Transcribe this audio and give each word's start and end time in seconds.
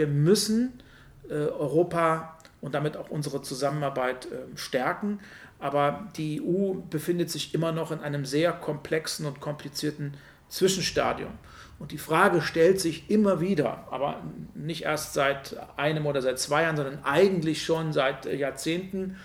wir 0.00 0.06
müssen 0.06 0.80
äh, 1.28 1.34
Europa 1.34 2.38
und 2.62 2.74
damit 2.74 2.96
auch 2.96 3.10
unsere 3.10 3.42
Zusammenarbeit 3.42 4.26
äh, 4.26 4.56
stärken. 4.56 5.20
Aber 5.58 6.08
die 6.16 6.40
EU 6.40 6.72
befindet 6.88 7.30
sich 7.30 7.52
immer 7.52 7.70
noch 7.70 7.92
in 7.92 8.00
einem 8.00 8.24
sehr 8.24 8.52
komplexen 8.52 9.26
und 9.26 9.40
komplizierten 9.40 10.14
Zwischenstadium. 10.48 11.32
Und 11.78 11.92
die 11.92 11.98
Frage 11.98 12.40
stellt 12.40 12.80
sich 12.80 13.10
immer 13.10 13.42
wieder, 13.42 13.86
aber 13.90 14.22
nicht 14.54 14.84
erst 14.84 15.12
seit 15.12 15.56
einem 15.76 16.06
oder 16.06 16.22
seit 16.22 16.38
zwei 16.38 16.62
Jahren, 16.62 16.76
sondern 16.76 17.04
eigentlich 17.04 17.62
schon 17.62 17.92
seit 17.92 18.24
Jahrzehnten, 18.24 19.18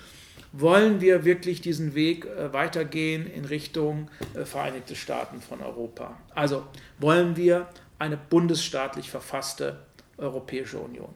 wollen 0.51 0.99
wir 0.99 1.23
wirklich 1.23 1.61
diesen 1.61 1.95
Weg 1.95 2.25
äh, 2.25 2.51
weitergehen 2.51 3.27
in 3.27 3.45
Richtung 3.45 4.09
äh, 4.33 4.43
Vereinigte 4.43 4.95
Staaten 4.95 5.39
von 5.39 5.61
Europa? 5.61 6.17
Also 6.33 6.63
wollen 6.99 7.37
wir 7.37 7.67
eine 7.97 8.17
bundesstaatlich 8.17 9.09
verfasste 9.09 9.79
Europäische 10.17 10.79
Union? 10.79 11.09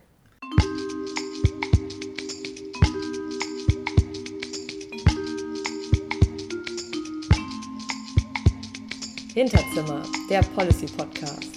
Hinterzimmer, 9.33 10.03
der 10.29 10.41
Policy 10.41 10.85
Podcast. 10.87 11.49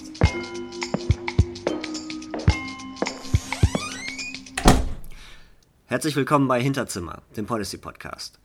Herzlich 5.87 6.15
willkommen 6.15 6.47
bei 6.47 6.61
Hinterzimmer, 6.61 7.21
dem 7.35 7.45
Policy 7.45 7.77
Podcast. 7.77 8.39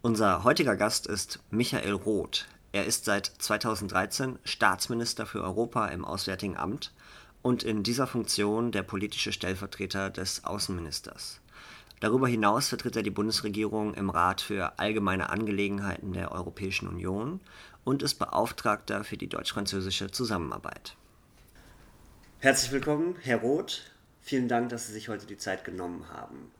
Unser 0.00 0.44
heutiger 0.44 0.76
Gast 0.76 1.06
ist 1.08 1.40
Michael 1.50 1.92
Roth. 1.92 2.46
Er 2.70 2.86
ist 2.86 3.04
seit 3.04 3.26
2013 3.26 4.38
Staatsminister 4.44 5.26
für 5.26 5.42
Europa 5.42 5.88
im 5.88 6.04
Auswärtigen 6.04 6.56
Amt 6.56 6.92
und 7.44 7.62
in 7.62 7.82
dieser 7.82 8.06
Funktion 8.06 8.72
der 8.72 8.82
politische 8.82 9.30
Stellvertreter 9.30 10.08
des 10.08 10.44
Außenministers. 10.44 11.40
Darüber 12.00 12.26
hinaus 12.26 12.68
vertritt 12.68 12.96
er 12.96 13.02
die 13.02 13.10
Bundesregierung 13.10 13.92
im 13.92 14.08
Rat 14.08 14.40
für 14.40 14.78
allgemeine 14.78 15.28
Angelegenheiten 15.28 16.14
der 16.14 16.32
Europäischen 16.32 16.88
Union 16.88 17.40
und 17.84 18.02
ist 18.02 18.14
Beauftragter 18.14 19.04
für 19.04 19.18
die 19.18 19.28
deutsch-französische 19.28 20.10
Zusammenarbeit. 20.10 20.96
Herzlich 22.38 22.72
willkommen, 22.72 23.14
Herr 23.20 23.42
Roth. 23.42 23.90
Vielen 24.22 24.48
Dank, 24.48 24.70
dass 24.70 24.86
Sie 24.86 24.94
sich 24.94 25.10
heute 25.10 25.26
die 25.26 25.36
Zeit 25.36 25.64
genommen 25.64 26.08
haben. 26.10 26.50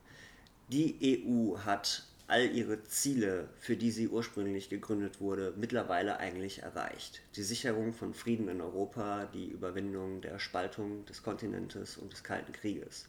Die 0.67 1.23
EU 1.25 1.57
hat 1.65 2.04
all 2.27 2.51
ihre 2.51 2.83
Ziele, 2.83 3.49
für 3.59 3.77
die 3.77 3.91
sie 3.91 4.07
ursprünglich 4.07 4.69
gegründet 4.69 5.21
wurde, 5.21 5.53
mittlerweile 5.57 6.17
eigentlich 6.17 6.63
erreicht. 6.63 7.21
Die 7.35 7.43
Sicherung 7.43 7.93
von 7.93 8.13
Frieden 8.13 8.47
in 8.47 8.61
Europa, 8.61 9.25
die 9.33 9.47
Überwindung 9.47 10.21
der 10.21 10.39
Spaltung 10.39 11.05
des 11.05 11.21
Kontinentes 11.21 11.97
und 11.97 12.11
des 12.11 12.23
Kalten 12.23 12.51
Krieges. 12.51 13.07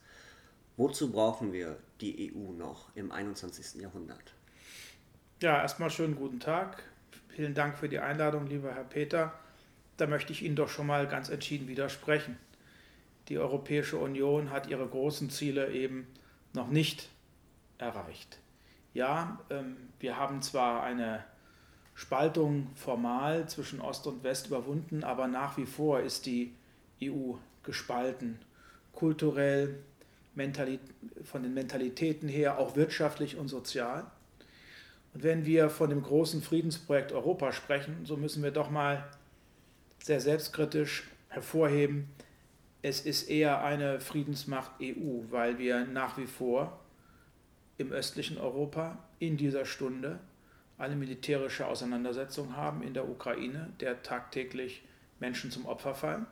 Wozu 0.77 1.11
brauchen 1.11 1.53
wir 1.55 1.79
die 2.03 2.31
EU 2.35 2.53
noch 2.53 2.95
im 2.95 3.11
21. 3.11 3.81
Jahrhundert? 3.81 4.35
Ja, 5.41 5.63
erstmal 5.63 5.91
schönen 5.91 6.17
guten 6.17 6.41
Tag. 6.41 6.83
Vielen 7.29 7.55
Dank 7.55 7.79
für 7.79 7.89
die 7.89 7.99
Einladung, 7.99 8.47
lieber 8.47 8.75
Herr 8.75 8.85
Peter. 8.85 9.33
Da 9.97 10.07
möchte 10.07 10.33
ich 10.33 10.43
Ihnen 10.43 10.57
doch 10.57 10.69
schon 10.69 10.87
mal 10.87 11.09
ganz 11.09 11.31
entschieden 11.31 11.69
widersprechen. 11.69 12.39
Die 13.29 13.39
Europäische 13.39 13.97
Union 13.97 14.51
hat 14.51 14.69
ihre 14.69 14.87
großen 14.87 15.31
Ziele 15.31 15.73
eben 15.73 16.07
noch 16.53 16.69
nicht 16.69 17.09
erreicht. 17.79 18.39
Ja, 18.97 19.39
ähm, 19.51 19.77
wir 20.01 20.17
haben 20.17 20.41
zwar 20.41 20.83
eine 20.83 21.23
Spaltung 21.95 22.69
formal 22.77 23.47
zwischen 23.47 23.83
Ost 23.83 24.07
und 24.07 24.25
West 24.25 24.47
überwunden, 24.47 25.05
aber 25.05 25.29
nach 25.29 25.59
wie 25.59 25.67
vor 25.67 26.01
ist 26.01 26.25
die 26.25 26.55
EU 27.03 27.35
gespalten, 27.63 28.39
kulturell, 28.95 29.81
von 31.25 31.43
den 31.43 31.53
Mentalitäten 31.53 32.27
her, 32.27 32.59
auch 32.59 32.75
wirtschaftlich 32.75 33.37
und 33.37 33.49
sozial. 33.49 34.07
Und 35.13 35.23
wenn 35.23 35.45
wir 35.45 35.69
von 35.69 35.91
dem 35.91 36.03
großen 36.03 36.41
Friedensprojekt 36.41 37.13
Europa 37.13 37.53
sprechen, 37.53 38.07
so 38.07 38.17
müssen 38.17 38.43
wir 38.43 38.51
doch 38.51 38.71
mal 38.71 39.07
sehr 40.03 40.23
selbstkritisch 40.23 41.05
hervorheben, 41.29 42.09
es 42.81 43.03
ist 43.03 43.29
eher 43.29 43.63
eine 43.63 44.01
Friedensmacht 44.01 44.71
EU, 44.81 45.21
weil 45.29 45.59
wir 45.59 45.85
nach 45.85 46.17
wie 46.17 46.27
vor 46.27 46.81
im 47.79 47.93
östlichen 47.93 48.39
Europa 48.39 48.99
in 49.19 49.37
dieser 49.37 49.65
Stunde 49.65 50.19
eine 50.79 50.97
militärische 50.97 51.67
Auseinandersetzung 51.67 52.57
haben 52.57 52.83
in 52.83 52.95
der 52.95 53.09
Ukraine, 53.09 53.73
der 53.81 54.03
tagtäglich 54.03 54.83
Menschen 55.21 55.51
zum 55.51 55.67
Opfer 55.67 55.95
fallen. 55.95 56.27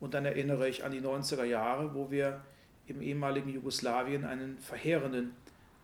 Und 0.00 0.14
dann 0.14 0.24
erinnere 0.24 0.68
ich 0.68 0.84
an 0.84 0.92
die 0.92 1.00
90er 1.00 1.44
Jahre, 1.44 1.94
wo 1.94 2.10
wir 2.10 2.42
im 2.86 3.00
ehemaligen 3.00 3.50
Jugoslawien 3.50 4.24
einen 4.24 4.58
verheerenden 4.58 5.32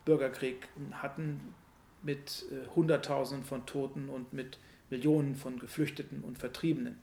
Bürgerkrieg 0.04 0.68
hatten 0.92 1.54
mit 2.02 2.44
äh, 2.50 2.66
Hunderttausenden 2.74 3.44
von 3.46 3.66
Toten 3.66 4.08
und 4.08 4.32
mit 4.32 4.58
Millionen 4.90 5.34
von 5.34 5.58
Geflüchteten 5.58 6.22
und 6.22 6.38
Vertriebenen. 6.38 6.98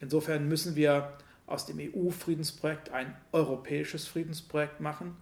Insofern 0.00 0.48
müssen 0.48 0.76
wir 0.76 1.16
aus 1.46 1.66
dem 1.66 1.78
EU-Friedensprojekt 1.78 2.90
ein 2.90 3.16
europäisches 3.32 4.06
Friedensprojekt 4.06 4.80
machen 4.80 5.16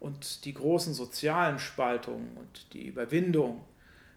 und 0.00 0.44
die 0.46 0.54
großen 0.54 0.94
sozialen 0.94 1.58
Spaltungen 1.58 2.36
und 2.36 2.72
die 2.72 2.86
Überwindung 2.86 3.64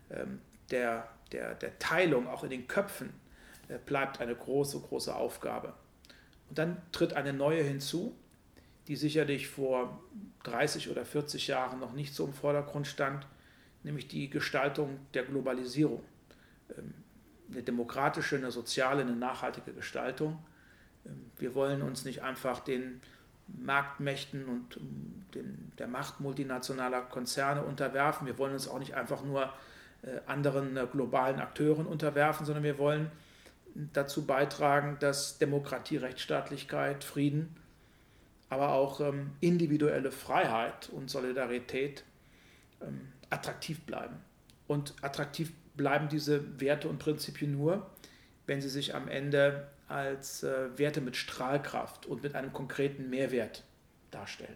ähm, 0.09 0.39
der, 0.71 1.09
der, 1.31 1.55
der 1.55 1.77
Teilung 1.77 2.27
auch 2.27 2.43
in 2.43 2.49
den 2.49 2.67
Köpfen 2.67 3.13
äh, 3.67 3.77
bleibt 3.77 4.21
eine 4.21 4.33
große, 4.33 4.79
große 4.79 5.13
Aufgabe. 5.13 5.73
Und 6.49 6.57
dann 6.57 6.81
tritt 6.91 7.13
eine 7.13 7.33
neue 7.33 7.61
hinzu, 7.63 8.15
die 8.87 8.95
sicherlich 8.95 9.47
vor 9.47 10.01
30 10.43 10.89
oder 10.89 11.05
40 11.05 11.47
Jahren 11.47 11.79
noch 11.79 11.93
nicht 11.93 12.15
so 12.15 12.25
im 12.25 12.33
Vordergrund 12.33 12.87
stand, 12.87 13.27
nämlich 13.83 14.07
die 14.07 14.29
Gestaltung 14.29 14.99
der 15.13 15.23
Globalisierung. 15.23 16.03
Ähm, 16.77 16.93
eine 17.51 17.61
demokratische, 17.61 18.37
eine 18.37 18.51
soziale, 18.51 19.01
eine 19.01 19.15
nachhaltige 19.15 19.73
Gestaltung. 19.73 20.43
Ähm, 21.05 21.29
wir 21.37 21.55
wollen 21.55 21.81
uns 21.81 22.05
nicht 22.05 22.23
einfach 22.23 22.61
den 22.61 23.01
Marktmächten 23.47 24.45
und 24.45 24.77
ähm, 24.77 25.25
den, 25.33 25.71
der 25.77 25.87
Macht 25.87 26.19
multinationaler 26.19 27.01
Konzerne 27.01 27.63
unterwerfen. 27.63 28.27
Wir 28.27 28.37
wollen 28.37 28.53
uns 28.53 28.67
auch 28.67 28.79
nicht 28.79 28.95
einfach 28.95 29.23
nur 29.23 29.51
äh, 30.03 30.19
anderen 30.25 30.77
äh, 30.77 30.87
globalen 30.91 31.39
Akteuren 31.39 31.85
unterwerfen, 31.85 32.45
sondern 32.45 32.63
wir 32.63 32.77
wollen 32.77 33.11
dazu 33.75 34.25
beitragen, 34.25 34.97
dass 34.99 35.37
Demokratie, 35.39 35.97
Rechtsstaatlichkeit, 35.97 37.03
Frieden, 37.03 37.55
aber 38.49 38.73
auch 38.73 38.99
ähm, 39.01 39.31
individuelle 39.39 40.11
Freiheit 40.11 40.89
und 40.89 41.09
Solidarität 41.09 42.03
ähm, 42.81 43.09
attraktiv 43.29 43.81
bleiben. 43.81 44.17
Und 44.67 44.93
attraktiv 45.01 45.51
bleiben 45.75 46.07
diese 46.07 46.59
Werte 46.61 46.87
und 46.87 46.99
Prinzipien 46.99 47.51
nur, 47.51 47.89
wenn 48.45 48.61
sie 48.61 48.69
sich 48.69 48.93
am 48.93 49.07
Ende 49.07 49.67
als 49.93 50.43
äh, 50.43 50.77
Werte 50.77 51.01
mit 51.01 51.15
Strahlkraft 51.15 52.07
und 52.07 52.23
mit 52.23 52.35
einem 52.35 52.51
konkreten 52.51 53.09
Mehrwert 53.09 53.63
darstellen. 54.11 54.55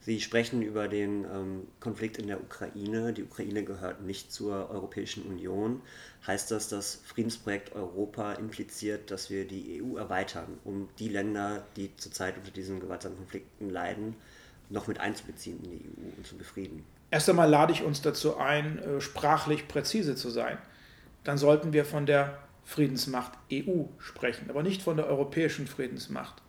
Sie 0.00 0.20
sprechen 0.22 0.62
über 0.62 0.88
den 0.88 1.24
ähm, 1.24 1.68
Konflikt 1.80 2.16
in 2.16 2.28
der 2.28 2.40
Ukraine. 2.40 3.12
Die 3.12 3.24
Ukraine 3.24 3.62
gehört 3.62 4.00
nicht 4.00 4.32
zur 4.32 4.70
Europäischen 4.70 5.24
Union. 5.24 5.82
Heißt 6.26 6.50
das, 6.50 6.68
das 6.68 7.02
Friedensprojekt 7.04 7.74
Europa 7.74 8.32
impliziert, 8.32 9.10
dass 9.10 9.28
wir 9.28 9.46
die 9.46 9.82
EU 9.82 9.98
erweitern, 9.98 10.58
um 10.64 10.88
die 10.98 11.08
Länder, 11.08 11.62
die 11.76 11.94
zurzeit 11.96 12.38
unter 12.38 12.50
diesen 12.50 12.80
gewaltsamen 12.80 13.18
Konflikten 13.18 13.68
leiden, 13.68 14.16
noch 14.70 14.86
mit 14.86 14.98
einzubeziehen 14.98 15.62
in 15.62 15.70
die 15.72 15.84
EU 15.84 16.16
und 16.16 16.26
zu 16.26 16.38
befrieden? 16.38 16.84
Erst 17.10 17.28
einmal 17.28 17.50
lade 17.50 17.74
ich 17.74 17.82
uns 17.82 18.00
dazu 18.00 18.38
ein, 18.38 18.78
äh, 18.78 19.00
sprachlich 19.02 19.68
präzise 19.68 20.16
zu 20.16 20.30
sein. 20.30 20.56
Dann 21.24 21.36
sollten 21.36 21.74
wir 21.74 21.84
von 21.84 22.06
der 22.06 22.38
Friedensmacht 22.68 23.32
EU 23.50 23.84
sprechen, 23.96 24.50
aber 24.50 24.62
nicht 24.62 24.82
von 24.82 24.98
der 24.98 25.06
europäischen 25.06 25.66
Friedensmacht. 25.66 26.42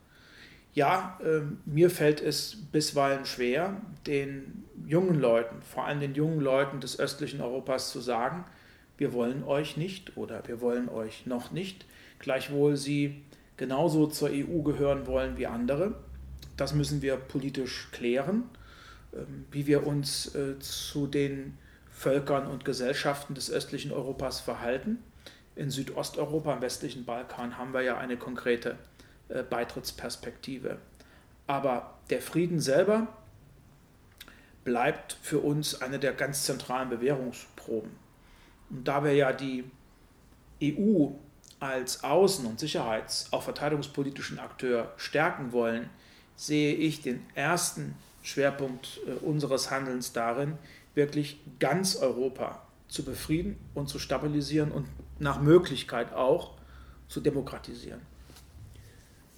Ja, 0.74 1.18
äh, 1.24 1.44
mir 1.66 1.90
fällt 1.90 2.20
es 2.20 2.58
bisweilen 2.74 3.26
schwer, 3.26 3.82
den 4.06 4.66
jungen 4.86 5.18
Leuten, 5.18 5.62
vor 5.62 5.86
allem 5.86 6.02
den 6.02 6.16
jungen 6.16 6.42
Leuten 6.42 6.82
des 6.82 7.00
östlichen 7.00 7.40
Europas 7.40 7.90
zu 7.94 8.02
sagen, 8.02 8.44
wir 8.98 9.14
wollen 9.14 9.46
euch 9.46 9.78
nicht 9.78 10.18
oder 10.18 10.46
wir 10.46 10.60
wollen 10.60 10.90
euch 10.90 11.26
noch 11.26 11.52
nicht, 11.52 11.86
gleichwohl 12.20 12.76
sie 12.76 13.24
genauso 13.56 14.06
zur 14.08 14.30
EU 14.30 14.62
gehören 14.62 15.08
wollen 15.08 15.38
wie 15.38 15.48
andere. 15.48 16.04
Das 16.58 16.74
müssen 16.74 17.02
wir 17.02 17.16
politisch 17.16 17.88
klären, 17.94 18.44
äh, 19.14 19.20
wie 19.52 19.68
wir 19.68 19.88
uns 19.88 20.36
äh, 20.36 20.60
zu 20.60 21.08
den 21.08 21.58
Völkern 21.90 22.46
und 22.46 22.66
Gesellschaften 22.66 23.36
des 23.36 23.50
östlichen 23.50 23.94
Europas 23.94 24.42
verhalten 24.42 24.98
in 25.60 25.70
Südosteuropa, 25.72 26.54
im 26.54 26.62
westlichen 26.62 27.04
Balkan, 27.04 27.58
haben 27.58 27.74
wir 27.74 27.82
ja 27.82 27.98
eine 27.98 28.16
konkrete 28.16 28.78
äh, 29.28 29.44
Beitrittsperspektive. 29.44 30.78
Aber 31.48 32.00
der 32.10 32.22
Frieden 32.22 32.62
selber 32.62 33.08
bleibt 34.64 35.18
für 35.22 35.40
uns 35.40 35.82
eine 35.82 36.00
der 36.00 36.14
ganz 36.14 36.46
zentralen 36.46 36.90
Bewährungsproben. 36.90 37.92
Und 38.70 38.88
da 38.88 39.04
wir 39.04 39.14
ja 39.14 39.34
die 39.34 39.70
EU 40.64 41.10
als 41.60 42.04
außen- 42.04 42.46
und 42.46 42.60
sicherheits-, 42.60 43.28
auch 43.32 43.44
verteidigungspolitischen 43.44 44.40
Akteur 44.40 44.94
stärken 44.96 45.52
wollen, 45.52 45.90
sehe 46.38 46.74
ich 46.74 47.02
den 47.02 47.26
ersten 47.36 47.96
Schwerpunkt 48.24 49.02
äh, 49.06 49.12
unseres 49.26 49.72
Handelns 49.72 50.14
darin, 50.14 50.58
wirklich 50.96 51.42
ganz 51.60 51.98
Europa 51.98 52.62
zu 52.88 53.04
befrieden 53.04 53.58
und 53.74 53.90
zu 53.90 54.00
stabilisieren 54.00 54.72
und 54.72 54.88
nach 55.20 55.42
Möglichkeit 55.42 56.14
auch 56.14 56.56
zu 57.08 57.22
demokratisieren. 57.22 58.02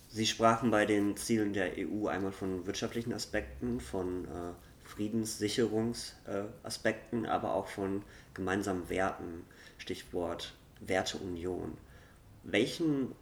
Sie 0.10 0.25
sprachen 0.25 0.72
bei 0.72 0.86
den 0.86 1.16
Zielen 1.16 1.54
der 1.54 1.72
EU 1.78 2.07
einmal 2.07 2.33
von 2.33 2.66
wirtschaftlichen 2.66 3.13
Aspekten, 3.13 3.80
von 3.80 4.25
äh, 4.25 4.51
Friedenssicherungsaspekten, 4.83 7.24
äh, 7.25 7.30
aber 7.30 7.54
auch 7.56 7.68
von 7.68 8.04
gemeinsamen 8.33 8.89
Werten, 8.89 9.45
Stichwort 9.78 10.54
Werteunion. 10.81 11.78
Welchen 12.44 13.16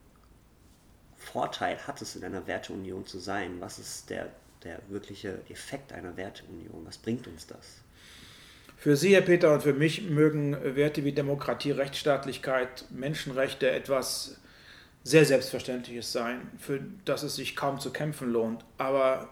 Vorteil 1.15 1.77
hat 1.85 2.01
es 2.01 2.15
in 2.15 2.23
einer 2.23 2.47
Werteunion 2.47 3.05
zu 3.05 3.19
sein? 3.19 3.57
Was 3.59 3.77
ist 3.77 4.09
der, 4.09 4.31
der 4.63 4.81
wirkliche 4.87 5.41
Effekt 5.49 5.93
einer 5.93 6.17
Werteunion? 6.17 6.83
Was 6.85 6.97
bringt 6.97 7.27
uns 7.27 7.45
das? 7.45 7.83
Für 8.79 8.95
Sie, 8.95 9.13
Herr 9.13 9.21
Peter, 9.21 9.53
und 9.53 9.61
für 9.61 9.73
mich 9.73 10.09
mögen 10.09 10.55
Werte 10.63 11.03
wie 11.03 11.11
Demokratie, 11.11 11.71
Rechtsstaatlichkeit, 11.71 12.85
Menschenrechte 12.91 13.69
etwas 13.69 14.39
sehr 15.03 15.25
Selbstverständliches 15.25 16.13
sein, 16.13 16.49
für 16.57 16.79
das 17.03 17.23
es 17.23 17.35
sich 17.35 17.57
kaum 17.57 17.81
zu 17.81 17.91
kämpfen 17.91 18.31
lohnt. 18.31 18.63
Aber 18.77 19.27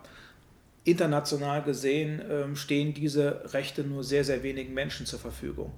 international 0.83 1.63
gesehen 1.63 2.19
äh, 2.19 2.53
stehen 2.57 2.93
diese 2.93 3.53
Rechte 3.53 3.85
nur 3.85 4.03
sehr, 4.03 4.25
sehr 4.25 4.43
wenigen 4.43 4.73
Menschen 4.73 5.05
zur 5.05 5.19
Verfügung. 5.19 5.71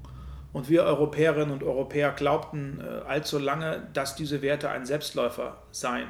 Und 0.51 0.67
wir 0.67 0.81
Europäerinnen 0.85 1.51
und 1.51 1.61
Europäer 1.61 2.11
glaubten 2.11 2.81
äh, 2.81 3.07
allzu 3.07 3.37
lange, 3.37 3.87
dass 3.93 4.15
diese 4.15 4.41
Werte 4.41 4.71
ein 4.71 4.87
Selbstläufer 4.87 5.61
seien. 5.69 6.07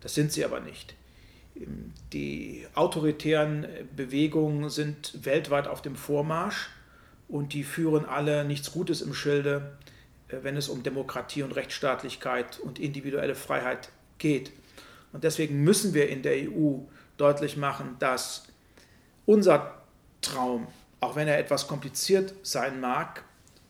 Das 0.00 0.14
sind 0.14 0.32
sie 0.32 0.42
aber 0.42 0.60
nicht. 0.60 0.94
Die 2.14 2.66
autoritären 2.74 3.66
Bewegungen 3.94 4.70
sind 4.70 5.22
weltweit 5.22 5.68
auf 5.68 5.82
dem 5.82 5.96
Vormarsch 5.96 6.70
und 7.28 7.52
die 7.52 7.64
führen 7.64 8.04
alle 8.04 8.44
nichts 8.44 8.72
Gutes 8.72 9.00
im 9.00 9.14
Schilde, 9.14 9.76
äh, 10.28 10.38
wenn 10.42 10.56
es 10.56 10.68
um 10.68 10.82
Demokratie 10.82 11.42
und 11.42 11.52
Rechtsstaatlichkeit 11.52 12.58
und 12.58 12.78
individuelle 12.78 13.34
Freiheit 13.34 13.90
geht. 14.18 14.52
Und 15.12 15.24
deswegen 15.24 15.62
müssen 15.62 15.94
wir 15.94 16.08
in 16.08 16.22
der 16.22 16.50
EU 16.50 16.80
deutlich 17.16 17.56
machen, 17.56 17.96
dass 17.98 18.48
unser 19.26 19.82
Traum, 20.20 20.66
auch 21.00 21.16
wenn 21.16 21.28
er 21.28 21.38
etwas 21.38 21.68
kompliziert 21.68 22.34
sein 22.42 22.80
mag, 22.80 23.24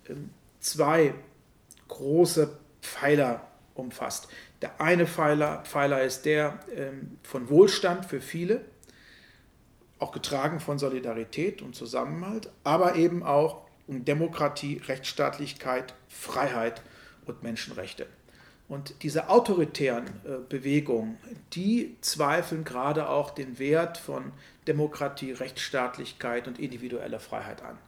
ähm, 0.09 0.31
zwei 0.61 1.15
große 1.89 2.57
Pfeiler 2.81 3.47
umfasst. 3.75 4.29
Der 4.63 4.81
eine 4.81 5.07
Pfeiler, 5.07 5.63
Pfeiler 5.65 6.03
ist 6.03 6.25
der 6.25 6.59
ähm, 6.75 7.19
von 7.23 7.49
Wohlstand 7.51 8.07
für 8.07 8.21
viele, 8.21 8.65
auch 10.05 10.13
getragen 10.13 10.61
von 10.61 10.79
Solidarität 10.79 11.63
und 11.63 11.75
Zusammenhalt, 11.75 12.51
aber 12.63 12.97
eben 12.97 13.23
auch 13.23 13.63
um 13.87 14.05
Demokratie, 14.05 14.81
Rechtsstaatlichkeit, 14.87 15.95
Freiheit 16.09 16.83
und 17.25 17.43
Menschenrechte. 17.43 18.07
Und 18.69 19.03
diese 19.03 19.31
autoritären 19.31 20.07
äh, 20.07 20.37
Bewegungen, 20.47 21.17
die 21.55 21.97
zweifeln 22.03 22.65
gerade 22.65 23.09
auch 23.09 23.31
den 23.31 23.59
Wert 23.59 23.97
von 23.97 24.33
Demokratie, 24.67 25.33
Rechtsstaatlichkeit 25.33 26.49
und 26.49 26.59
individueller 26.59 27.21
Freiheit 27.21 27.63
an. 27.63 27.79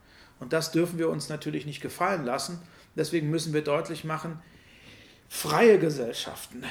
Und 0.40 0.54
das 0.54 0.70
dürfen 0.70 0.98
wir 0.98 1.10
uns 1.10 1.28
natürlich 1.28 1.66
nicht 1.66 1.82
gefallen 1.82 2.24
lassen. 2.24 2.60
Deswegen 2.94 3.30
müssen 3.30 3.52
wir 3.52 3.62
deutlich 3.62 4.04
machen, 4.04 4.38
freie 5.28 5.78
Gesellschaften, 5.78 6.64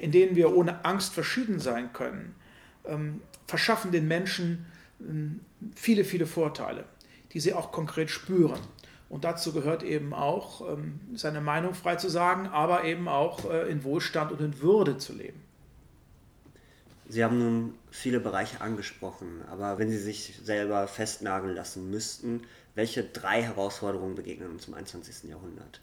in 0.00 0.10
denen 0.10 0.34
wir 0.34 0.56
ohne 0.56 0.84
Angst 0.84 1.14
verschieden 1.14 1.60
sein 1.60 1.92
können, 1.92 2.34
ähm, 2.84 3.20
verschaffen 3.46 3.92
den 3.92 4.08
Menschen 4.08 4.66
viele, 5.74 6.04
viele 6.04 6.26
Vorteile, 6.26 6.84
die 7.32 7.40
sie 7.40 7.54
auch 7.54 7.72
konkret 7.72 8.10
spüren. 8.10 8.60
Und 9.08 9.24
dazu 9.24 9.52
gehört 9.52 9.82
eben 9.82 10.14
auch, 10.14 10.66
ähm, 10.72 11.00
seine 11.14 11.42
Meinung 11.42 11.74
frei 11.74 11.96
zu 11.96 12.08
sagen, 12.08 12.46
aber 12.46 12.84
eben 12.84 13.08
auch 13.08 13.50
äh, 13.50 13.70
in 13.70 13.84
Wohlstand 13.84 14.32
und 14.32 14.40
in 14.40 14.60
Würde 14.62 14.96
zu 14.96 15.12
leben. 15.12 15.42
Sie 17.08 17.22
haben 17.22 17.38
nun 17.38 17.74
viele 17.90 18.20
Bereiche 18.20 18.62
angesprochen, 18.62 19.42
aber 19.50 19.78
wenn 19.78 19.90
Sie 19.90 19.98
sich 19.98 20.40
selber 20.42 20.88
festnageln 20.88 21.54
lassen 21.54 21.90
müssten, 21.90 22.40
welche 22.74 23.04
drei 23.04 23.42
Herausforderungen 23.42 24.14
begegnen 24.14 24.50
uns 24.50 24.66
im 24.66 24.72
21. 24.72 25.28
Jahrhundert? 25.28 25.82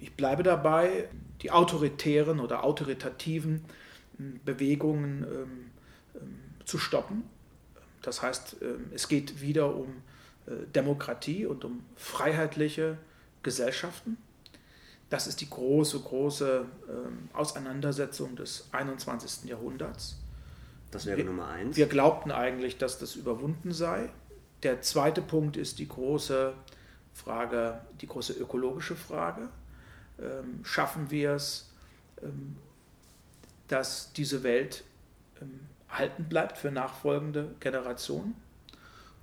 Ich 0.00 0.12
bleibe 0.14 0.42
dabei, 0.42 1.08
die 1.42 1.52
autoritären 1.52 2.40
oder 2.40 2.64
autoritativen 2.64 3.64
hm, 4.16 4.40
Bewegungen 4.44 5.22
ähm, 5.22 5.70
ähm, 6.16 6.38
zu 6.64 6.78
stoppen. 6.78 7.22
Das 8.08 8.22
heißt, 8.22 8.56
ähm, 8.62 8.90
es 8.94 9.06
geht 9.06 9.42
wieder 9.42 9.76
um 9.76 9.88
äh, 10.46 10.66
Demokratie 10.74 11.44
und 11.44 11.62
um 11.66 11.84
freiheitliche 11.94 12.96
Gesellschaften. 13.42 14.16
Das 15.10 15.26
ist 15.26 15.42
die 15.42 15.50
große, 15.50 16.00
große 16.00 16.64
ähm, 16.88 17.28
Auseinandersetzung 17.34 18.34
des 18.34 18.66
21. 18.72 19.44
Jahrhunderts. 19.44 20.16
Das 20.90 21.04
wäre 21.04 21.18
wir, 21.18 21.24
Nummer 21.26 21.48
eins. 21.48 21.76
Wir 21.76 21.86
glaubten 21.86 22.30
eigentlich, 22.30 22.78
dass 22.78 22.98
das 22.98 23.14
überwunden 23.14 23.72
sei. 23.72 24.08
Der 24.62 24.80
zweite 24.80 25.20
Punkt 25.20 25.58
ist 25.58 25.78
die 25.78 25.86
große 25.86 26.54
Frage, 27.12 27.82
die 28.00 28.06
große 28.06 28.32
ökologische 28.32 28.96
Frage. 28.96 29.50
Ähm, 30.18 30.64
schaffen 30.64 31.10
wir 31.10 31.32
es, 31.32 31.66
dass 33.68 34.14
diese 34.14 34.42
Welt 34.42 34.82
halten 35.88 36.24
bleibt 36.28 36.58
für 36.58 36.70
nachfolgende 36.70 37.54
Generationen? 37.60 38.34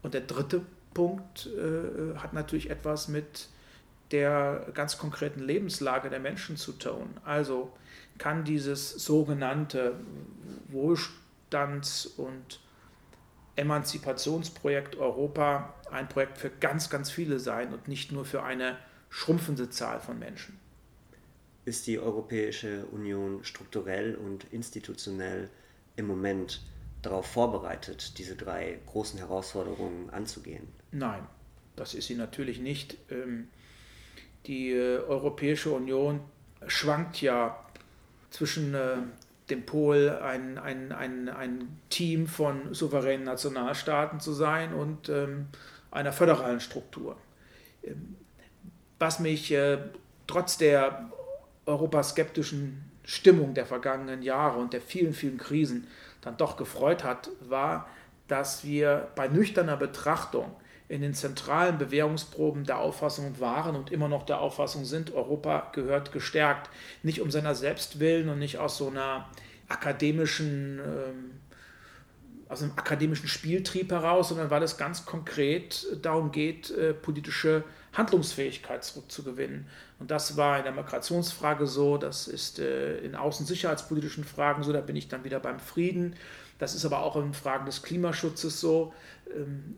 Und 0.01 0.13
der 0.13 0.21
dritte 0.21 0.62
Punkt 0.94 1.47
äh, 1.47 2.17
hat 2.17 2.33
natürlich 2.33 2.69
etwas 2.69 3.07
mit 3.07 3.50
der 4.12 4.67
ganz 4.73 4.97
konkreten 4.97 5.41
Lebenslage 5.41 6.09
der 6.09 6.19
Menschen 6.19 6.57
zu 6.57 6.73
tun. 6.73 7.09
Also 7.23 7.71
kann 8.17 8.44
dieses 8.44 8.91
sogenannte 8.91 9.95
Wohlstands- 10.69 12.06
und 12.06 12.62
Emanzipationsprojekt 13.56 14.97
Europa 14.97 15.73
ein 15.91 16.09
Projekt 16.09 16.38
für 16.38 16.50
ganz, 16.50 16.89
ganz 16.89 17.09
viele 17.09 17.39
sein 17.39 17.73
und 17.73 17.88
nicht 17.88 18.12
nur 18.12 18.25
für 18.25 18.44
eine 18.44 18.77
schrumpfende 19.09 19.69
Zahl 19.69 20.00
von 20.00 20.19
Menschen. 20.19 20.59
Ist 21.63 21.88
die 21.88 21.97
Europäische 22.00 22.85
Union 22.88 23.44
strukturell 23.44 24.15
und 24.15 24.45
institutionell 24.51 25.50
im 25.95 26.07
Moment 26.07 26.62
darauf 27.01 27.25
vorbereitet, 27.25 28.18
diese 28.18 28.36
drei 28.36 28.80
großen 28.88 29.19
Herausforderungen 29.19 30.10
anzugehen? 30.10 30.67
Nein, 30.91 31.25
das 31.75 31.93
ist 31.93 32.08
sie 32.08 32.15
natürlich 32.15 32.60
nicht. 32.60 32.98
Ähm, 33.10 33.48
die 34.48 34.72
äh, 34.72 35.00
Europäische 35.00 35.72
Union 35.72 36.22
schwankt 36.67 37.22
ja 37.22 37.60
zwischen 38.29 38.74
äh, 38.74 38.98
dem 39.50 39.65
Pol 39.65 40.10
ein, 40.10 40.58
ein, 40.58 40.91
ein, 40.91 41.29
ein 41.29 41.79
Team 41.89 42.27
von 42.27 42.74
souveränen 42.74 43.25
Nationalstaaten 43.25 44.20
zu 44.20 44.34
sein 44.34 44.74
und 44.74 45.10
ähm, 45.10 45.48
einer 45.91 46.12
föderalen 46.12 46.60
Struktur. 46.60 47.17
Ähm, 47.84 48.15
was 49.00 49.20
mich 49.20 49.51
äh, 49.51 49.77
trotz 50.27 50.58
der 50.58 51.10
europaskeptischen 51.65 52.85
Stimmung 53.05 53.53
der 53.53 53.65
vergangenen 53.65 54.21
Jahre 54.21 54.59
und 54.59 54.74
der 54.74 54.81
vielen, 54.81 55.13
vielen 55.13 55.38
Krisen 55.38 55.88
dann 56.21 56.38
doch 56.38 56.57
gefreut 56.57 57.03
hat, 57.03 57.29
war, 57.39 57.88
dass 58.27 58.63
wir 58.63 59.09
bei 59.15 59.27
nüchterner 59.27 59.77
Betrachtung 59.77 60.51
in 60.88 61.01
den 61.01 61.13
zentralen 61.13 61.77
Bewährungsproben 61.77 62.65
der 62.65 62.79
Auffassung 62.79 63.39
waren 63.39 63.75
und 63.75 63.91
immer 63.91 64.07
noch 64.07 64.24
der 64.24 64.39
Auffassung 64.39 64.85
sind, 64.85 65.13
Europa 65.13 65.71
gehört 65.74 66.12
gestärkt. 66.12 66.69
Nicht 67.01 67.21
um 67.21 67.31
seiner 67.31 67.55
selbst 67.55 68.00
willen 68.00 68.29
und 68.29 68.39
nicht 68.39 68.59
aus 68.59 68.77
so 68.77 68.89
einer 68.89 69.27
akademischen, 69.67 70.79
ähm, 70.79 71.31
aus 72.50 72.62
einem 72.62 72.74
akademischen 72.75 73.27
Spieltrieb 73.27 73.91
heraus, 73.91 74.29
sondern 74.29 74.51
weil 74.51 74.62
es 74.62 74.77
ganz 74.77 75.05
konkret 75.05 75.88
darum 76.03 76.31
geht, 76.31 76.69
äh, 76.71 76.93
politische 76.93 77.63
Handlungsfähigkeit 77.96 78.84
zurückzugewinnen. 78.84 79.68
Und 80.00 80.12
das 80.12 80.38
war 80.38 80.58
in 80.58 80.64
der 80.64 80.74
Migrationsfrage 80.74 81.68
so, 81.68 81.98
das 81.98 82.28
ist 82.28 82.60
äh, 82.60 82.98
in 83.00 83.16
außensicherheitspolitischen 83.16 84.24
Fragen 84.24 84.64
so, 84.64 84.74
da 84.74 84.82
bin 84.82 84.96
ich 84.96 85.08
dann 85.08 85.24
wieder 85.24 85.40
beim 85.40 85.60
Frieden. 85.60 86.16
Das 86.60 86.75
ist 86.75 86.86
aber 86.86 87.04
auch 87.04 87.16
in 87.16 87.34
Fragen 87.34 87.66
des 87.66 87.84
Klimaschutzes 87.84 88.60
so. 88.60 88.94
Ähm, 89.34 89.78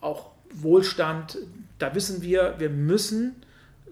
auch 0.00 0.30
Wohlstand, 0.50 1.38
da 1.78 1.94
wissen 1.94 2.22
wir, 2.22 2.54
wir 2.58 2.70
müssen 2.70 3.42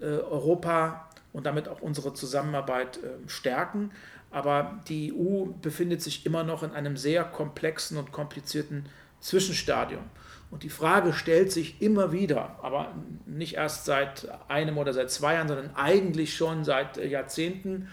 äh, 0.01 0.05
Europa 0.05 1.09
und 1.33 1.45
damit 1.45 1.67
auch 1.67 1.81
unsere 1.81 2.13
Zusammenarbeit 2.13 2.97
äh, 2.97 3.09
stärken. 3.27 3.91
Aber 4.31 4.81
die 4.87 5.13
EU 5.13 5.45
befindet 5.61 6.01
sich 6.01 6.25
immer 6.25 6.43
noch 6.43 6.63
in 6.63 6.71
einem 6.71 6.97
sehr 6.97 7.23
komplexen 7.23 7.97
und 7.97 8.11
komplizierten 8.11 8.85
Zwischenstadium. 9.21 10.03
Und 10.49 10.63
die 10.63 10.69
Frage 10.69 11.13
stellt 11.13 11.51
sich 11.51 11.81
immer 11.81 12.11
wieder, 12.11 12.57
aber 12.61 12.95
nicht 13.25 13.55
erst 13.55 13.85
seit 13.85 14.29
einem 14.47 14.77
oder 14.77 14.93
seit 14.93 15.11
zwei 15.11 15.33
Jahren, 15.33 15.47
sondern 15.47 15.75
eigentlich 15.75 16.35
schon 16.35 16.63
seit 16.63 16.97
Jahrzehnten, 16.97 17.89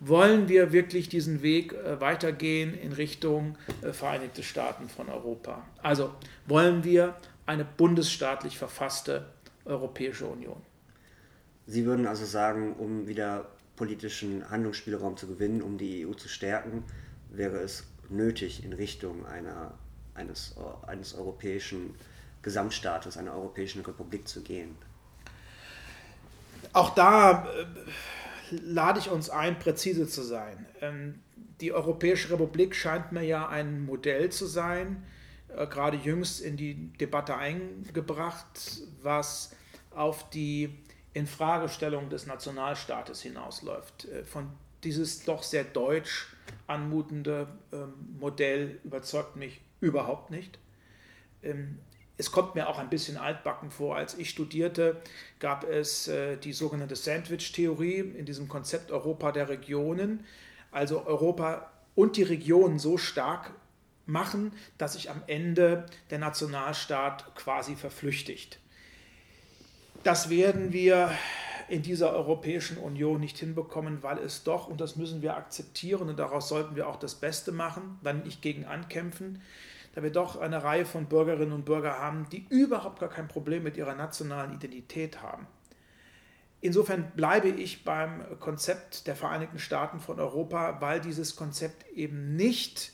wollen 0.00 0.48
wir 0.48 0.72
wirklich 0.72 1.08
diesen 1.08 1.42
Weg 1.42 1.72
äh, 1.72 2.00
weitergehen 2.00 2.74
in 2.74 2.92
Richtung 2.92 3.56
äh, 3.82 3.92
Vereinigte 3.92 4.42
Staaten 4.42 4.88
von 4.88 5.08
Europa? 5.08 5.66
Also 5.82 6.14
wollen 6.46 6.84
wir 6.84 7.16
eine 7.46 7.64
bundesstaatlich 7.64 8.58
verfasste 8.58 9.26
Europäische 9.64 10.26
Union? 10.26 10.62
Sie 11.66 11.84
würden 11.84 12.06
also 12.06 12.24
sagen, 12.24 12.74
um 12.74 13.08
wieder 13.08 13.46
politischen 13.76 14.48
Handlungsspielraum 14.48 15.16
zu 15.16 15.26
gewinnen, 15.26 15.62
um 15.62 15.78
die 15.78 16.06
EU 16.06 16.12
zu 16.12 16.28
stärken, 16.28 16.84
wäre 17.30 17.58
es 17.58 17.84
nötig, 18.08 18.64
in 18.64 18.72
Richtung 18.72 19.26
einer, 19.26 19.74
eines, 20.18 20.54
eines 20.86 21.14
europäischen 21.14 21.94
Gesamtstaates, 22.42 23.16
einer 23.16 23.32
europäischen 23.32 23.82
Republik 23.82 24.28
zu 24.28 24.42
gehen. 24.42 24.76
Auch 26.72 26.94
da 26.94 27.46
äh, 27.46 27.66
lade 28.50 29.00
ich 29.00 29.10
uns 29.10 29.30
ein, 29.30 29.58
präzise 29.58 30.08
zu 30.08 30.22
sein. 30.22 30.66
Ähm, 30.80 31.20
die 31.60 31.72
Europäische 31.72 32.30
Republik 32.30 32.74
scheint 32.74 33.12
mir 33.12 33.22
ja 33.22 33.48
ein 33.48 33.84
Modell 33.84 34.30
zu 34.30 34.46
sein, 34.46 35.04
äh, 35.48 35.66
gerade 35.66 35.96
jüngst 35.96 36.40
in 36.40 36.56
die 36.56 36.92
Debatte 36.98 37.36
eingebracht, 37.36 38.82
was 39.02 39.54
auf 39.90 40.28
die 40.30 40.76
Infragestellung 41.14 42.10
des 42.10 42.26
Nationalstaates 42.26 43.22
hinausläuft. 43.22 44.04
Äh, 44.06 44.24
von 44.24 44.50
dieses 44.84 45.24
doch 45.24 45.42
sehr 45.42 45.64
deutsch 45.64 46.28
anmutende 46.66 47.48
ähm, 47.72 47.94
Modell 48.20 48.78
überzeugt 48.84 49.36
mich 49.36 49.60
überhaupt 49.80 50.30
nicht. 50.30 50.58
Ähm, 51.42 51.78
es 52.16 52.32
kommt 52.32 52.56
mir 52.56 52.68
auch 52.68 52.78
ein 52.78 52.90
bisschen 52.90 53.16
altbacken 53.16 53.70
vor. 53.70 53.96
Als 53.96 54.18
ich 54.18 54.30
studierte, 54.30 55.00
gab 55.38 55.64
es 55.64 56.08
äh, 56.08 56.36
die 56.36 56.52
sogenannte 56.52 56.96
Sandwich-Theorie 56.96 58.00
in 58.00 58.26
diesem 58.26 58.48
Konzept 58.48 58.90
Europa 58.90 59.30
der 59.30 59.48
Regionen. 59.48 60.24
Also 60.72 61.06
Europa 61.06 61.70
und 61.94 62.16
die 62.16 62.24
Regionen 62.24 62.78
so 62.78 62.98
stark 62.98 63.52
machen, 64.04 64.52
dass 64.78 64.94
sich 64.94 65.10
am 65.10 65.22
Ende 65.26 65.86
der 66.10 66.18
Nationalstaat 66.18 67.34
quasi 67.36 67.76
verflüchtigt. 67.76 68.58
Das 70.02 70.28
werden 70.30 70.72
wir 70.72 71.10
in 71.68 71.82
dieser 71.82 72.12
Europäischen 72.12 72.78
Union 72.78 73.20
nicht 73.20 73.38
hinbekommen, 73.38 74.02
weil 74.02 74.18
es 74.18 74.44
doch, 74.44 74.68
und 74.68 74.80
das 74.80 74.96
müssen 74.96 75.22
wir 75.22 75.36
akzeptieren 75.36 76.08
und 76.08 76.18
daraus 76.18 76.48
sollten 76.48 76.76
wir 76.76 76.88
auch 76.88 76.96
das 76.96 77.14
Beste 77.14 77.52
machen, 77.52 77.98
dann 78.02 78.22
nicht 78.22 78.42
gegen 78.42 78.64
ankämpfen, 78.64 79.42
da 79.94 80.02
wir 80.02 80.10
doch 80.10 80.40
eine 80.40 80.62
Reihe 80.62 80.86
von 80.86 81.06
Bürgerinnen 81.06 81.52
und 81.52 81.64
Bürgern 81.64 81.98
haben, 81.98 82.26
die 82.30 82.46
überhaupt 82.48 83.00
gar 83.00 83.08
kein 83.08 83.28
Problem 83.28 83.62
mit 83.62 83.76
ihrer 83.76 83.94
nationalen 83.94 84.54
Identität 84.54 85.22
haben. 85.22 85.46
Insofern 86.60 87.12
bleibe 87.14 87.48
ich 87.48 87.84
beim 87.84 88.38
Konzept 88.40 89.06
der 89.06 89.14
Vereinigten 89.14 89.58
Staaten 89.58 90.00
von 90.00 90.18
Europa, 90.18 90.80
weil 90.80 91.00
dieses 91.00 91.36
Konzept 91.36 91.88
eben 91.90 92.34
nicht 92.34 92.92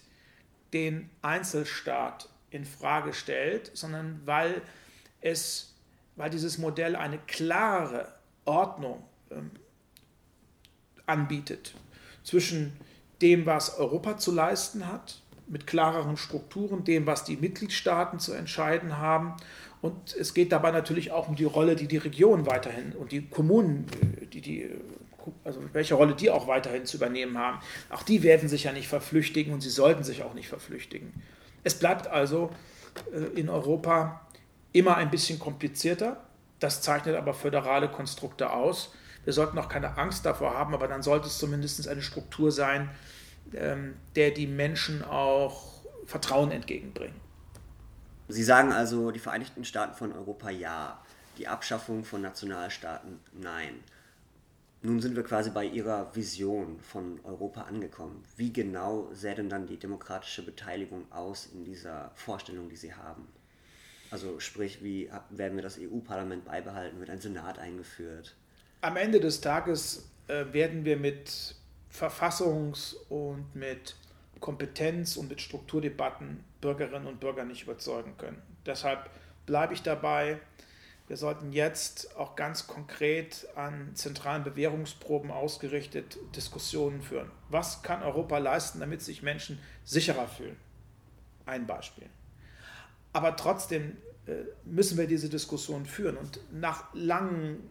den 0.73 1.09
Einzelstaat 1.23 2.29
in 2.51 2.65
Frage 2.65 3.15
stellt, 3.15 3.71
sondern 3.75 4.21
weil 4.27 4.61
es, 5.23 5.75
weil 6.17 6.31
dieses 6.31 6.59
Modell 6.59 6.95
eine 6.95 7.19
klare 7.19 8.13
Ordnung 8.45 9.03
ähm, 9.31 9.51
anbietet 11.07 11.75
zwischen 12.23 12.73
dem, 13.23 13.47
was 13.47 13.79
Europa 13.79 14.17
zu 14.19 14.33
leisten 14.33 14.87
hat 14.87 15.21
mit 15.47 15.67
klareren 15.67 16.17
Strukturen, 16.17 16.85
dem, 16.85 17.07
was 17.07 17.25
die 17.25 17.37
Mitgliedstaaten 17.37 18.19
zu 18.19 18.33
entscheiden 18.33 18.99
haben. 18.99 19.35
Und 19.83 20.17
es 20.17 20.33
geht 20.33 20.53
dabei 20.53 20.71
natürlich 20.71 21.13
auch 21.13 21.29
um 21.29 21.37
die 21.37 21.45
Rolle, 21.45 21.77
die 21.77 21.87
die 21.87 21.99
Regionen 21.99 22.47
weiterhin 22.47 22.93
und 22.93 23.13
die 23.13 23.29
Kommunen, 23.29 23.87
die, 24.33 24.41
die, 24.41 24.71
also 25.45 25.61
welche 25.75 25.95
Rolle 25.95 26.15
die 26.15 26.31
auch 26.31 26.47
weiterhin 26.47 26.87
zu 26.87 26.97
übernehmen 26.97 27.37
haben. 27.37 27.59
Auch 27.91 28.03
die 28.03 28.23
werden 28.23 28.49
sich 28.49 28.65
ja 28.65 28.73
nicht 28.73 28.89
verflüchtigen 28.89 29.53
und 29.53 29.61
sie 29.61 29.69
sollten 29.69 30.03
sich 30.03 30.23
auch 30.23 30.33
nicht 30.33 30.49
verflüchtigen. 30.49 31.13
Es 31.63 31.79
bleibt 31.79 32.07
also 32.07 32.51
äh, 33.13 33.39
in 33.39 33.51
Europa 33.51 34.27
immer 34.73 34.97
ein 34.97 35.11
bisschen 35.11 35.39
komplizierter. 35.39 36.25
Das 36.65 36.81
zeichnet 36.81 37.15
aber 37.15 37.35
föderale 37.35 37.91
Konstrukte 37.91 38.51
aus. 38.51 38.95
Wir 39.25 39.35
sollten 39.35 39.59
auch 39.59 39.69
keine 39.69 39.99
Angst 39.99 40.25
davor 40.25 40.55
haben, 40.55 40.73
aber 40.73 40.89
dann 40.89 41.03
sollte 41.03 41.27
es 41.27 41.37
zumindest 41.37 41.87
eine 41.87 42.01
Struktur 42.01 42.51
sein, 42.51 42.89
ähm, 43.53 43.97
der 44.17 44.31
die 44.31 44.47
Menschen 44.47 45.05
auch 45.05 45.83
Vertrauen 46.07 46.51
entgegenbringen. 46.51 47.21
Sie 48.29 48.43
sagen 48.43 48.73
also, 48.73 49.11
die 49.11 49.19
Vereinigten 49.19 49.67
Staaten 49.67 49.95
von 49.95 50.15
Europa 50.15 50.49
ja, 50.49 50.99
die 51.37 51.49
Abschaffung 51.49 52.03
von 52.03 52.23
Nationalstaaten 52.23 53.21
nein. 53.35 53.81
Nun 54.81 55.03
sind 55.03 55.17
wir 55.17 55.23
quasi 55.23 55.51
bei 55.51 55.67
Ihrer 55.67 56.17
Vision 56.17 56.81
von 56.81 57.21
Europa 57.25 57.65
angekommen. 57.65 58.25
Wie 58.39 58.55
genau 58.55 59.11
sähe 59.13 59.35
denn 59.35 59.51
dann 59.51 59.67
die 59.67 59.77
demokratische 59.77 60.43
Beteiligung 60.43 61.13
aus 61.13 61.45
in 61.45 61.67
dieser 61.67 62.13
Vorstellung, 62.15 62.71
die 62.71 62.77
Sie 62.77 62.95
haben? 62.95 63.29
Also 64.15 64.39
sprich, 64.39 64.81
wie 64.81 65.11
werden 65.31 65.57
wir 65.57 65.65
das 65.65 65.77
EU-Parlament 65.77 66.45
beibehalten? 66.45 67.01
Wird 67.01 67.11
ein 67.11 67.21
Senat 67.21 67.59
eingeführt? 67.59 68.37
Am 68.81 68.97
Ende 68.97 69.19
des 69.19 69.41
Tages 69.41 70.09
äh, 70.29 70.45
werden 70.53 70.85
wir 70.85 70.97
mit 70.97 71.57
Verfassungs- 71.93 72.95
und 73.09 73.57
mit 73.57 73.97
Kompetenz- 74.39 75.17
und 75.17 75.29
mit 75.31 75.41
Strukturdebatten 75.41 76.45
Bürgerinnen 76.61 77.09
und 77.09 77.19
Bürger 77.19 77.45
nicht 77.45 77.65
überzeugen 77.65 78.17
können. 78.17 78.41
Deshalb 78.65 79.11
bleibe 79.47 79.75
ich 79.75 79.83
dabei. 79.83 80.39
Wir 81.09 81.17
sollten 81.17 81.53
jetzt 81.53 82.17
auch 82.17 82.37
ganz 82.37 82.69
konkret 82.69 83.49
an 83.57 83.97
zentralen 83.97 84.45
Bewährungsproben 84.45 85.33
ausgerichtet 85.33 86.19
Diskussionen 86.37 87.03
führen. 87.03 87.33
Was 87.49 87.83
kann 87.83 88.05
Europa 88.05 88.39
leisten, 88.39 88.79
damit 88.79 89.03
sich 89.03 89.25
Menschen 89.25 89.59
sicherer 89.83 90.29
fühlen? 90.29 90.57
Ein 91.47 91.67
Beispiel. 91.67 92.09
Aber 93.15 93.37
trotzdem 93.37 93.97
äh, 94.27 94.33
müssen 94.65 94.99
wir 94.99 95.07
diese 95.07 95.31
Diskussion 95.31 95.87
führen. 95.87 96.19
Und 96.19 96.41
nach 96.53 96.93
langem 96.93 97.71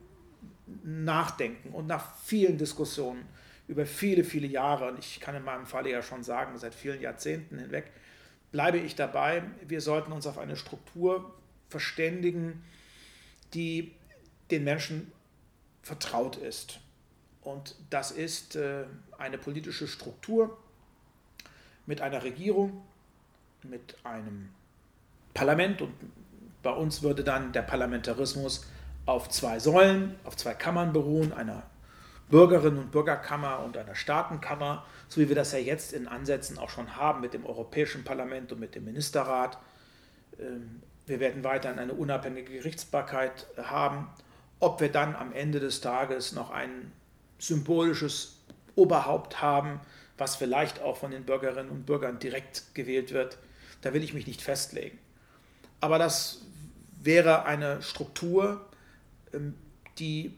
Nachdenken 0.84 1.70
und 1.70 1.86
nach 1.86 2.18
vielen 2.18 2.58
Diskussionen 2.58 3.26
über 3.68 3.86
viele, 3.86 4.24
viele 4.24 4.48
Jahre, 4.48 4.90
und 4.90 5.00
ich 5.00 5.20
kann 5.20 5.36
in 5.36 5.44
meinem 5.44 5.66
Falle 5.66 5.92
ja 5.92 6.02
schon 6.02 6.24
sagen, 6.24 6.58
seit 6.58 6.74
vielen 6.74 7.02
Jahrzehnten 7.02 7.60
hinweg, 7.60 7.92
bleibe 8.52 8.78
ich 8.78 8.96
dabei, 8.96 9.44
wir 9.68 9.82
sollten 9.82 10.14
uns 10.14 10.26
auf 10.26 10.38
eine 10.38 10.56
Struktur 10.56 11.34
verständigen, 11.70 12.64
die 13.54 13.92
den 14.50 14.64
Menschen 14.64 15.12
vertraut 15.82 16.38
ist. 16.38 16.80
Und 17.42 17.76
das 17.90 18.12
ist 18.12 18.56
äh, 18.56 18.86
eine 19.18 19.38
politische 19.38 19.88
Struktur 19.88 20.58
mit 21.86 22.00
einer 22.00 22.24
Regierung, 22.24 22.82
mit 23.64 23.98
einem 24.06 24.50
Parlament 25.34 25.82
und 25.82 25.94
bei 26.62 26.72
uns 26.72 27.04
würde 27.04 27.24
dann 27.24 27.52
der 27.52 27.62
Parlamentarismus 27.62 28.66
auf 29.06 29.30
zwei 29.30 29.60
Säulen, 29.60 30.16
auf 30.24 30.38
zwei 30.38 30.54
Kammern 30.54 30.94
beruhen, 30.94 31.34
einer 31.34 31.63
Bürgerinnen 32.30 32.80
und 32.80 32.92
Bürgerkammer 32.92 33.60
und 33.60 33.78
einer 33.78 33.96
Staatenkammer, 33.96 34.86
so 35.08 35.22
wie 35.22 35.28
wir 35.28 35.36
das 35.36 35.52
ja 35.52 35.60
jetzt 35.60 35.94
in 35.94 36.08
Ansätzen 36.08 36.58
auch 36.58 36.70
schon 36.70 36.96
haben 36.96 37.22
mit 37.22 37.34
dem 37.34 37.46
Europäischen 37.46 38.04
Parlament 38.04 38.52
und 38.52 38.60
mit 38.60 38.75
dem 38.75 38.86
Ministerrat. 38.86 39.58
Ähm, 40.40 40.82
wir 41.06 41.20
werden 41.20 41.44
weiterhin 41.44 41.80
eine 41.80 41.94
unabhängige 41.94 42.54
Gerichtsbarkeit 42.54 43.46
haben. 43.62 44.08
Ob 44.60 44.80
wir 44.80 44.90
dann 44.90 45.16
am 45.16 45.34
Ende 45.34 45.60
des 45.60 45.82
Tages 45.82 46.32
noch 46.32 46.50
ein 46.50 46.92
symbolisches 47.40 48.40
Oberhaupt 48.75 49.42
haben, 49.42 49.82
was 50.18 50.38
vielleicht 50.38 50.82
auch 50.82 50.96
von 50.96 51.12
den 51.12 51.25
Bürgerinnen 51.25 51.70
und 51.70 51.86
Bürgern 51.86 52.20
direkt 52.20 52.74
gewählt 52.74 53.13
wird, 53.13 53.38
da 53.82 53.94
will 53.94 54.04
ich 54.04 54.13
mich 54.13 54.28
nicht 54.28 54.42
festlegen. 54.42 54.98
Aber 55.84 56.00
das 56.00 56.40
wäre 57.02 57.44
eine 57.44 57.82
Struktur, 57.82 58.66
ähm, 59.34 59.54
die 60.00 60.32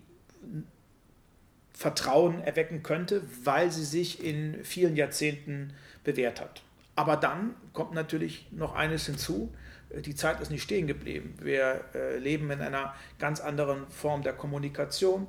Vertrauen 1.71 2.41
erwecken 2.41 2.81
könnte, 2.81 3.21
weil 3.43 3.71
sie 3.71 3.85
sich 3.85 4.23
in 4.23 4.63
vielen 4.63 4.95
Jahrzehnten 4.95 5.71
bewährt 6.03 6.41
hat. 6.41 6.63
Aber 6.95 7.15
dann 7.15 7.53
kommt 7.73 7.93
natürlich 7.93 8.47
noch 8.53 8.73
eines 8.73 9.05
hinzu. 9.05 9.53
Die 9.95 10.15
Zeit 10.15 10.41
ist 10.41 10.49
nicht 10.49 10.63
stehen 10.63 10.87
geblieben. 10.87 11.35
Wir 11.39 11.85
äh, 11.93 12.17
leben 12.17 12.49
in 12.49 12.61
einer 12.61 12.95
ganz 13.19 13.39
anderen 13.39 13.87
Form 13.91 14.23
der 14.23 14.33
Kommunikation. 14.33 15.27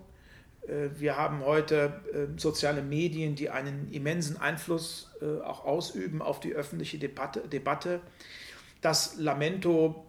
Äh, 0.66 0.98
wir 0.98 1.18
haben 1.18 1.44
heute 1.44 2.00
äh, 2.14 2.40
soziale 2.40 2.80
Medien, 2.80 3.34
die 3.34 3.50
einen 3.50 3.92
immensen 3.92 4.40
Einfluss 4.40 5.10
äh, 5.20 5.42
auch 5.42 5.66
ausüben 5.66 6.22
auf 6.22 6.40
die 6.40 6.54
öffentliche 6.54 6.98
Debatte. 6.98 8.00
Das 8.80 9.16
Lamento 9.18 10.05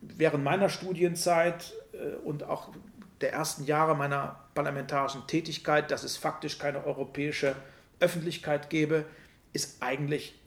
während 0.00 0.44
meiner 0.44 0.68
Studienzeit 0.68 1.74
äh, 1.92 2.16
und 2.24 2.44
auch 2.44 2.70
der 3.20 3.32
ersten 3.32 3.64
Jahre 3.64 3.96
meiner 3.96 4.40
parlamentarischen 4.54 5.26
Tätigkeit, 5.26 5.90
dass 5.90 6.04
es 6.04 6.16
faktisch 6.16 6.58
keine 6.58 6.84
europäische 6.84 7.56
Öffentlichkeit 8.00 8.70
gäbe, 8.70 9.04
ist 9.52 9.82
eigentlich 9.82 10.38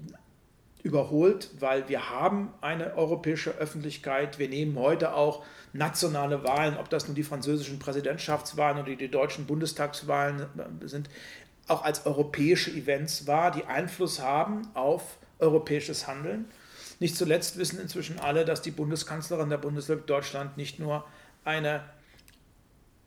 überholt, 0.84 1.50
weil 1.60 1.88
wir 1.90 2.10
haben 2.10 2.54
eine 2.62 2.96
europäische 2.96 3.52
Öffentlichkeit. 3.52 4.40
Wir 4.40 4.50
nehmen 4.50 4.78
heute 4.80 5.14
auch 5.14 5.44
nationale 5.74 6.44
Wahlen, 6.44 6.78
ob 6.78 6.90
das 6.90 7.08
nun 7.08 7.16
die 7.16 7.24
französischen 7.24 7.78
Präsidentschaftswahlen 7.78 8.82
oder 8.82 8.96
die 8.96 9.12
deutschen 9.12 9.46
Bundestagswahlen 9.46 10.48
sind, 10.86 11.10
auch 11.68 11.84
als 11.84 12.06
europäische 12.06 12.72
Events 12.72 13.28
wahr, 13.28 13.52
die 13.52 13.66
Einfluss 13.66 14.22
haben 14.22 14.68
auf 14.74 15.18
europäisches 15.40 16.08
Handeln. 16.08 16.46
Nicht 17.02 17.18
zuletzt 17.18 17.58
wissen 17.58 17.80
inzwischen 17.80 18.20
alle, 18.20 18.46
dass 18.46 18.62
die 18.62 18.70
Bundeskanzlerin 18.70 19.50
der 19.50 19.58
Bundesrepublik 19.58 20.06
Deutschland 20.06 20.56
nicht 20.56 20.78
nur 20.78 21.04
eine 21.44 21.82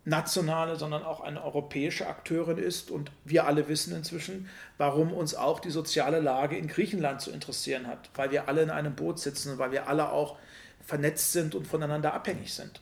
nationale, 0.05 0.75
sondern 0.75 1.05
auch 1.05 1.21
eine 1.21 1.45
europäische 1.45 2.09
Akteurin 2.09 2.59
ist. 2.59 2.91
Und 2.91 3.13
wir 3.25 3.47
alle 3.47 3.69
wissen 3.69 3.95
inzwischen, 3.95 4.49
warum 4.79 5.13
uns 5.13 5.37
auch 5.37 5.61
die 5.61 5.71
soziale 5.71 6.19
Lage 6.19 6.59
in 6.59 6.67
Griechenland 6.67 7.21
zu 7.21 7.31
interessieren 7.31 7.87
hat, 7.87 8.11
weil 8.17 8.33
wir 8.33 8.49
alle 8.49 8.63
in 8.63 8.71
einem 8.71 8.97
Boot 8.97 9.21
sitzen, 9.21 9.59
weil 9.59 9.71
wir 9.71 9.87
alle 9.87 10.11
auch 10.11 10.39
vernetzt 10.85 11.31
sind 11.31 11.55
und 11.55 11.69
voneinander 11.69 12.15
abhängig 12.15 12.53
sind. 12.53 12.81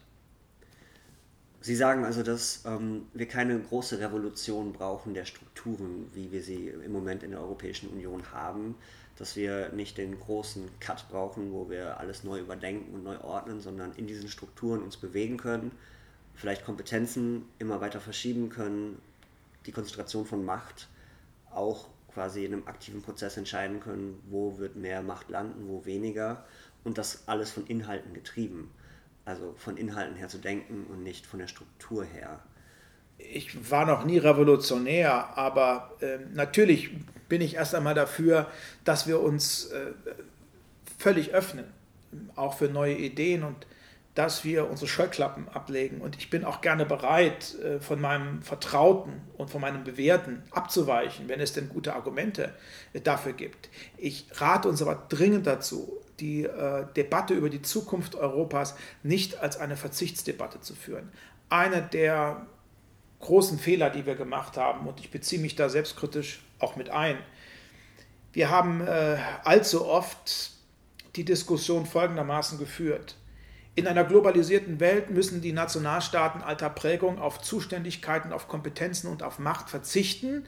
Sie 1.60 1.76
sagen 1.76 2.06
also, 2.06 2.22
dass 2.22 2.64
ähm, 2.64 3.06
wir 3.12 3.28
keine 3.28 3.60
große 3.60 3.98
Revolution 3.98 4.72
brauchen 4.72 5.12
der 5.12 5.26
Strukturen, 5.26 6.10
wie 6.14 6.32
wir 6.32 6.42
sie 6.42 6.68
im 6.68 6.90
Moment 6.90 7.22
in 7.22 7.32
der 7.32 7.40
Europäischen 7.40 7.90
Union 7.90 8.32
haben, 8.32 8.76
dass 9.22 9.36
wir 9.36 9.68
nicht 9.70 9.98
den 9.98 10.18
großen 10.18 10.68
Cut 10.80 11.08
brauchen, 11.08 11.52
wo 11.52 11.70
wir 11.70 12.00
alles 12.00 12.24
neu 12.24 12.40
überdenken 12.40 12.92
und 12.92 13.04
neu 13.04 13.18
ordnen, 13.20 13.60
sondern 13.60 13.92
in 13.92 14.06
diesen 14.06 14.28
Strukturen 14.28 14.82
uns 14.82 14.96
bewegen 14.96 15.36
können 15.36 15.70
vielleicht 16.34 16.64
Kompetenzen 16.64 17.46
immer 17.58 17.80
weiter 17.80 18.00
verschieben 18.00 18.48
können, 18.48 19.00
die 19.66 19.72
Konzentration 19.72 20.26
von 20.26 20.44
Macht 20.44 20.88
auch 21.52 21.88
quasi 22.12 22.44
in 22.44 22.52
einem 22.52 22.66
aktiven 22.66 23.02
Prozess 23.02 23.36
entscheiden 23.36 23.80
können, 23.80 24.20
wo 24.28 24.58
wird 24.58 24.76
mehr 24.76 25.02
Macht 25.02 25.30
landen, 25.30 25.68
wo 25.68 25.84
weniger 25.84 26.44
und 26.84 26.98
das 26.98 27.26
alles 27.28 27.50
von 27.50 27.66
Inhalten 27.66 28.12
getrieben. 28.12 28.70
Also 29.24 29.54
von 29.56 29.76
Inhalten 29.76 30.16
her 30.16 30.28
zu 30.28 30.38
denken 30.38 30.86
und 30.90 31.02
nicht 31.02 31.26
von 31.26 31.38
der 31.38 31.46
Struktur 31.46 32.04
her. 32.04 32.42
Ich 33.30 33.70
war 33.70 33.86
noch 33.86 34.04
nie 34.04 34.18
revolutionär, 34.18 35.36
aber 35.36 35.92
äh, 36.00 36.18
natürlich 36.34 36.90
bin 37.28 37.40
ich 37.40 37.54
erst 37.54 37.74
einmal 37.74 37.94
dafür, 37.94 38.46
dass 38.84 39.06
wir 39.06 39.20
uns 39.20 39.66
äh, 39.66 39.92
völlig 40.98 41.32
öffnen, 41.32 41.64
auch 42.36 42.58
für 42.58 42.68
neue 42.68 42.94
Ideen 42.94 43.42
und 43.42 43.66
dass 44.14 44.44
wir 44.44 44.68
unsere 44.68 44.88
Scheuklappen 44.88 45.48
ablegen. 45.48 46.00
Und 46.02 46.16
ich 46.16 46.28
bin 46.28 46.44
auch 46.44 46.60
gerne 46.60 46.84
bereit, 46.84 47.58
äh, 47.60 47.80
von 47.80 48.00
meinem 48.00 48.42
Vertrauten 48.42 49.14
und 49.38 49.50
von 49.50 49.60
meinem 49.60 49.84
Bewährten 49.84 50.42
abzuweichen, 50.50 51.28
wenn 51.28 51.40
es 51.40 51.54
denn 51.54 51.68
gute 51.68 51.94
Argumente 51.94 52.52
äh, 52.92 53.00
dafür 53.00 53.32
gibt. 53.32 53.70
Ich 53.96 54.26
rate 54.32 54.68
uns 54.68 54.82
aber 54.82 55.06
dringend 55.08 55.46
dazu, 55.46 55.98
die 56.20 56.44
äh, 56.44 56.84
Debatte 56.94 57.34
über 57.34 57.48
die 57.48 57.62
Zukunft 57.62 58.14
Europas 58.14 58.74
nicht 59.02 59.40
als 59.40 59.56
eine 59.56 59.76
Verzichtsdebatte 59.76 60.60
zu 60.60 60.74
führen. 60.74 61.10
Einer 61.48 61.80
der 61.80 62.46
großen 63.22 63.58
Fehler, 63.58 63.88
die 63.88 64.04
wir 64.04 64.14
gemacht 64.14 64.58
haben, 64.58 64.86
und 64.86 65.00
ich 65.00 65.10
beziehe 65.10 65.40
mich 65.40 65.56
da 65.56 65.70
selbstkritisch 65.70 66.42
auch 66.58 66.76
mit 66.76 66.90
ein, 66.90 67.16
wir 68.34 68.50
haben 68.50 68.86
allzu 69.44 69.86
oft 69.86 70.52
die 71.16 71.24
Diskussion 71.24 71.84
folgendermaßen 71.84 72.58
geführt 72.58 73.16
in 73.74 73.86
einer 73.86 74.04
globalisierten 74.04 74.80
Welt 74.80 75.10
müssen 75.10 75.40
die 75.40 75.52
Nationalstaaten 75.52 76.42
alter 76.42 76.68
Prägung 76.68 77.18
auf 77.18 77.40
Zuständigkeiten, 77.40 78.32
auf 78.32 78.46
Kompetenzen 78.46 79.08
und 79.08 79.22
auf 79.22 79.38
Macht 79.38 79.70
verzichten, 79.70 80.44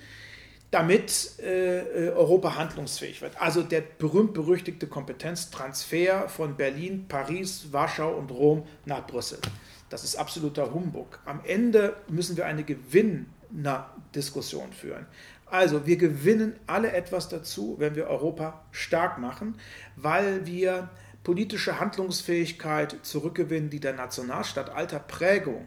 damit 0.70 1.38
äh, 1.38 2.10
Europa 2.10 2.56
handlungsfähig 2.56 3.22
wird. 3.22 3.40
Also 3.40 3.62
der 3.62 3.80
berühmt-berüchtigte 3.80 4.88
Kompetenztransfer 4.88 6.28
von 6.28 6.56
Berlin, 6.56 7.06
Paris, 7.08 7.68
Warschau 7.70 8.12
und 8.12 8.30
Rom 8.30 8.66
nach 8.84 9.06
Brüssel. 9.06 9.38
Das 9.88 10.04
ist 10.04 10.16
absoluter 10.16 10.72
Humbug. 10.72 11.18
Am 11.24 11.40
Ende 11.44 11.96
müssen 12.08 12.36
wir 12.36 12.46
eine 12.46 12.64
Gewinner-Diskussion 12.64 14.72
führen. 14.72 15.06
Also 15.46 15.86
wir 15.86 15.96
gewinnen 15.96 16.56
alle 16.66 16.92
etwas 16.92 17.28
dazu, 17.28 17.76
wenn 17.78 17.94
wir 17.94 18.08
Europa 18.08 18.64
stark 18.72 19.18
machen, 19.18 19.56
weil 19.96 20.46
wir 20.46 20.90
politische 21.22 21.78
Handlungsfähigkeit 21.80 22.96
zurückgewinnen, 23.02 23.70
die 23.70 23.80
der 23.80 23.94
Nationalstaat 23.94 24.68
alter 24.70 24.98
Prägung, 24.98 25.66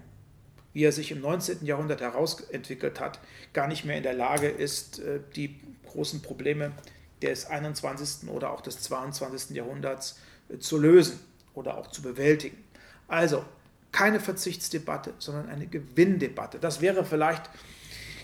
wie 0.74 0.84
er 0.84 0.92
sich 0.92 1.12
im 1.12 1.22
19. 1.22 1.66
Jahrhundert 1.66 2.02
herausentwickelt 2.02 3.00
hat, 3.00 3.20
gar 3.54 3.68
nicht 3.68 3.86
mehr 3.86 3.98
in 3.98 4.04
der 4.04 4.14
Lage 4.14 4.48
ist, 4.48 5.00
äh, 5.00 5.20
die 5.36 5.60
großen 5.88 6.22
Probleme 6.22 6.74
des 7.22 7.48
21. 7.48 8.30
oder 8.30 8.52
auch 8.52 8.62
des 8.62 8.82
22. 8.82 9.56
Jahrhunderts 9.56 10.20
äh, 10.50 10.60
zu 10.60 10.78
lösen 10.78 11.20
oder 11.54 11.78
auch 11.78 11.88
zu 11.88 12.02
bewältigen. 12.02 12.64
Also 13.08 13.46
keine 13.92 14.20
Verzichtsdebatte, 14.20 15.14
sondern 15.18 15.50
eine 15.50 15.68
Gewinndebatte. 15.68 16.60
Das 16.60 16.82
wäre 16.82 17.06
vielleicht 17.06 17.50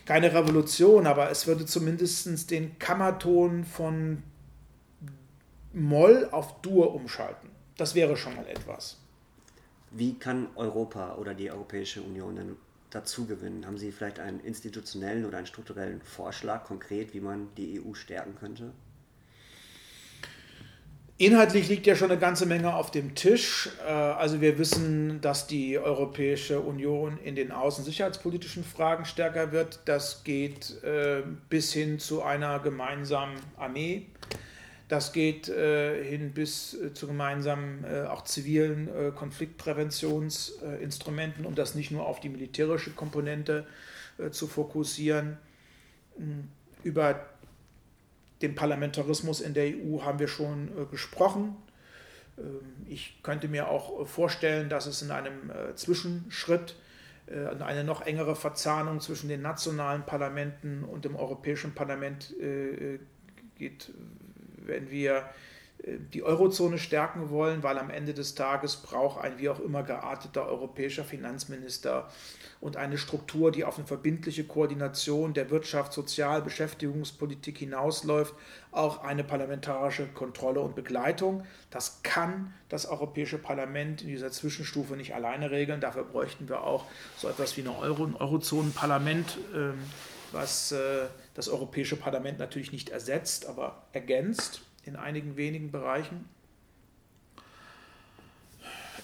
keine 0.05 0.33
Revolution, 0.33 1.07
aber 1.07 1.29
es 1.31 1.47
würde 1.47 1.65
zumindest 1.65 2.51
den 2.51 2.77
Kammerton 2.79 3.63
von 3.63 4.23
Moll 5.73 6.27
auf 6.31 6.61
Dur 6.61 6.93
umschalten. 6.93 7.49
Das 7.77 7.95
wäre 7.95 8.17
schon 8.17 8.35
mal 8.35 8.47
etwas. 8.47 8.97
Wie 9.91 10.15
kann 10.19 10.47
Europa 10.55 11.15
oder 11.15 11.33
die 11.33 11.49
Europäische 11.51 12.01
Union 12.01 12.35
denn 12.35 12.55
dazu 12.89 13.25
gewinnen? 13.25 13.65
Haben 13.65 13.77
Sie 13.77 13.91
vielleicht 13.91 14.19
einen 14.19 14.39
institutionellen 14.39 15.25
oder 15.25 15.37
einen 15.37 15.47
strukturellen 15.47 16.01
Vorschlag 16.01 16.65
konkret, 16.65 17.13
wie 17.13 17.21
man 17.21 17.49
die 17.55 17.81
EU 17.81 17.93
stärken 17.93 18.35
könnte? 18.35 18.71
Inhaltlich 21.19 21.69
liegt 21.69 21.85
ja 21.85 21.95
schon 21.95 22.09
eine 22.09 22.19
ganze 22.19 22.47
Menge 22.47 22.73
auf 22.73 22.89
dem 22.89 23.13
Tisch. 23.13 23.69
Äh, 23.85 23.91
also 23.91 24.41
wir 24.41 24.57
wissen, 24.57 25.21
dass 25.21 25.45
die 25.45 25.77
Europäische 25.77 26.59
Union 26.59 27.19
in 27.23 27.35
den 27.35 27.51
außensicherheitspolitischen 27.51 28.63
Fragen 28.63 29.05
stärker 29.05 29.51
wird. 29.51 29.81
Das 29.85 30.23
geht 30.23 30.83
äh, 30.83 31.21
bis 31.49 31.71
hin 31.71 31.99
zu 31.99 32.23
einer 32.23 32.57
gemeinsamen 32.59 33.35
Armee 33.57 34.07
das 34.89 35.13
geht 35.13 35.47
äh, 35.49 36.03
hin 36.03 36.33
bis 36.33 36.77
zu 36.93 37.07
gemeinsamen 37.07 37.85
auch 38.07 38.25
zivilen 38.25 38.89
Konfliktpräventionsinstrumenten, 39.15 41.45
um 41.45 41.55
das 41.55 41.73
nicht 41.73 41.89
nur 41.89 42.05
auf 42.05 42.19
die 42.19 42.27
militärische 42.29 42.91
Komponente 42.91 43.65
zu 44.29 44.45
fokussieren. 44.45 45.39
Hm, 46.17 46.49
über 46.83 47.25
den 48.43 48.55
Parlamentarismus 48.55 49.41
in 49.41 49.53
der 49.53 49.65
EU 49.65 50.01
haben 50.03 50.19
wir 50.19 50.27
schon 50.27 50.67
äh, 50.67 50.85
gesprochen. 50.85 51.55
Ähm, 52.37 52.59
ich 52.87 53.21
könnte 53.23 53.47
mir 53.47 53.69
auch 53.69 54.07
vorstellen, 54.07 54.69
dass 54.69 54.85
es 54.85 55.01
in 55.01 55.11
einem 55.11 55.51
Zwischenschritt 55.75 56.75
eine 57.25 57.85
noch 57.85 58.05
engere 58.05 58.35
Verzahnung 58.35 58.99
zwischen 58.99 59.29
den 59.29 59.41
nationalen 59.41 60.05
Parlamenten 60.05 60.83
und 60.83 61.05
dem 61.05 61.15
Europäischen 61.15 61.73
Parlament 61.73 62.35
geht, 63.57 63.91
wenn 64.57 64.91
wir 64.91 65.17
äh, 65.17 65.21
die 65.85 66.23
Eurozone 66.23 66.77
stärken 66.77 67.29
wollen, 67.29 67.61
weil 67.61 67.77
am 67.77 67.89
Ende 67.89 68.13
des 68.13 68.35
Tages 68.35 68.77
braucht 68.77 69.21
ein 69.21 69.37
wie 69.37 69.49
auch 69.49 69.59
immer 69.59 69.83
gearteter 69.83 70.47
europäischer 70.47 71.03
Finanzminister 71.03 72.09
und 72.61 72.77
eine 72.77 72.97
Struktur, 72.97 73.51
die 73.51 73.65
auf 73.65 73.77
eine 73.77 73.85
verbindliche 73.85 74.45
Koordination 74.45 75.33
der 75.33 75.49
Wirtschaft, 75.49 75.91
Sozial-, 75.91 76.41
Beschäftigungspolitik 76.41 77.57
hinausläuft, 77.57 78.33
auch 78.71 79.03
eine 79.03 79.25
parlamentarische 79.25 80.07
Kontrolle 80.07 80.61
und 80.61 80.73
Begleitung. 80.73 81.45
Das 81.69 82.01
kann 82.01 82.53
das 82.69 82.85
Europäische 82.85 83.37
Parlament 83.37 84.03
in 84.03 84.07
dieser 84.07 84.31
Zwischenstufe 84.31 84.95
nicht 84.95 85.13
alleine 85.13 85.51
regeln. 85.51 85.81
Dafür 85.81 86.05
bräuchten 86.05 86.47
wir 86.47 86.63
auch 86.63 86.85
so 87.17 87.27
etwas 87.27 87.57
wie 87.57 87.61
eine 87.61 87.77
Euro, 87.77 88.05
ein 88.05 88.15
Eurozonenparlament, 88.15 89.37
ähm, 89.53 89.73
was 90.31 90.71
äh, 90.71 91.07
das 91.33 91.49
Europäische 91.49 91.97
Parlament 91.97 92.39
natürlich 92.39 92.71
nicht 92.71 92.89
ersetzt, 92.89 93.47
aber 93.47 93.83
ergänzt 93.91 94.61
in 94.85 94.95
einigen 94.95 95.37
wenigen 95.37 95.71
Bereichen. 95.71 96.27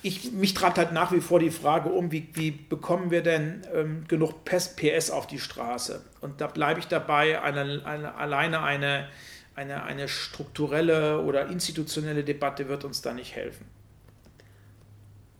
Ich, 0.01 0.31
mich 0.31 0.53
treibt 0.53 0.77
halt 0.77 0.93
nach 0.93 1.11
wie 1.11 1.19
vor 1.19 1.39
die 1.39 1.51
Frage 1.51 1.89
um, 1.89 2.11
wie, 2.11 2.29
wie 2.33 2.51
bekommen 2.51 3.11
wir 3.11 3.21
denn 3.21 3.63
ähm, 3.73 4.07
genug 4.07 4.45
PS 4.45 5.09
auf 5.09 5.27
die 5.27 5.39
Straße? 5.39 6.01
Und 6.21 6.39
da 6.39 6.47
bleibe 6.47 6.79
ich 6.79 6.87
dabei, 6.87 7.41
eine, 7.41 7.81
eine, 7.85 8.15
alleine 8.15 8.61
eine, 8.61 9.09
eine, 9.55 9.83
eine 9.83 10.07
strukturelle 10.07 11.21
oder 11.21 11.47
institutionelle 11.47 12.23
Debatte 12.23 12.69
wird 12.69 12.85
uns 12.85 13.01
da 13.01 13.13
nicht 13.13 13.35
helfen. 13.35 13.65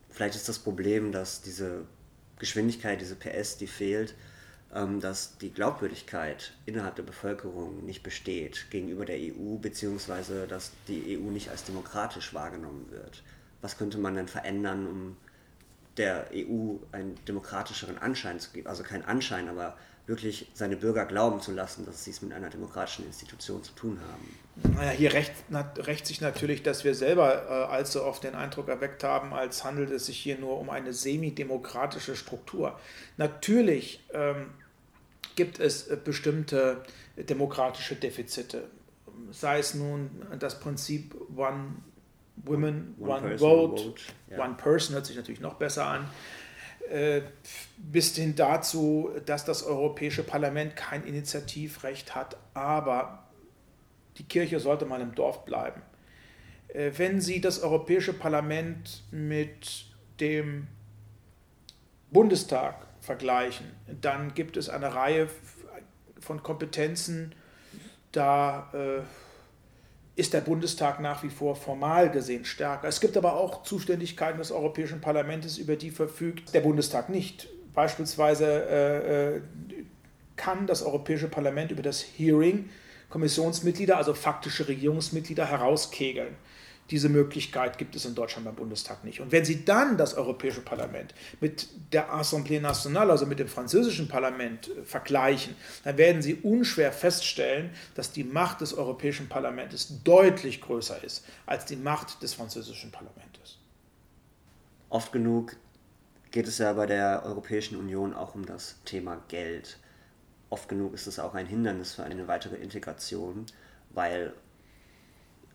Vielleicht 0.10 0.36
ist 0.36 0.50
das 0.50 0.60
Problem, 0.60 1.14
dass 1.14 1.42
diese 1.42 1.86
Geschwindigkeit, 2.38 3.00
diese 3.00 3.16
PS, 3.16 3.58
die 3.58 3.68
fehlt, 3.68 4.16
dass 4.72 5.38
die 5.40 5.52
Glaubwürdigkeit 5.52 6.54
innerhalb 6.66 6.96
der 6.96 7.04
Bevölkerung 7.04 7.86
nicht 7.86 8.04
besteht 8.04 8.68
gegenüber 8.70 9.04
der 9.04 9.18
EU, 9.18 9.56
beziehungsweise 9.60 10.46
dass 10.46 10.72
die 10.88 11.18
EU 11.18 11.32
nicht 11.32 11.50
als 11.50 11.64
demokratisch 11.64 12.34
wahrgenommen 12.36 12.86
wird. 12.92 13.24
Was 13.62 13.78
könnte 13.78 13.98
man 13.98 14.16
denn 14.16 14.28
verändern, 14.28 14.86
um 14.88 15.18
der 15.98 16.28
EU 16.34 16.76
einen 16.92 17.18
demokratischeren 17.26 17.98
Anschein 17.98 18.40
zu 18.40 18.52
geben? 18.52 18.68
Also 18.68 18.84
kein 18.84 19.04
Anschein, 19.04 19.50
aber 19.50 19.76
wirklich 20.10 20.48
seine 20.54 20.76
Bürger 20.76 21.06
glauben 21.06 21.40
zu 21.40 21.52
lassen, 21.52 21.86
dass 21.86 22.04
sie 22.04 22.12
es 22.12 22.22
mit 22.22 22.34
einer 22.34 22.50
demokratischen 22.50 23.06
Institution 23.06 23.64
zu 23.64 23.74
tun 23.74 24.00
haben. 24.02 24.76
Naja, 24.76 24.92
hier 24.92 25.14
rächt, 25.14 25.32
rächt 25.78 26.06
sich 26.08 26.20
natürlich, 26.20 26.64
dass 26.64 26.84
wir 26.84 26.96
selber 26.96 27.46
äh, 27.48 27.72
allzu 27.72 28.04
oft 28.04 28.24
den 28.24 28.36
Eindruck 28.36 28.68
erweckt 28.68 29.04
haben, 29.04 29.34
als 29.34 29.64
handelt 29.64 29.92
es 29.92 30.08
sich 30.08 30.18
hier 30.18 30.38
nur 30.38 30.60
um 30.60 30.70
eine 30.70 30.94
semidemokratische 30.94 32.16
Struktur. 32.16 32.78
Natürlich 33.18 34.04
ähm, 34.12 34.48
gibt 35.36 35.60
es 35.60 35.88
äh, 35.88 35.98
bestimmte 36.04 36.84
demokratische 37.18 37.96
Defizite. 37.96 38.70
Sei 39.32 39.60
es 39.60 39.76
nun 39.76 40.10
das 40.40 40.60
Prinzip 40.60 41.16
One 41.36 41.76
Women, 42.46 42.96
One, 43.00 43.12
one 43.12 43.38
Vote, 43.38 43.84
vote. 43.84 44.02
Ja. 44.30 44.44
One 44.46 44.56
Person 44.56 44.96
hört 44.96 45.06
sich 45.06 45.18
natürlich 45.18 45.42
noch 45.42 45.56
besser 45.56 45.86
an, 45.86 46.10
äh, 46.90 47.22
bis 47.78 48.16
hin 48.16 48.36
dazu, 48.36 49.12
dass 49.26 49.46
das 49.46 49.64
Europäische 49.64 50.24
Parlament 50.24 50.76
kein 50.76 51.06
Initiativrecht 51.06 52.16
hat, 52.16 52.38
aber 52.54 53.28
die 54.18 54.24
Kirche 54.24 54.60
sollte 54.60 54.86
mal 54.86 55.02
im 55.02 55.14
Dorf 55.16 55.46
bleiben. 55.46 55.82
Äh, 56.70 56.92
wenn 56.98 57.22
Sie 57.22 57.42
das 57.42 57.62
Europäische 57.62 58.14
Parlament 58.14 59.04
mit 59.12 59.86
dem 60.20 60.68
Bundestag 62.12 62.88
vergleichen, 63.10 63.66
dann 64.02 64.36
gibt 64.36 64.56
es 64.56 64.70
eine 64.70 64.94
Reihe 64.94 65.28
von 66.20 66.44
Kompetenzen, 66.44 67.34
da 68.12 68.70
äh, 68.72 69.02
ist 70.16 70.34
der 70.34 70.42
Bundestag 70.42 71.00
nach 71.00 71.24
wie 71.24 71.30
vor 71.30 71.56
formal 71.56 72.12
gesehen 72.12 72.46
stärker. 72.46 72.88
Es 72.88 73.02
gibt 73.02 73.18
aber 73.18 73.34
auch 73.34 73.64
Zuständigkeiten 73.64 74.38
des 74.38 74.52
Europäischen 74.52 75.02
Parlaments, 75.02 75.58
über 75.58 75.76
die 75.76 75.90
verfügt 75.90 76.54
der 76.54 76.62
Bundestag 76.62 77.10
nicht. 77.10 77.50
Beispielsweise 77.74 78.46
äh, 78.46 79.38
äh 79.38 79.42
kann 80.36 80.68
das 80.68 80.84
Europäische 80.84 81.28
Parlament 81.28 81.72
über 81.72 81.82
das 81.82 82.02
Hearing 82.02 82.70
Kommissionsmitglieder, 83.10 83.98
also 83.98 84.14
faktische 84.14 84.68
Regierungsmitglieder, 84.68 85.46
herauskegeln. 85.46 86.36
Diese 86.92 87.10
Möglichkeit 87.10 87.78
gibt 87.78 87.96
es 87.96 88.06
in 88.06 88.16
Deutschland 88.16 88.46
beim 88.46 88.56
Bundestag 88.56 89.04
nicht. 89.04 89.22
Und 89.22 89.32
wenn 89.32 89.46
Sie 89.46 89.64
dann 89.64 89.98
das 89.98 90.16
Europäische 90.16 90.62
Parlament 90.62 91.14
mit 91.40 91.68
der 91.94 92.12
Assemblée 92.14 92.60
Nationale, 92.60 93.12
also 93.12 93.26
mit 93.26 93.40
dem 93.40 93.48
französischen 93.48 94.08
Parlament, 94.08 94.70
äh, 94.70 94.84
vergleichen, 94.84 95.56
dann 95.84 95.98
werden 95.98 96.22
Sie 96.22 96.36
unschwer 96.36 96.92
feststellen, 96.92 97.72
dass 97.96 98.12
die 98.12 98.24
Macht 98.24 98.62
des 98.62 98.74
Europäischen 98.74 99.30
Parlaments 99.30 100.02
deutlich 100.04 100.62
größer 100.62 101.04
ist 101.04 101.26
als 101.46 101.66
die 101.66 101.76
Macht 101.76 102.24
des 102.24 102.34
französischen 102.34 102.92
Parlaments. 102.92 103.60
Oft 104.90 105.12
genug 105.12 105.56
geht 106.32 106.48
es 106.48 106.58
ja 106.58 106.74
bei 106.74 106.86
der 106.86 107.24
Europäischen 107.26 107.78
Union 107.78 108.14
auch 108.14 108.34
um 108.34 108.46
das 108.46 108.78
Thema 108.86 109.22
Geld. 109.28 109.78
Oft 110.50 110.68
genug 110.68 110.94
ist 110.94 111.06
es 111.06 111.20
auch 111.20 111.36
ein 111.36 111.46
Hindernis 111.46 111.94
für 111.94 112.04
eine 112.04 112.28
weitere 112.28 112.56
Integration, 112.56 113.46
weil 113.92 114.34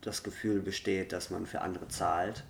das 0.05 0.23
Gefühl 0.23 0.61
besteht, 0.61 1.12
dass 1.12 1.31
man 1.31 1.47
für 1.47 1.62
andere 1.62 1.88
zahlt, 1.88 2.45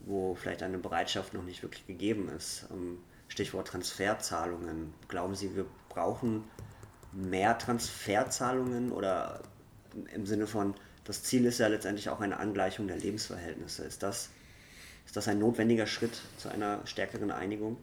wo 0.00 0.34
vielleicht 0.34 0.62
eine 0.62 0.78
Bereitschaft 0.78 1.34
noch 1.34 1.44
nicht 1.44 1.62
wirklich 1.62 1.86
gegeben 1.86 2.28
ist. 2.28 2.66
Ähm, 2.70 2.98
Stichwort 3.28 3.68
Transferzahlungen. 3.68 4.94
Glauben 5.08 5.34
Sie, 5.34 5.56
wir 5.56 5.66
brauchen 5.88 6.44
mehr 7.12 7.58
Transferzahlungen 7.58 8.92
oder 8.92 9.40
im 10.14 10.26
Sinne 10.26 10.46
von, 10.46 10.74
das 11.04 11.22
Ziel 11.22 11.44
ist 11.46 11.58
ja 11.58 11.68
letztendlich 11.68 12.08
auch 12.08 12.20
eine 12.20 12.38
Angleichung 12.38 12.88
der 12.88 12.98
Lebensverhältnisse. 12.98 13.84
Ist 13.84 14.02
das, 14.02 14.30
ist 15.06 15.16
das 15.16 15.28
ein 15.28 15.38
notwendiger 15.38 15.86
Schritt 15.86 16.20
zu 16.36 16.48
einer 16.48 16.80
stärkeren 16.86 17.30
Einigung? 17.30 17.78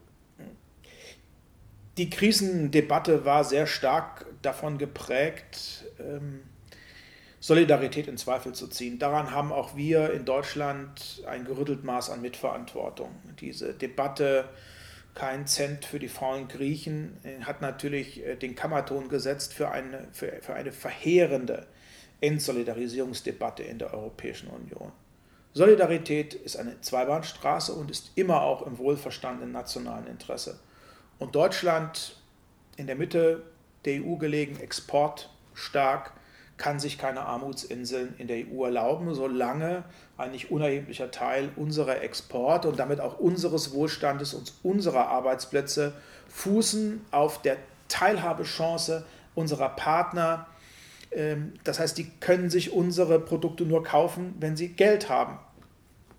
Die 1.96 2.10
Krisendebatte 2.10 3.24
war 3.24 3.44
sehr 3.44 3.66
stark 3.66 4.26
davon 4.42 4.78
geprägt, 4.78 5.84
ähm, 6.00 6.42
Solidarität 7.44 8.08
in 8.08 8.16
Zweifel 8.16 8.54
zu 8.54 8.68
ziehen. 8.68 8.98
Daran 8.98 9.30
haben 9.30 9.52
auch 9.52 9.76
wir 9.76 10.14
in 10.14 10.24
Deutschland 10.24 11.22
ein 11.26 11.44
gerüttelt 11.44 11.84
Maß 11.84 12.08
an 12.08 12.22
Mitverantwortung. 12.22 13.10
Diese 13.38 13.74
Debatte, 13.74 14.48
kein 15.14 15.46
Cent 15.46 15.84
für 15.84 15.98
die 15.98 16.08
faulen 16.08 16.48
Griechen, 16.48 17.18
hat 17.42 17.60
natürlich 17.60 18.24
äh, 18.24 18.36
den 18.36 18.54
Kammerton 18.54 19.10
gesetzt 19.10 19.52
für 19.52 19.70
eine, 19.70 20.08
für, 20.12 20.32
für 20.40 20.54
eine 20.54 20.72
verheerende 20.72 21.66
Entsolidarisierungsdebatte 22.22 23.62
in 23.62 23.78
der 23.78 23.92
Europäischen 23.92 24.48
Union. 24.48 24.90
Solidarität 25.52 26.32
ist 26.32 26.56
eine 26.56 26.80
Zweibahnstraße 26.80 27.74
und 27.74 27.90
ist 27.90 28.12
immer 28.14 28.40
auch 28.40 28.66
im 28.66 28.78
wohlverstandenen 28.78 29.52
nationalen 29.52 30.06
Interesse. 30.06 30.60
Und 31.18 31.34
Deutschland 31.34 32.16
in 32.78 32.86
der 32.86 32.96
Mitte 32.96 33.42
der 33.84 34.02
EU 34.02 34.16
gelegen, 34.16 34.58
exportstark, 34.58 36.14
kann 36.56 36.78
sich 36.78 36.98
keine 36.98 37.22
Armutsinseln 37.22 38.14
in 38.18 38.28
der 38.28 38.46
EU 38.46 38.64
erlauben, 38.64 39.12
solange 39.14 39.84
ein 40.16 40.30
nicht 40.30 40.50
unerheblicher 40.50 41.10
Teil 41.10 41.50
unserer 41.56 42.02
Exporte 42.02 42.68
und 42.68 42.78
damit 42.78 43.00
auch 43.00 43.18
unseres 43.18 43.72
Wohlstandes 43.72 44.34
und 44.34 44.52
unserer 44.62 45.08
Arbeitsplätze 45.08 45.94
fußen 46.28 47.04
auf 47.10 47.42
der 47.42 47.56
Teilhabechance 47.88 49.04
unserer 49.34 49.70
Partner. 49.70 50.46
Ähm, 51.10 51.54
das 51.64 51.80
heißt, 51.80 51.98
die 51.98 52.10
können 52.20 52.50
sich 52.50 52.72
unsere 52.72 53.18
Produkte 53.18 53.64
nur 53.64 53.82
kaufen, 53.82 54.34
wenn 54.38 54.56
sie 54.56 54.68
Geld 54.68 55.08
haben. 55.08 55.38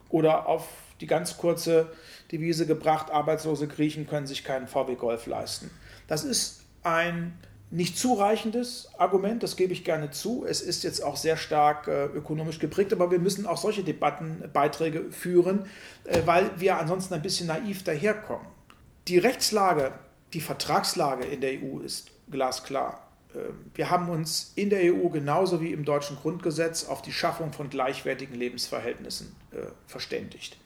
Oder 0.10 0.48
auf 0.48 0.68
die 1.02 1.08
ganz 1.08 1.38
kurze 1.38 1.92
Devise 2.32 2.66
gebracht, 2.66 3.12
arbeitslose 3.12 3.68
Griechen 3.68 4.08
können 4.08 4.28
sich 4.28 4.44
keinen 4.44 4.68
VW 4.68 4.96
Golf 4.96 5.28
leisten. 5.28 5.72
Das 6.08 6.24
ist 6.24 6.62
ein 6.84 7.38
nicht 7.72 7.98
zureichendes 7.98 8.90
Argument, 8.98 9.42
das 9.44 9.56
gebe 9.56 9.74
ich 9.74 9.84
gerne 9.84 10.12
zu. 10.12 10.46
Es 10.48 10.62
ist 10.62 10.84
jetzt 10.84 11.04
auch 11.04 11.18
sehr 11.18 11.36
stark 11.36 11.88
äh, 11.88 12.06
ökonomisch 12.06 12.60
geprägt, 12.60 12.94
aber 12.94 13.12
wir 13.12 13.20
müssen 13.20 13.46
auch 13.46 13.58
solche 13.58 13.84
Debattenbeiträge 13.84 15.12
führen, 15.12 15.66
äh, 16.04 16.22
weil 16.26 16.52
wir 16.58 16.78
ansonsten 16.78 17.14
ein 17.14 17.22
bisschen 17.22 17.48
naiv 17.48 17.84
daherkommen. 17.84 18.48
Die 19.08 19.18
Rechtslage, 19.18 19.94
die 20.34 20.42
Vertragslage 20.42 21.26
in 21.26 21.42
der 21.42 21.54
EU 21.62 21.80
ist 21.80 22.12
glasklar. 22.32 23.08
Äh, 23.34 23.40
wir 23.74 23.90
haben 23.90 24.10
uns 24.10 24.54
in 24.56 24.70
der 24.70 24.94
EU 24.94 25.10
genauso 25.10 25.60
wie 25.62 25.72
im 25.72 25.86
deutschen 25.86 26.18
Grundgesetz 26.18 26.86
auf 26.86 27.02
die 27.02 27.12
Schaffung 27.12 27.52
von 27.52 27.70
gleichwertigen 27.70 28.36
Lebensverhältnissen 28.36 29.36
äh, 29.52 29.58
verständigt. 29.88 30.58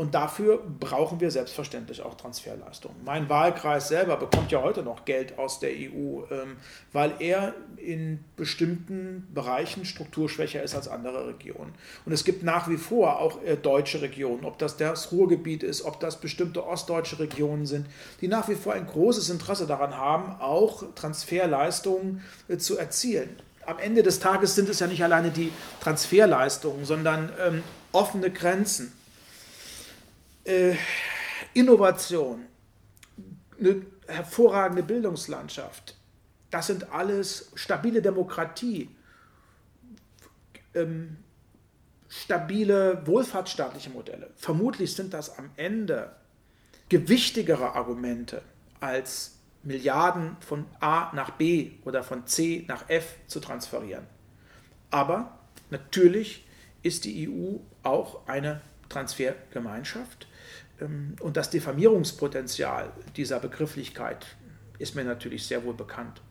Und 0.00 0.14
dafür 0.14 0.62
brauchen 0.80 1.20
wir 1.20 1.30
selbstverständlich 1.30 2.00
auch 2.00 2.14
Transferleistungen. 2.14 2.96
Mein 3.04 3.28
Wahlkreis 3.28 3.88
selber 3.88 4.16
bekommt 4.16 4.50
ja 4.50 4.62
heute 4.62 4.82
noch 4.82 5.04
Geld 5.04 5.38
aus 5.38 5.60
der 5.60 5.72
EU, 5.72 6.22
ähm, 6.30 6.56
weil 6.94 7.12
er 7.18 7.52
in 7.76 8.24
bestimmten 8.34 9.28
Bereichen 9.34 9.84
strukturschwächer 9.84 10.62
ist 10.62 10.74
als 10.74 10.88
andere 10.88 11.26
Regionen. 11.26 11.74
Und 12.06 12.12
es 12.12 12.24
gibt 12.24 12.42
nach 12.44 12.66
wie 12.70 12.78
vor 12.78 13.18
auch 13.18 13.42
äh, 13.42 13.58
deutsche 13.58 14.00
Regionen, 14.00 14.46
ob 14.46 14.56
das 14.56 14.78
das 14.78 15.12
Ruhrgebiet 15.12 15.62
ist, 15.62 15.82
ob 15.82 16.00
das 16.00 16.18
bestimmte 16.18 16.66
ostdeutsche 16.66 17.18
Regionen 17.18 17.66
sind, 17.66 17.86
die 18.22 18.28
nach 18.28 18.48
wie 18.48 18.54
vor 18.54 18.72
ein 18.72 18.86
großes 18.86 19.28
Interesse 19.28 19.66
daran 19.66 19.98
haben, 19.98 20.40
auch 20.40 20.82
Transferleistungen 20.94 22.24
äh, 22.48 22.56
zu 22.56 22.78
erzielen. 22.78 23.36
Am 23.66 23.78
Ende 23.78 24.02
des 24.02 24.18
Tages 24.18 24.54
sind 24.54 24.70
es 24.70 24.80
ja 24.80 24.86
nicht 24.86 25.04
alleine 25.04 25.30
die 25.30 25.52
Transferleistungen, 25.82 26.86
sondern 26.86 27.30
ähm, 27.38 27.62
offene 27.92 28.30
Grenzen 28.30 28.94
äh, 30.50 30.76
Innovation, 31.54 32.46
eine 33.58 33.86
hervorragende 34.06 34.82
Bildungslandschaft, 34.82 35.96
das 36.50 36.66
sind 36.66 36.92
alles 36.92 37.52
stabile 37.54 38.02
Demokratie, 38.02 38.90
ähm, 40.74 41.18
stabile 42.08 43.06
wohlfahrtsstaatliche 43.06 43.90
Modelle. 43.90 44.30
Vermutlich 44.36 44.94
sind 44.94 45.14
das 45.14 45.38
am 45.38 45.50
Ende 45.56 46.16
gewichtigere 46.88 47.74
Argumente 47.74 48.42
als 48.80 49.36
Milliarden 49.62 50.36
von 50.40 50.66
A 50.80 51.14
nach 51.14 51.30
B 51.32 51.72
oder 51.84 52.02
von 52.02 52.26
C 52.26 52.64
nach 52.66 52.88
F 52.88 53.16
zu 53.28 53.38
transferieren. 53.38 54.06
Aber 54.90 55.38
natürlich 55.70 56.46
ist 56.82 57.04
die 57.04 57.28
EU 57.28 57.58
auch 57.84 58.26
eine 58.26 58.62
Transfergemeinschaft 58.88 60.26
und 60.80 61.36
das 61.36 61.50
Diffamierungspotenzial 61.50 62.92
dieser 63.16 63.40
Begrifflichkeit 63.40 64.26
ist 64.78 64.94
mir 64.94 65.04
natürlich 65.04 65.46
sehr 65.46 65.64
wohl 65.64 65.74
bekannt. 65.74 66.22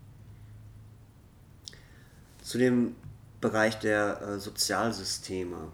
Zu 2.42 2.58
dem 2.58 2.96
Bereich 3.42 3.80
der 3.80 4.22
äh, 4.22 4.40
Sozialsysteme. 4.40 5.72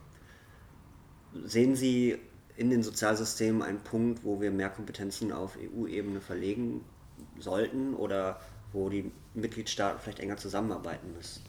Sehen 1.44 1.76
Sie 1.76 2.18
in 2.58 2.70
den 2.70 2.84
Sozialsystemen 2.84 3.62
einen 3.62 3.80
Punkt, 3.80 4.24
wo 4.24 4.40
wir 4.40 4.52
mehr 4.52 4.70
Kompetenzen 4.70 5.32
auf 5.32 5.58
EU-Ebene 5.58 6.22
verlegen 6.22 6.86
sollten 7.40 7.94
oder 7.94 8.40
wo 8.72 8.90
die 8.90 9.12
Mitgliedstaaten 9.34 10.00
vielleicht 10.02 10.20
enger 10.20 10.38
zusammenarbeiten 10.38 11.14
müssten? 11.14 11.44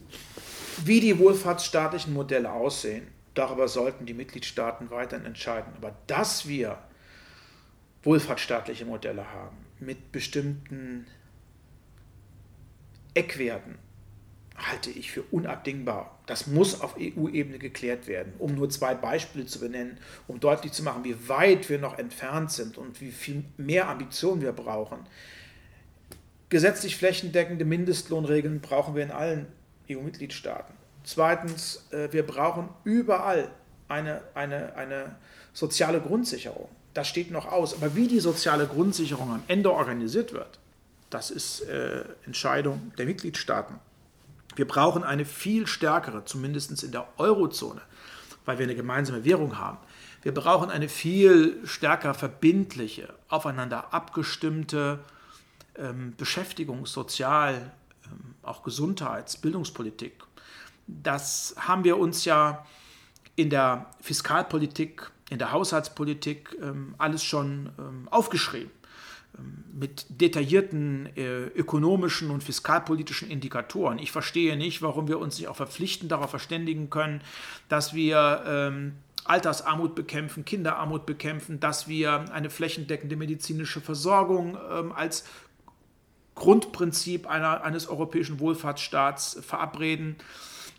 Wie 0.84 1.00
die 1.00 1.18
wohlfahrtsstaatlichen 1.18 2.12
Modelle 2.12 2.50
aussehen, 2.50 3.06
darüber 3.34 3.68
sollten 3.68 4.06
die 4.06 4.14
Mitgliedstaaten 4.14 4.90
weiterhin 4.90 5.26
entscheiden. 5.26 5.72
Aber 5.76 5.94
dass 6.06 6.48
wir 6.48 6.78
wohlfahrtsstaatliche 8.06 8.86
Modelle 8.86 9.32
haben 9.32 9.56
mit 9.80 10.12
bestimmten 10.12 11.06
Eckwerten, 13.14 13.74
halte 14.56 14.90
ich 14.90 15.10
für 15.10 15.22
unabdingbar. 15.30 16.18
Das 16.26 16.46
muss 16.46 16.80
auf 16.80 16.96
EU-Ebene 16.98 17.58
geklärt 17.58 18.06
werden. 18.06 18.32
Um 18.38 18.54
nur 18.54 18.70
zwei 18.70 18.94
Beispiele 18.94 19.46
zu 19.46 19.60
benennen, 19.60 19.98
um 20.28 20.40
deutlich 20.40 20.72
zu 20.72 20.82
machen, 20.82 21.04
wie 21.04 21.28
weit 21.28 21.68
wir 21.68 21.78
noch 21.78 21.98
entfernt 21.98 22.52
sind 22.52 22.78
und 22.78 23.00
wie 23.00 23.10
viel 23.10 23.44
mehr 23.56 23.88
Ambitionen 23.88 24.40
wir 24.40 24.52
brauchen. 24.52 25.00
gesetzlich 26.48 26.96
flächendeckende 26.96 27.64
Mindestlohnregeln 27.64 28.60
brauchen 28.60 28.94
wir 28.94 29.02
in 29.02 29.10
allen 29.10 29.46
EU-Mitgliedstaaten. 29.90 30.72
Zweitens, 31.02 31.88
äh, 31.90 32.12
wir 32.12 32.24
brauchen 32.24 32.68
überall 32.84 33.50
eine, 33.88 34.22
eine, 34.34 34.76
eine 34.76 35.16
soziale 35.52 36.00
Grundsicherung. 36.00 36.68
Das 36.96 37.09
steht 37.09 37.30
noch 37.30 37.52
aus. 37.52 37.74
Aber 37.74 37.94
wie 37.94 38.09
die 38.09 38.20
soziale 38.20 38.66
Grundsicherung 38.66 39.30
am 39.30 39.42
Ende 39.48 39.70
organisiert 39.70 40.32
wird, 40.32 40.59
das 41.11 41.30
ist 41.30 41.61
äh, 41.68 42.06
Entscheidung 42.24 42.90
der 42.96 43.04
Mitgliedstaaten. 43.04 43.78
Wir 44.54 44.66
brauchen 44.66 45.04
eine 45.04 45.26
viel 45.26 45.66
stärkere, 45.66 46.24
zumindest 46.24 46.82
in 46.82 46.92
der 46.92 47.06
Eurozone, 47.18 47.82
weil 48.46 48.59
wir 48.59 48.64
eine 48.64 48.74
gemeinsame 48.74 49.26
Währung 49.26 49.59
haben. 49.59 49.76
Wir 50.22 50.32
brauchen 50.32 50.70
eine 50.70 50.88
viel 50.88 51.61
stärker 51.66 52.14
verbindliche, 52.14 53.12
aufeinander 53.28 53.92
abgestimmte 53.92 55.00
ähm, 55.76 56.14
Beschäftigungs-, 56.16 56.94
Sozial-, 56.94 57.72
ähm, 58.06 58.37
auch 58.42 58.62
Gesundheits-, 58.62 59.37
Bildungspolitik. 59.37 60.14
Das 60.87 61.54
haben 61.59 61.85
wir 61.85 61.98
uns 61.98 62.24
ja 62.24 62.64
in 63.35 63.50
der 63.50 63.85
Fiskalpolitik, 64.00 65.11
in 65.30 65.38
der 65.38 65.52
Haushaltspolitik 65.52 66.56
ähm, 66.62 66.94
alles 66.98 67.24
schon 67.24 67.70
ähm, 67.78 68.08
aufgeschrieben 68.10 68.70
ähm, 69.38 69.64
mit 69.72 70.06
detaillierten 70.08 71.06
äh, 71.16 71.46
ökonomischen 71.46 72.30
und 72.30 72.44
fiskalpolitischen 72.44 73.30
Indikatoren. 73.30 73.98
Ich 73.98 74.12
verstehe 74.12 74.56
nicht, 74.56 74.82
warum 74.82 75.08
wir 75.08 75.18
uns 75.18 75.38
nicht 75.38 75.48
auch 75.48 75.56
verpflichtend 75.56 76.12
darauf 76.12 76.30
verständigen 76.30 76.90
können, 76.90 77.20
dass 77.68 77.92
wir 77.92 78.44
ähm, 78.46 78.92
Altersarmut 79.24 79.94
bekämpfen, 79.94 80.44
Kinderarmut 80.44 81.04
bekämpfen, 81.06 81.58
dass 81.58 81.88
wir 81.88 82.32
eine 82.32 82.50
flächendeckende 82.50 83.16
medizinische 83.16 83.80
Versorgung 83.80 84.56
ähm, 84.70 84.92
als 84.92 85.24
Grundprinzip 86.36 87.26
einer, 87.26 87.64
eines 87.64 87.88
europäischen 87.88 88.38
Wohlfahrtsstaats 88.38 89.38
verabreden. 89.40 90.16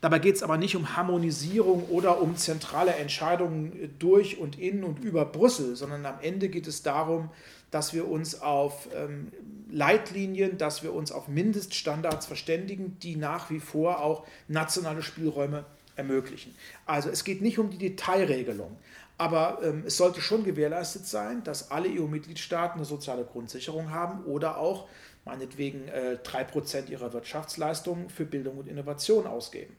Dabei 0.02 0.20
geht 0.20 0.36
es 0.36 0.44
aber 0.44 0.58
nicht 0.58 0.76
um 0.76 0.96
Harmonisierung 0.96 1.86
oder 1.90 2.22
um 2.22 2.36
zentrale 2.36 2.94
Entscheidungen 2.96 3.96
durch 3.98 4.38
und 4.38 4.60
in 4.60 4.84
und 4.84 5.00
über 5.00 5.26
Brüssel, 5.26 5.76
sondern 5.76 6.06
am 6.06 6.20
Ende 6.22 6.50
geht 6.50 6.68
es 6.68 6.84
darum, 6.84 7.30
dass 7.72 7.94
wir 7.94 8.08
uns 8.08 8.42
auf 8.42 8.88
ähm, 8.96 9.32
Leitlinien, 9.70 10.58
dass 10.58 10.84
wir 10.84 10.94
uns 10.94 11.12
auf 11.12 11.28
Mindeststandards 11.28 12.26
verständigen, 12.26 12.98
die 13.02 13.16
nach 13.16 13.50
wie 13.50 13.60
vor 13.60 14.02
auch 14.02 14.26
nationale 14.48 15.02
Spielräume 15.02 15.66
ermöglichen. 15.96 16.56
Also 16.86 17.10
es 17.10 17.24
geht 17.24 17.42
nicht 17.42 17.60
um 17.60 17.70
die 17.72 17.78
Detailregelung, 17.78 18.78
aber 19.18 19.60
ähm, 19.64 19.84
es 19.86 19.98
sollte 19.98 20.22
schon 20.22 20.44
gewährleistet 20.44 21.08
sein, 21.08 21.44
dass 21.44 21.72
alle 21.72 21.90
EU-Mitgliedstaaten 21.90 22.78
eine 22.78 22.86
soziale 22.86 23.26
Grundsicherung 23.26 23.92
haben 23.92 24.24
oder 24.26 24.58
auch 24.58 24.88
meinetwegen 25.26 25.88
äh, 25.90 26.18
3% 26.24 26.90
ihrer 26.90 27.12
Wirtschaftsleistung 27.14 28.10
für 28.10 28.26
Bildung 28.26 28.58
und 28.58 28.68
Innovation 28.68 29.28
ausgeben. 29.28 29.76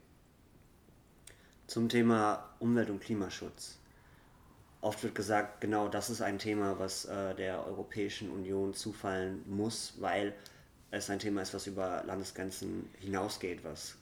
Zum 1.68 1.90
Thema 1.90 2.48
Umwelt- 2.61 2.88
und 2.88 3.02
Klimaschutz. 3.02 3.76
Oft 4.81 5.02
wird 5.02 5.14
gesagt, 5.14 5.61
genau 5.61 5.88
das 5.88 6.09
ist 6.09 6.22
ein 6.22 6.38
Thema, 6.38 6.78
was 6.78 7.04
äh, 7.04 7.35
der 7.35 7.66
Europäischen 7.66 8.31
Union 8.31 8.72
zufallen 8.72 9.44
muss, 9.46 9.92
weil 9.98 10.33
es 10.90 11.11
ein 11.11 11.18
Thema 11.18 11.42
ist, 11.42 11.52
was 11.52 11.66
über 11.66 12.02
Landesgrenzen 12.07 12.88
hinausgeht, 12.98 13.64
was 13.64 13.96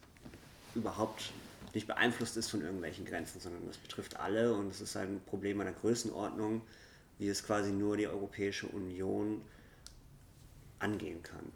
überhaupt 0.77 1.33
nicht 1.75 1.89
beeinflusst 1.89 2.37
ist 2.37 2.51
von 2.51 2.63
irgendwelchen 2.63 3.05
Grenzen, 3.05 3.41
sondern 3.41 3.67
das 3.67 3.79
betrifft 3.79 4.17
alle 4.17 4.55
und 4.55 4.71
es 4.71 4.81
ist 4.81 4.97
ein 4.97 5.21
Problem 5.27 5.61
einer 5.61 5.73
Größenordnung, 5.73 6.63
wie 7.19 7.27
es 7.27 7.45
quasi 7.45 7.73
nur 7.73 7.97
die 7.97 8.07
Europäische 8.07 8.69
Union 8.69 9.43
angehen 10.79 11.21
kann. 11.25 11.51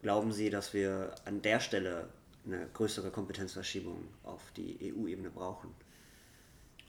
Glauben 0.00 0.32
Sie, 0.32 0.48
dass 0.48 0.72
wir 0.72 1.14
an 1.26 1.42
der 1.42 1.60
Stelle 1.60 2.08
eine 2.46 2.68
größere 2.72 3.10
Kompetenzverschiebung 3.10 4.08
auf 4.22 4.42
die 4.56 4.92
EU-Ebene 4.94 5.30
brauchen? 5.30 5.74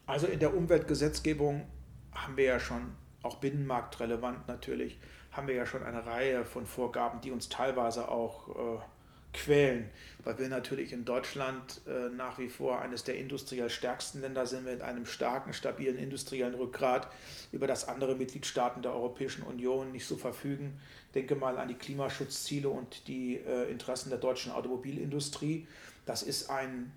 Also 0.05 0.27
in 0.27 0.39
der 0.39 0.55
Umweltgesetzgebung 0.55 1.65
haben 2.13 2.37
wir 2.37 2.45
ja 2.45 2.59
schon, 2.59 2.93
auch 3.23 3.37
binnenmarktrelevant 3.37 4.47
natürlich, 4.47 4.99
haben 5.31 5.47
wir 5.47 5.55
ja 5.55 5.65
schon 5.65 5.83
eine 5.83 6.05
Reihe 6.05 6.45
von 6.45 6.65
Vorgaben, 6.65 7.21
die 7.21 7.31
uns 7.31 7.49
teilweise 7.49 8.07
auch 8.09 8.79
äh, 8.79 8.79
quälen, 9.35 9.89
weil 10.23 10.39
wir 10.39 10.47
natürlich 10.47 10.93
in 10.93 11.03
Deutschland 11.03 11.81
äh, 11.87 12.09
nach 12.09 12.39
wie 12.39 12.49
vor 12.49 12.81
eines 12.81 13.03
der 13.03 13.17
industriell 13.17 13.69
stärksten 13.69 14.21
Länder 14.21 14.45
sind, 14.45 14.65
mit 14.65 14.81
einem 14.81 15.05
starken, 15.05 15.53
stabilen 15.53 15.97
industriellen 15.97 16.55
Rückgrat, 16.55 17.11
über 17.51 17.67
das 17.67 17.87
andere 17.87 18.15
Mitgliedstaaten 18.15 18.81
der 18.81 18.93
Europäischen 18.93 19.43
Union 19.43 19.91
nicht 19.91 20.05
so 20.05 20.15
verfügen. 20.15 20.79
Denke 21.15 21.35
mal 21.35 21.57
an 21.57 21.69
die 21.69 21.75
Klimaschutzziele 21.75 22.69
und 22.69 23.07
die 23.07 23.37
äh, 23.37 23.71
Interessen 23.71 24.09
der 24.09 24.19
deutschen 24.19 24.51
Automobilindustrie. 24.51 25.65
Das 26.05 26.21
ist 26.21 26.49
ein 26.49 26.91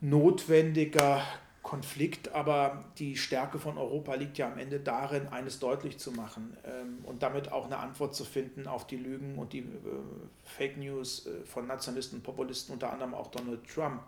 notwendiger 0.00 1.22
Konflikt, 1.66 2.32
aber 2.32 2.84
die 2.98 3.16
Stärke 3.16 3.58
von 3.58 3.76
Europa 3.76 4.14
liegt 4.14 4.38
ja 4.38 4.46
am 4.46 4.56
Ende 4.56 4.78
darin, 4.78 5.26
eines 5.26 5.58
deutlich 5.58 5.98
zu 5.98 6.12
machen 6.12 6.56
ähm, 6.64 6.98
und 7.02 7.24
damit 7.24 7.50
auch 7.50 7.66
eine 7.66 7.78
Antwort 7.78 8.14
zu 8.14 8.24
finden 8.24 8.68
auf 8.68 8.86
die 8.86 8.96
Lügen 8.96 9.36
und 9.36 9.52
die 9.52 9.58
äh, 9.58 9.64
Fake 10.44 10.76
News 10.76 11.26
äh, 11.26 11.44
von 11.44 11.66
Nationalisten 11.66 12.18
und 12.18 12.22
Populisten, 12.22 12.72
unter 12.72 12.92
anderem 12.92 13.14
auch 13.14 13.32
Donald 13.32 13.68
Trump. 13.68 14.02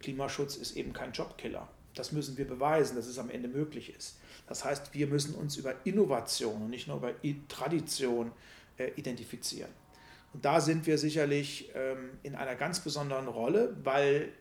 Klimaschutz 0.00 0.56
ist 0.56 0.76
eben 0.76 0.92
kein 0.92 1.12
Jobkiller. 1.12 1.66
Das 1.94 2.12
müssen 2.12 2.36
wir 2.36 2.46
beweisen, 2.46 2.96
dass 2.96 3.06
es 3.06 3.18
am 3.18 3.30
Ende 3.30 3.48
möglich 3.48 3.94
ist. 3.96 4.18
Das 4.46 4.66
heißt, 4.66 4.92
wir 4.92 5.06
müssen 5.06 5.34
uns 5.34 5.56
über 5.56 5.74
Innovation 5.86 6.60
und 6.60 6.68
nicht 6.68 6.88
nur 6.88 6.98
über 6.98 7.14
Tradition 7.48 8.28
äh, 8.28 8.32
identifizieren. 8.96 9.70
Und 10.32 10.44
da 10.44 10.60
sind 10.60 10.86
wir 10.86 10.98
sicherlich 10.98 11.70
ähm, 11.74 12.10
in 12.22 12.34
einer 12.34 12.54
ganz 12.54 12.80
besonderen 12.80 13.28
Rolle, 13.28 13.76
weil 13.82 14.32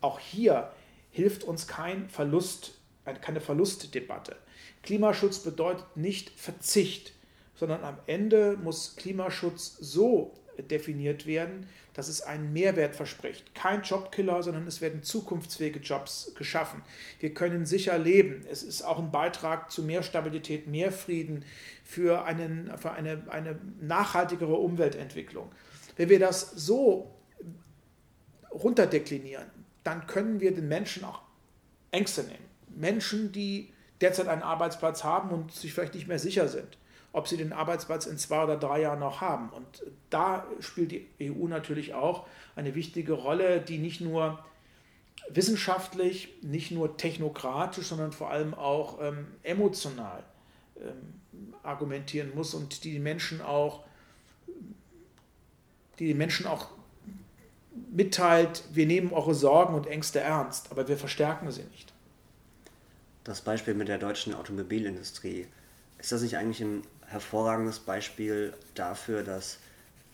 auch 0.00 0.18
hier 0.20 0.72
hilft 1.10 1.44
uns 1.44 1.66
kein 1.66 2.08
Verlust, 2.08 2.78
keine 3.20 3.40
Verlustdebatte. 3.40 4.36
Klimaschutz 4.82 5.40
bedeutet 5.40 5.96
nicht 5.96 6.30
Verzicht, 6.30 7.12
sondern 7.54 7.82
am 7.82 7.98
Ende 8.06 8.56
muss 8.62 8.96
Klimaschutz 8.96 9.76
so 9.80 10.34
definiert 10.62 11.26
werden, 11.26 11.66
dass 11.94 12.08
es 12.08 12.22
einen 12.22 12.52
Mehrwert 12.52 12.94
verspricht. 12.94 13.54
Kein 13.54 13.82
Jobkiller, 13.82 14.42
sondern 14.42 14.66
es 14.66 14.80
werden 14.80 15.02
zukunftsfähige 15.02 15.80
Jobs 15.80 16.32
geschaffen. 16.36 16.82
Wir 17.20 17.32
können 17.32 17.66
sicher 17.66 17.98
leben. 17.98 18.44
Es 18.50 18.62
ist 18.62 18.82
auch 18.82 18.98
ein 18.98 19.10
Beitrag 19.10 19.70
zu 19.70 19.82
mehr 19.82 20.02
Stabilität, 20.02 20.66
mehr 20.66 20.92
Frieden, 20.92 21.44
für, 21.84 22.24
einen, 22.24 22.76
für 22.78 22.90
eine, 22.90 23.22
eine 23.28 23.58
nachhaltigere 23.80 24.56
Umweltentwicklung. 24.56 25.52
Wenn 25.96 26.08
wir 26.08 26.18
das 26.18 26.50
so 26.50 27.14
runterdeklinieren, 28.50 29.46
dann 29.84 30.06
können 30.06 30.40
wir 30.40 30.52
den 30.52 30.66
Menschen 30.66 31.04
auch 31.04 31.22
Ängste 31.92 32.24
nehmen. 32.24 32.44
Menschen, 32.74 33.32
die 33.32 33.72
derzeit 34.00 34.28
einen 34.28 34.42
Arbeitsplatz 34.42 35.04
haben 35.04 35.30
und 35.30 35.52
sich 35.52 35.72
vielleicht 35.72 35.94
nicht 35.94 36.08
mehr 36.08 36.18
sicher 36.18 36.48
sind, 36.48 36.76
ob 37.16 37.28
sie 37.28 37.38
den 37.38 37.54
Arbeitsplatz 37.54 38.04
in 38.04 38.18
zwei 38.18 38.44
oder 38.44 38.58
drei 38.58 38.82
Jahren 38.82 38.98
noch 38.98 39.22
haben. 39.22 39.48
Und 39.48 39.82
da 40.10 40.46
spielt 40.60 40.92
die 40.92 41.08
EU 41.22 41.48
natürlich 41.48 41.94
auch 41.94 42.26
eine 42.56 42.74
wichtige 42.74 43.14
Rolle, 43.14 43.62
die 43.62 43.78
nicht 43.78 44.02
nur 44.02 44.44
wissenschaftlich, 45.30 46.34
nicht 46.42 46.72
nur 46.72 46.98
technokratisch, 46.98 47.86
sondern 47.86 48.12
vor 48.12 48.30
allem 48.30 48.52
auch 48.52 48.98
ähm, 49.00 49.28
emotional 49.42 50.24
ähm, 50.78 51.54
argumentieren 51.62 52.34
muss 52.34 52.52
und 52.52 52.84
die, 52.84 52.92
die 52.92 52.98
Menschen 52.98 53.40
auch, 53.40 53.84
die, 55.98 56.08
die 56.08 56.14
Menschen 56.14 56.46
auch 56.46 56.68
mitteilt, 57.92 58.62
wir 58.74 58.84
nehmen 58.84 59.14
eure 59.14 59.34
Sorgen 59.34 59.72
und 59.72 59.86
Ängste 59.86 60.20
ernst, 60.20 60.70
aber 60.70 60.86
wir 60.86 60.98
verstärken 60.98 61.50
sie 61.50 61.64
nicht. 61.64 61.94
Das 63.24 63.40
Beispiel 63.40 63.72
mit 63.72 63.88
der 63.88 63.96
deutschen 63.96 64.34
Automobilindustrie, 64.34 65.46
ist 65.98 66.12
das 66.12 66.20
nicht 66.20 66.36
eigentlich 66.36 66.60
ein 66.60 66.82
hervorragendes 67.06 67.80
Beispiel 67.80 68.54
dafür, 68.74 69.22
dass 69.22 69.58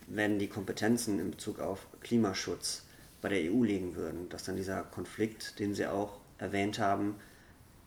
wenn 0.07 0.39
die 0.39 0.49
Kompetenzen 0.49 1.19
in 1.19 1.31
Bezug 1.31 1.61
auf 1.61 1.87
Klimaschutz 2.01 2.85
bei 3.21 3.29
der 3.29 3.53
EU 3.53 3.63
liegen 3.63 3.95
würden, 3.95 4.29
dass 4.29 4.45
dann 4.45 4.57
dieser 4.57 4.83
Konflikt, 4.83 5.59
den 5.59 5.75
Sie 5.75 5.87
auch 5.87 6.19
erwähnt 6.39 6.79
haben, 6.79 7.17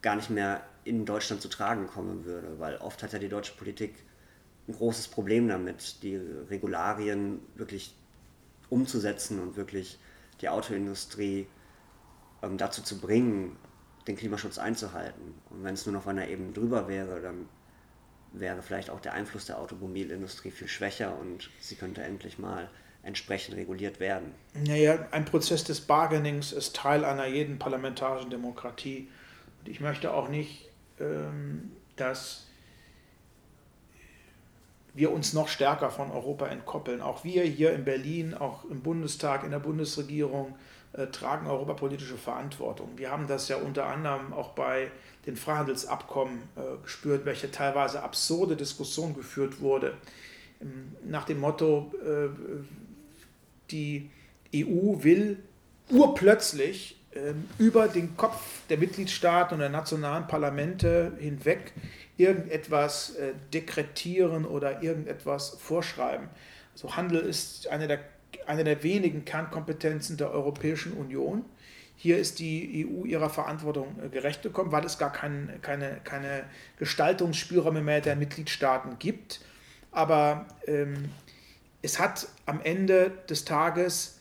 gar 0.02 0.16
nicht 0.16 0.30
mehr 0.30 0.64
in 0.86 1.06
Deutschland 1.06 1.42
zu 1.42 1.50
tragen 1.50 1.88
kommen 1.88 2.26
würde, 2.26 2.60
weil 2.60 2.78
oft 2.78 3.04
hat 3.04 3.14
ja 3.14 3.20
die 3.20 3.30
deutsche 3.30 3.54
Politik 3.54 3.96
ein 4.68 4.74
großes 4.74 5.10
Problem 5.10 5.48
damit, 5.48 6.02
die 6.04 6.16
Regularien 6.16 7.40
wirklich 7.56 7.94
umzusetzen 8.70 9.40
und 9.40 9.58
wirklich 9.58 10.00
die 10.42 10.50
Autoindustrie 10.50 11.48
ähm, 12.42 12.58
dazu 12.58 12.82
zu 12.82 13.00
bringen, 13.00 13.56
den 14.08 14.16
Klimaschutz 14.16 14.58
einzuhalten. 14.58 15.36
Und 15.50 15.64
wenn 15.64 15.74
es 15.74 15.86
nur 15.86 15.94
noch 15.94 16.02
auf 16.02 16.08
einer 16.08 16.28
Ebene 16.28 16.52
drüber 16.52 16.88
wäre, 16.88 17.22
dann 17.22 17.48
wäre 18.40 18.62
vielleicht 18.62 18.90
auch 18.90 19.00
der 19.00 19.14
Einfluss 19.14 19.46
der 19.46 19.60
Automobilindustrie 19.60 20.52
viel 20.52 20.68
schwächer 20.68 21.18
und 21.20 21.50
sie 21.60 21.76
könnte 21.76 22.04
endlich 22.04 22.40
mal 22.40 22.70
entsprechend 23.04 23.56
reguliert 23.56 24.00
werden. 24.00 24.34
Naja, 24.54 25.08
ein 25.12 25.26
Prozess 25.26 25.64
des 25.64 25.82
Bargainings 25.82 26.52
ist 26.52 26.76
Teil 26.76 27.06
einer 27.06 27.28
jeden 27.28 27.60
parlamentarischen 27.60 28.32
Demokratie. 28.32 29.10
Und 29.60 29.70
ich 29.70 29.80
möchte 29.80 30.14
auch 30.14 30.28
nicht, 30.28 30.70
ähm, 31.00 31.72
dass 31.96 32.48
wir 34.96 35.12
uns 35.12 35.34
noch 35.34 35.50
stärker 35.50 35.92
von 35.92 36.10
Europa 36.10 36.48
entkoppeln. 36.48 37.02
Auch 37.02 37.24
wir 37.24 37.44
hier 37.44 37.74
in 37.74 37.84
Berlin, 37.84 38.34
auch 38.34 38.66
im 38.66 38.82
Bundestag, 38.82 39.44
in 39.44 39.52
der 39.52 39.60
Bundesregierung 39.60 40.56
äh, 40.94 41.08
tragen 41.08 41.48
europapolitische 41.48 42.18
Verantwortung. 42.18 42.98
Wir 42.98 43.12
haben 43.12 43.28
das 43.28 43.50
ja 43.50 43.58
unter 43.58 43.88
anderem 43.88 44.34
auch 44.34 44.52
bei 44.54 44.90
den 45.26 45.36
Freihandelsabkommen 45.36 46.44
äh, 46.56 46.84
gespürt, 46.84 47.26
welche 47.26 47.52
teilweise 47.52 48.04
absurde 48.04 48.56
Diskussion 48.56 49.16
geführt 49.16 49.62
wurde. 49.62 49.96
Ähm, 50.62 50.96
nach 51.06 51.26
dem 51.26 51.40
Motto, 51.40 51.92
äh, 52.04 52.30
die 53.72 54.10
EU 54.54 55.04
will 55.04 55.40
urplötzlich 55.90 57.00
ähm, 57.14 57.48
über 57.58 57.88
den 57.88 58.18
Kopf 58.18 58.42
der 58.70 58.78
Mitgliedstaaten 58.78 59.56
und 59.56 59.60
der 59.60 59.70
nationalen 59.70 60.28
Parlamente 60.28 61.14
hinweg 61.20 61.74
irgendetwas 62.18 63.16
äh, 63.16 63.34
dekretieren 63.54 64.46
oder 64.46 64.84
irgendetwas 64.84 65.50
vorschreiben. 65.50 66.30
Also 66.74 66.96
Handel 66.96 67.22
ist 67.22 67.68
eine 67.68 67.88
der, 67.88 68.00
eine 68.48 68.64
der 68.64 68.84
wenigen 68.84 69.26
Kernkompetenzen 69.26 70.18
der 70.18 70.32
Europäischen 70.32 70.94
Union. 70.94 71.46
Hier 71.98 72.18
ist 72.18 72.40
die 72.40 72.86
EU 72.86 73.06
ihrer 73.06 73.30
Verantwortung 73.30 73.96
äh, 74.04 74.10
gerecht 74.10 74.42
gekommen, 74.42 74.72
weil 74.72 74.86
es 74.86 74.98
gar 74.98 75.12
kein, 75.12 75.60
keine, 75.62 76.00
keine 76.04 76.44
Gestaltungsspielräume 76.78 77.82
mehr 77.82 78.02
der 78.02 78.16
Mitgliedstaaten 78.16 79.00
gibt. 79.00 79.42
Aber 79.92 80.46
ähm, 80.68 81.10
es 81.82 82.00
hat 82.00 82.28
am 82.46 82.62
Ende 82.62 83.12
des 83.30 83.46
Tages 83.46 84.20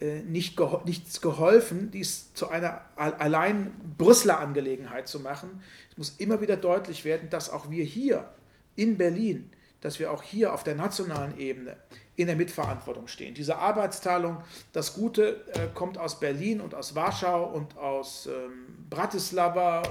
äh, 0.00 0.20
nicht 0.20 0.56
geho 0.56 0.82
nichts 0.84 1.22
geholfen, 1.22 1.90
dies 1.90 2.34
zu 2.34 2.50
einer 2.50 2.82
allein 2.96 3.72
Brüsseler 3.96 4.38
Angelegenheit 4.38 5.08
zu 5.08 5.20
machen. 5.20 5.62
Es 5.90 5.96
muss 5.96 6.14
immer 6.18 6.42
wieder 6.42 6.56
deutlich 6.56 7.04
werden, 7.04 7.30
dass 7.30 7.48
auch 7.48 7.70
wir 7.70 7.84
hier 7.84 8.28
in 8.76 8.98
Berlin, 8.98 9.50
dass 9.80 9.98
wir 9.98 10.12
auch 10.12 10.22
hier 10.22 10.52
auf 10.52 10.64
der 10.64 10.74
nationalen 10.74 11.38
Ebene 11.38 11.76
in 12.16 12.26
der 12.26 12.36
Mitverantwortung 12.36 13.08
stehen. 13.08 13.34
Diese 13.34 13.58
Arbeitsteilung, 13.58 14.42
das 14.72 14.94
Gute 14.94 15.44
äh, 15.52 15.68
kommt 15.74 15.98
aus 15.98 16.18
Berlin 16.18 16.60
und 16.60 16.74
aus 16.74 16.94
Warschau 16.94 17.44
und 17.44 17.76
aus 17.76 18.26
ähm, 18.26 18.86
Bratislava 18.88 19.82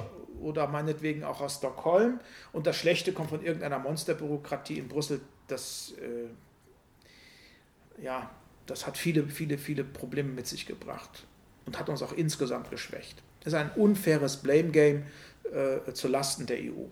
oder 0.41 0.67
meinetwegen 0.67 1.23
auch 1.23 1.41
aus 1.41 1.55
Stockholm 1.55 2.19
und 2.51 2.67
das 2.67 2.75
Schlechte 2.75 3.13
kommt 3.13 3.29
von 3.29 3.43
irgendeiner 3.43 3.79
Monsterbürokratie 3.79 4.79
in 4.79 4.87
Brüssel. 4.87 5.21
Das, 5.47 5.93
äh, 6.01 8.03
ja, 8.03 8.29
das 8.65 8.87
hat 8.87 8.97
viele, 8.97 9.27
viele, 9.27 9.57
viele 9.57 9.83
Probleme 9.83 10.29
mit 10.29 10.47
sich 10.47 10.65
gebracht 10.65 11.25
und 11.65 11.79
hat 11.79 11.89
uns 11.89 12.01
auch 12.01 12.13
insgesamt 12.13 12.71
geschwächt. 12.71 13.21
Das 13.41 13.53
ist 13.53 13.59
ein 13.59 13.71
unfaires 13.75 14.37
Blame 14.37 14.69
Game 14.69 15.05
äh, 15.53 15.93
zu 15.93 16.07
Lasten 16.07 16.47
der 16.47 16.57
EU. 16.57 16.85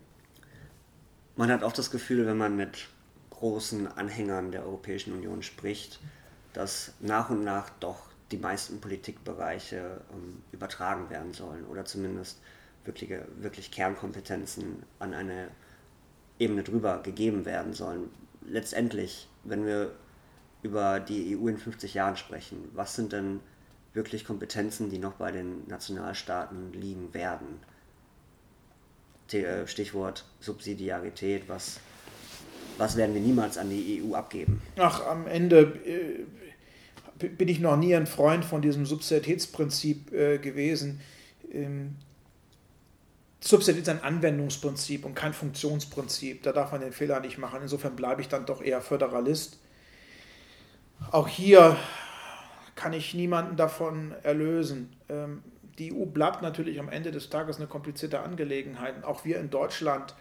Man 1.36 1.52
hat 1.52 1.64
auch 1.64 1.74
das 1.74 1.90
Gefühl, 1.90 2.26
wenn 2.26 2.38
man 2.38 2.56
mit 2.56 2.88
großen 3.32 3.88
Anhängern 3.88 4.52
der 4.52 4.66
Europäischen 4.66 5.14
Union 5.14 5.42
spricht, 5.42 6.00
dass 6.54 6.94
nach 7.00 7.30
und 7.30 7.44
nach 7.44 7.70
doch 7.80 8.08
die 8.32 8.38
meisten 8.38 8.80
Politikbereiche 8.80 10.02
ähm, 10.12 10.42
übertragen 10.52 11.10
werden 11.10 11.34
sollen 11.34 11.66
oder 11.66 11.86
zumindest 11.86 12.40
wirkliche, 12.86 13.26
wirklich 13.38 13.72
Kernkompetenzen 13.72 14.84
an 15.00 15.14
eine 15.14 15.50
Ebene 16.40 16.64
drüber 16.64 17.02
gegeben 17.02 17.46
werden 17.46 17.74
sollen. 17.74 18.10
Letztendlich, 18.46 19.28
wenn 19.44 19.66
wir 19.66 19.94
über 20.62 21.00
die 21.00 21.38
EU 21.38 21.48
in 21.48 21.58
50 21.58 21.94
Jahren 21.94 22.18
sprechen, 22.18 22.70
was 22.74 22.96
sind 22.96 23.12
denn 23.12 23.40
wirklich 23.94 24.26
Kompetenzen, 24.26 24.90
die 24.90 25.00
noch 25.00 25.14
bei 25.14 25.32
den 25.32 25.68
Nationalstaaten 25.68 26.74
liegen 26.74 27.14
werden? 27.14 27.60
Äh, 29.32 29.68
Stichwort 29.68 30.26
Subsidiarität, 30.40 31.44
was, 31.48 31.80
was 32.78 32.98
werden 32.98 33.16
wir 33.16 33.22
niemals 33.22 33.58
an 33.58 33.70
die 33.70 34.04
EU 34.04 34.16
abgeben? 34.16 34.62
Ach, 34.78 35.06
am 35.08 35.28
Ende 35.28 35.62
äh, 35.86 37.28
bin 37.28 37.48
ich 37.48 37.60
noch 37.60 37.78
nie 37.78 37.96
ein 37.96 38.06
Freund 38.06 38.46
von 38.46 38.62
diesem 38.62 38.86
Subsidiaritätsprinzip 38.86 40.14
äh, 40.14 40.38
gewesen. 40.38 41.02
Ähm, 41.52 41.96
Subsidiarität 43.40 43.88
ist 43.88 43.90
ein 43.90 44.04
Anwendungsprinzip 44.04 45.06
und 45.06 45.16
kein 45.16 45.34
Funktionsprinzip. 45.34 46.44
Da 46.44 46.52
darf 46.52 46.72
man 46.72 46.82
den 46.82 46.94
Fehler 46.94 47.20
nicht 47.20 47.38
machen. 47.38 47.60
Insofern 47.62 47.96
bleibe 47.96 48.22
ich 48.22 48.30
dann 48.30 48.46
doch 48.46 48.62
eher 48.62 48.82
Föderalist. 48.82 49.58
Auch 51.12 51.28
hier 51.28 51.76
kann 52.76 52.94
ich 52.94 53.14
niemanden 53.14 53.58
davon 53.58 54.14
erlösen. 54.24 54.96
Ähm, 55.10 55.44
die 55.80 55.94
EU 55.94 56.06
bleibt 56.06 56.42
natürlich 56.42 56.80
am 56.80 56.90
Ende 56.90 57.12
des 57.12 57.30
Tages 57.30 57.58
eine 57.58 57.68
komplizierte 57.68 58.20
Angelegenheit. 58.22 59.04
Auch 59.04 59.26
wir 59.26 59.40
in 59.40 59.50
Deutschland 59.50 60.16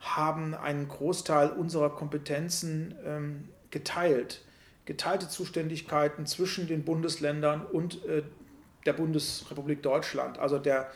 haben 0.00 0.54
einen 0.54 0.88
Großteil 0.88 1.50
unserer 1.50 1.90
Kompetenzen 1.90 2.94
ähm, 3.04 3.48
geteilt. 3.70 4.42
Geteilte 4.84 5.28
Zuständigkeiten 5.28 6.26
zwischen 6.26 6.66
den 6.66 6.84
Bundesländern 6.84 7.64
und 7.64 8.04
äh, 8.06 8.22
der 8.86 8.94
Bundesrepublik 8.94 9.82
Deutschland. 9.82 10.38
Also 10.38 10.58
der 10.58 10.90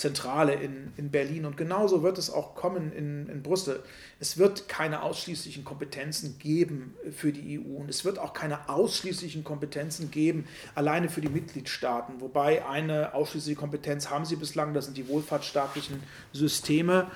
Zentrale 0.00 0.54
in, 0.54 0.92
in 0.96 1.10
Berlin. 1.10 1.44
Und 1.44 1.56
genauso 1.56 2.02
wird 2.02 2.18
es 2.18 2.30
auch 2.30 2.54
kommen 2.54 2.92
in, 2.92 3.28
in 3.28 3.42
Brüssel. 3.42 3.82
Es 4.18 4.38
wird 4.38 4.68
keine 4.68 5.02
ausschließlichen 5.02 5.64
Kompetenzen 5.64 6.38
geben 6.38 6.96
für 7.12 7.32
die 7.32 7.60
EU 7.60 7.80
und 7.80 7.90
es 7.90 8.04
wird 8.04 8.18
auch 8.18 8.32
keine 8.32 8.68
ausschließlichen 8.68 9.44
Kompetenzen 9.44 10.10
geben 10.10 10.46
alleine 10.74 11.08
für 11.08 11.20
die 11.20 11.28
Mitgliedstaaten. 11.28 12.20
Wobei 12.20 12.66
eine 12.66 13.14
ausschließliche 13.14 13.58
Kompetenz 13.58 14.10
haben 14.10 14.24
sie 14.24 14.36
bislang, 14.36 14.74
das 14.74 14.86
sind 14.86 14.96
die 14.96 15.06
wohlfahrtsstaatlichen 15.06 16.02
Systeme. 16.32 17.10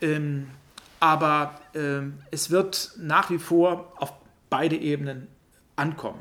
Ähm, 0.00 0.48
aber 1.00 1.60
ähm, 1.74 2.18
es 2.30 2.50
wird 2.50 2.92
nach 2.98 3.30
wie 3.30 3.38
vor 3.38 3.92
auf 3.96 4.12
beide 4.50 4.76
Ebenen 4.76 5.28
ankommen. 5.76 6.20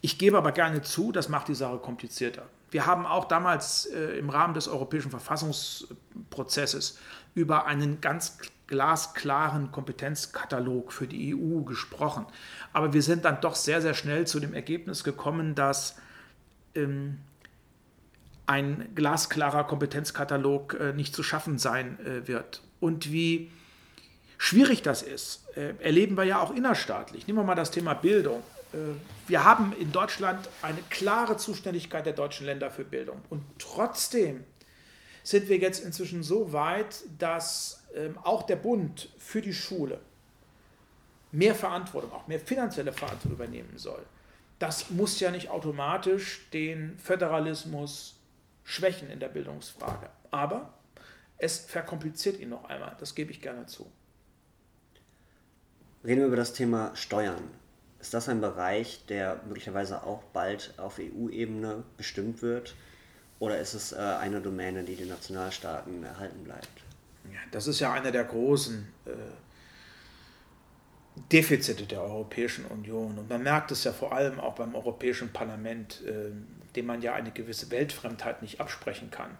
Ich 0.00 0.18
gebe 0.18 0.38
aber 0.38 0.52
gerne 0.52 0.82
zu, 0.82 1.12
das 1.12 1.28
macht 1.28 1.48
die 1.48 1.54
Sache 1.54 1.78
komplizierter. 1.78 2.46
Wir 2.70 2.86
haben 2.86 3.06
auch 3.06 3.26
damals 3.26 3.86
äh, 3.86 4.18
im 4.18 4.30
Rahmen 4.30 4.54
des 4.54 4.68
europäischen 4.68 5.10
Verfassungsprozesses 5.10 6.98
über 7.34 7.66
einen 7.66 8.00
ganz 8.00 8.38
glasklaren 8.66 9.72
Kompetenzkatalog 9.72 10.92
für 10.92 11.06
die 11.06 11.34
EU 11.34 11.62
gesprochen. 11.62 12.26
Aber 12.72 12.92
wir 12.92 13.02
sind 13.02 13.24
dann 13.24 13.40
doch 13.40 13.54
sehr, 13.54 13.80
sehr 13.80 13.94
schnell 13.94 14.26
zu 14.26 14.40
dem 14.40 14.52
Ergebnis 14.52 15.04
gekommen, 15.04 15.54
dass 15.54 15.96
ähm, 16.74 17.18
ein 18.46 18.90
glasklarer 18.94 19.64
Kompetenzkatalog 19.64 20.74
äh, 20.74 20.92
nicht 20.92 21.14
zu 21.14 21.22
schaffen 21.22 21.58
sein 21.58 21.98
äh, 22.00 22.28
wird. 22.28 22.62
Und 22.80 23.10
wie 23.12 23.50
schwierig 24.36 24.82
das 24.82 25.02
ist, 25.02 25.44
äh, 25.56 25.74
erleben 25.80 26.16
wir 26.16 26.24
ja 26.24 26.40
auch 26.40 26.54
innerstaatlich. 26.54 27.26
Nehmen 27.26 27.38
wir 27.38 27.44
mal 27.44 27.54
das 27.54 27.70
Thema 27.70 27.94
Bildung. 27.94 28.42
Äh, 28.72 28.78
wir 29.26 29.44
haben 29.44 29.72
in 29.72 29.92
Deutschland 29.92 30.48
eine 30.62 30.80
klare 30.90 31.36
Zuständigkeit 31.36 32.06
der 32.06 32.12
deutschen 32.12 32.46
Länder 32.46 32.70
für 32.70 32.84
Bildung. 32.84 33.20
Und 33.30 33.42
trotzdem 33.58 34.44
sind 35.22 35.48
wir 35.48 35.58
jetzt 35.58 35.84
inzwischen 35.84 36.22
so 36.22 36.52
weit, 36.52 37.04
dass 37.18 37.84
ähm, 37.94 38.18
auch 38.22 38.44
der 38.44 38.56
Bund 38.56 39.10
für 39.18 39.42
die 39.42 39.52
Schule 39.52 40.00
mehr 41.32 41.54
Verantwortung, 41.54 42.12
auch 42.12 42.26
mehr 42.26 42.40
finanzielle 42.40 42.92
Verantwortung 42.92 43.32
übernehmen 43.32 43.76
soll. 43.76 44.04
Das 44.58 44.90
muss 44.90 45.20
ja 45.20 45.30
nicht 45.30 45.50
automatisch 45.50 46.48
den 46.52 46.98
Föderalismus 46.98 48.18
schwächen 48.64 49.10
in 49.10 49.20
der 49.20 49.28
Bildungsfrage. 49.28 50.08
Aber 50.30 50.72
es 51.36 51.58
verkompliziert 51.58 52.40
ihn 52.40 52.48
noch 52.48 52.64
einmal, 52.64 52.96
das 52.98 53.14
gebe 53.14 53.30
ich 53.30 53.40
gerne 53.40 53.66
zu. 53.66 53.90
Reden 56.04 56.20
wir 56.20 56.26
über 56.26 56.36
das 56.36 56.52
Thema 56.52 56.94
Steuern. 56.96 57.42
Ist 58.00 58.14
das 58.14 58.28
ein 58.28 58.40
Bereich, 58.40 59.04
der 59.08 59.40
möglicherweise 59.46 60.04
auch 60.04 60.22
bald 60.32 60.74
auf 60.76 60.98
EU-Ebene 61.00 61.82
bestimmt 61.96 62.42
wird? 62.42 62.76
Oder 63.40 63.58
ist 63.58 63.74
es 63.74 63.92
äh, 63.92 63.96
eine 63.96 64.40
Domäne, 64.40 64.84
die 64.84 64.96
den 64.96 65.08
Nationalstaaten 65.08 66.02
erhalten 66.04 66.44
bleibt? 66.44 66.68
Ja, 67.32 67.38
das 67.50 67.66
ist 67.66 67.80
ja 67.80 67.92
einer 67.92 68.10
der 68.10 68.24
großen 68.24 68.88
äh, 69.06 69.10
Defizite 71.32 71.84
der 71.84 72.02
Europäischen 72.02 72.64
Union. 72.66 73.18
Und 73.18 73.28
man 73.28 73.42
merkt 73.42 73.70
es 73.70 73.84
ja 73.84 73.92
vor 73.92 74.12
allem 74.12 74.40
auch 74.40 74.54
beim 74.54 74.74
Europäischen 74.74 75.32
Parlament, 75.32 76.02
äh, 76.06 76.30
dem 76.76 76.86
man 76.86 77.02
ja 77.02 77.14
eine 77.14 77.30
gewisse 77.30 77.70
Weltfremdheit 77.70 78.42
nicht 78.42 78.60
absprechen 78.60 79.10
kann. 79.10 79.36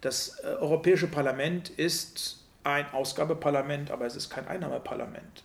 Das 0.00 0.38
äh, 0.40 0.46
Europäische 0.46 1.06
Parlament 1.06 1.70
ist 1.70 2.44
ein 2.64 2.90
Ausgabeparlament, 2.92 3.90
aber 3.90 4.06
es 4.06 4.16
ist 4.16 4.30
kein 4.30 4.46
Einnahmeparlament. 4.46 5.44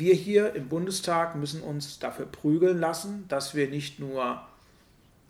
Wir 0.00 0.14
hier 0.14 0.54
im 0.54 0.70
Bundestag 0.70 1.36
müssen 1.36 1.60
uns 1.60 1.98
dafür 1.98 2.24
prügeln 2.24 2.80
lassen, 2.80 3.26
dass 3.28 3.54
wir 3.54 3.68
nicht 3.68 4.00
nur 4.00 4.40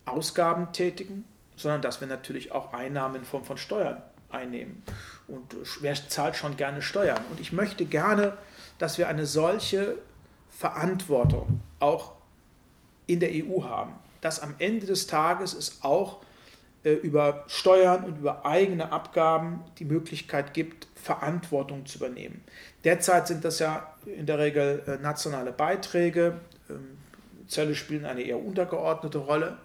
Ausgaben 0.07 0.73
tätigen, 0.73 1.25
sondern 1.57 1.83
dass 1.83 2.01
wir 2.01 2.07
natürlich 2.07 2.53
auch 2.53 2.73
Einnahmen 2.73 3.17
in 3.17 3.25
Form 3.25 3.45
von 3.45 3.59
Steuern 3.59 4.01
einnehmen. 4.31 4.85
Und 5.27 5.57
wer 5.81 5.97
zahlt 5.97 6.37
schon 6.37 6.57
gerne 6.57 6.83
Steuern? 6.83 7.21
Und 7.33 7.41
ich 7.41 7.51
möchte 7.51 7.85
gerne, 7.85 8.39
dass 8.79 8.97
wir 8.97 9.09
eine 9.09 9.27
solche 9.27 9.99
Verantwortung 10.51 11.61
auch 11.81 12.13
in 13.09 13.19
der 13.19 13.31
EU 13.33 13.65
haben, 13.65 13.95
dass 14.21 14.39
am 14.39 14.55
Ende 14.61 14.87
des 14.87 15.09
Tages 15.09 15.53
es 15.53 15.83
auch 15.83 16.19
äh, 16.85 16.93
über 16.93 17.43
Steuern 17.49 18.05
und 18.05 18.19
über 18.19 18.47
eigene 18.47 18.93
Abgaben 18.93 19.65
die 19.81 19.85
Möglichkeit 19.85 20.55
gibt, 20.55 20.87
Verantwortung 20.95 21.87
zu 21.87 21.99
übernehmen. 21.99 22.45
Derzeit 22.85 23.27
sind 23.27 23.45
das 23.45 23.59
ja 23.59 23.90
in 24.07 24.27
der 24.27 24.39
Regel 24.39 24.83
äh, 24.87 25.03
nationale 25.03 25.53
Beiträge. 25.53 26.41
Ähm, 26.69 26.99
Zölle 27.47 27.75
spielen 27.75 28.05
eine 28.05 28.23
eher 28.23 28.43
untergeordnete 28.43 29.19
Rolle. 29.19 29.59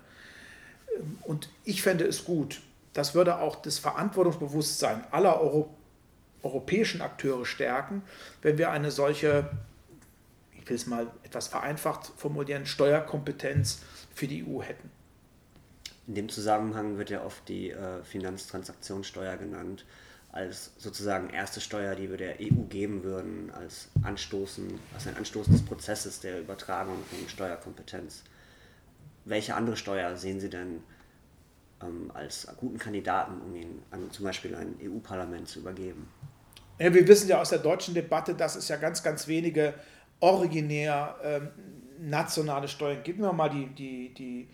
Ähm, 0.97 1.17
und 1.23 1.49
ich 1.63 1.81
fände 1.81 2.05
es 2.05 2.25
gut, 2.25 2.61
das 2.93 3.13
würde 3.13 3.39
auch 3.39 3.57
das 3.57 3.79
Verantwortungsbewusstsein 3.79 5.03
aller 5.11 5.39
Euro 5.41 5.75
europäischen 6.43 7.01
Akteure 7.01 7.43
stärken, 7.43 8.03
wenn 8.43 8.59
wir 8.59 8.69
eine 8.69 8.91
solche, 8.91 9.49
ich 10.53 10.69
will 10.69 10.75
es 10.75 10.86
mal 10.86 11.07
etwas 11.23 11.47
vereinfacht 11.47 12.11
formulieren, 12.17 12.67
Steuerkompetenz 12.67 13.81
für 14.13 14.27
die 14.27 14.45
EU 14.45 14.61
hätten. 14.61 14.91
In 16.07 16.13
dem 16.13 16.29
Zusammenhang 16.29 16.99
wird 16.99 17.09
ja 17.09 17.23
oft 17.25 17.49
die 17.49 17.71
äh, 17.71 18.03
Finanztransaktionssteuer 18.03 19.38
genannt 19.38 19.86
als 20.36 20.71
sozusagen 20.77 21.29
erste 21.29 21.61
Steuer, 21.61 21.95
die 21.95 22.09
wir 22.09 22.17
der 22.17 22.36
EU 22.41 22.63
geben 22.67 23.03
würden, 23.05 23.51
als 23.51 23.88
Anstoßen, 24.03 24.67
als 24.93 25.07
ein 25.07 25.15
Anstoßen 25.15 25.53
des 25.53 25.63
Prozesses 25.63 26.19
der 26.19 26.41
Übertragung 26.41 26.97
von 27.09 27.29
Steuerkompetenz. 27.29 28.23
Welche 29.23 29.55
andere 29.55 29.77
Steuer 29.77 30.17
sehen 30.17 30.41
Sie 30.41 30.49
denn 30.49 30.83
ähm, 31.81 32.11
als 32.13 32.47
guten 32.57 32.77
Kandidaten, 32.77 33.39
um 33.41 33.55
ihn 33.55 33.81
an 33.91 34.11
zum 34.11 34.25
Beispiel 34.25 34.53
ein 34.55 34.75
EU-Parlament 34.83 35.47
zu 35.47 35.59
übergeben? 35.59 36.09
Ja, 36.79 36.93
wir 36.93 37.07
wissen 37.07 37.29
ja 37.29 37.39
aus 37.39 37.51
der 37.51 37.59
deutschen 37.59 37.93
Debatte, 37.93 38.36
dass 38.36 38.57
es 38.57 38.67
ja 38.67 38.75
ganz, 38.75 39.01
ganz 39.01 39.29
wenige 39.29 39.73
originär 40.19 41.15
ähm, 41.23 41.49
nationale 41.97 42.67
Steuern 42.67 43.01
gibt. 43.03 43.19
Nehmen 43.19 43.29
wir 43.29 43.33
mal 43.33 43.49
die, 43.49 43.67
die, 43.67 44.13
die 44.13 44.49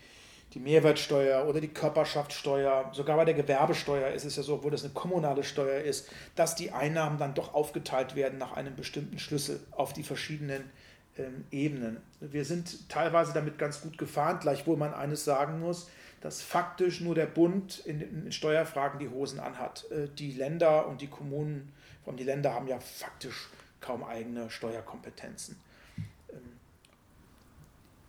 die 0.54 0.60
Mehrwertsteuer 0.60 1.46
oder 1.46 1.60
die 1.60 1.68
Körperschaftssteuer, 1.68 2.90
sogar 2.92 3.16
bei 3.16 3.24
der 3.24 3.34
Gewerbesteuer 3.34 4.10
ist 4.10 4.24
es 4.24 4.36
ja 4.36 4.42
so, 4.42 4.54
obwohl 4.54 4.70
das 4.70 4.84
eine 4.84 4.92
kommunale 4.92 5.44
Steuer 5.44 5.80
ist, 5.80 6.10
dass 6.36 6.54
die 6.54 6.72
Einnahmen 6.72 7.18
dann 7.18 7.34
doch 7.34 7.54
aufgeteilt 7.54 8.14
werden 8.14 8.38
nach 8.38 8.52
einem 8.52 8.76
bestimmten 8.76 9.18
Schlüssel 9.18 9.60
auf 9.70 9.92
die 9.92 10.02
verschiedenen 10.02 10.70
ähm, 11.16 11.44
Ebenen. 11.50 11.98
Wir 12.20 12.44
sind 12.44 12.88
teilweise 12.90 13.32
damit 13.32 13.58
ganz 13.58 13.80
gut 13.80 13.96
gefahren, 13.96 14.38
gleichwohl 14.40 14.76
man 14.76 14.92
eines 14.92 15.24
sagen 15.24 15.60
muss, 15.60 15.88
dass 16.20 16.42
faktisch 16.42 17.00
nur 17.00 17.14
der 17.14 17.26
Bund 17.26 17.80
in, 17.84 18.00
in 18.00 18.32
Steuerfragen 18.32 18.98
die 18.98 19.08
Hosen 19.08 19.40
anhat. 19.40 19.90
Äh, 19.90 20.08
die 20.18 20.32
Länder 20.32 20.86
und 20.86 21.00
die 21.00 21.08
Kommunen, 21.08 21.72
vor 22.04 22.12
allem 22.12 22.18
die 22.18 22.24
Länder 22.24 22.54
haben 22.54 22.68
ja 22.68 22.78
faktisch 22.78 23.48
kaum 23.80 24.04
eigene 24.04 24.50
Steuerkompetenzen. 24.50 25.56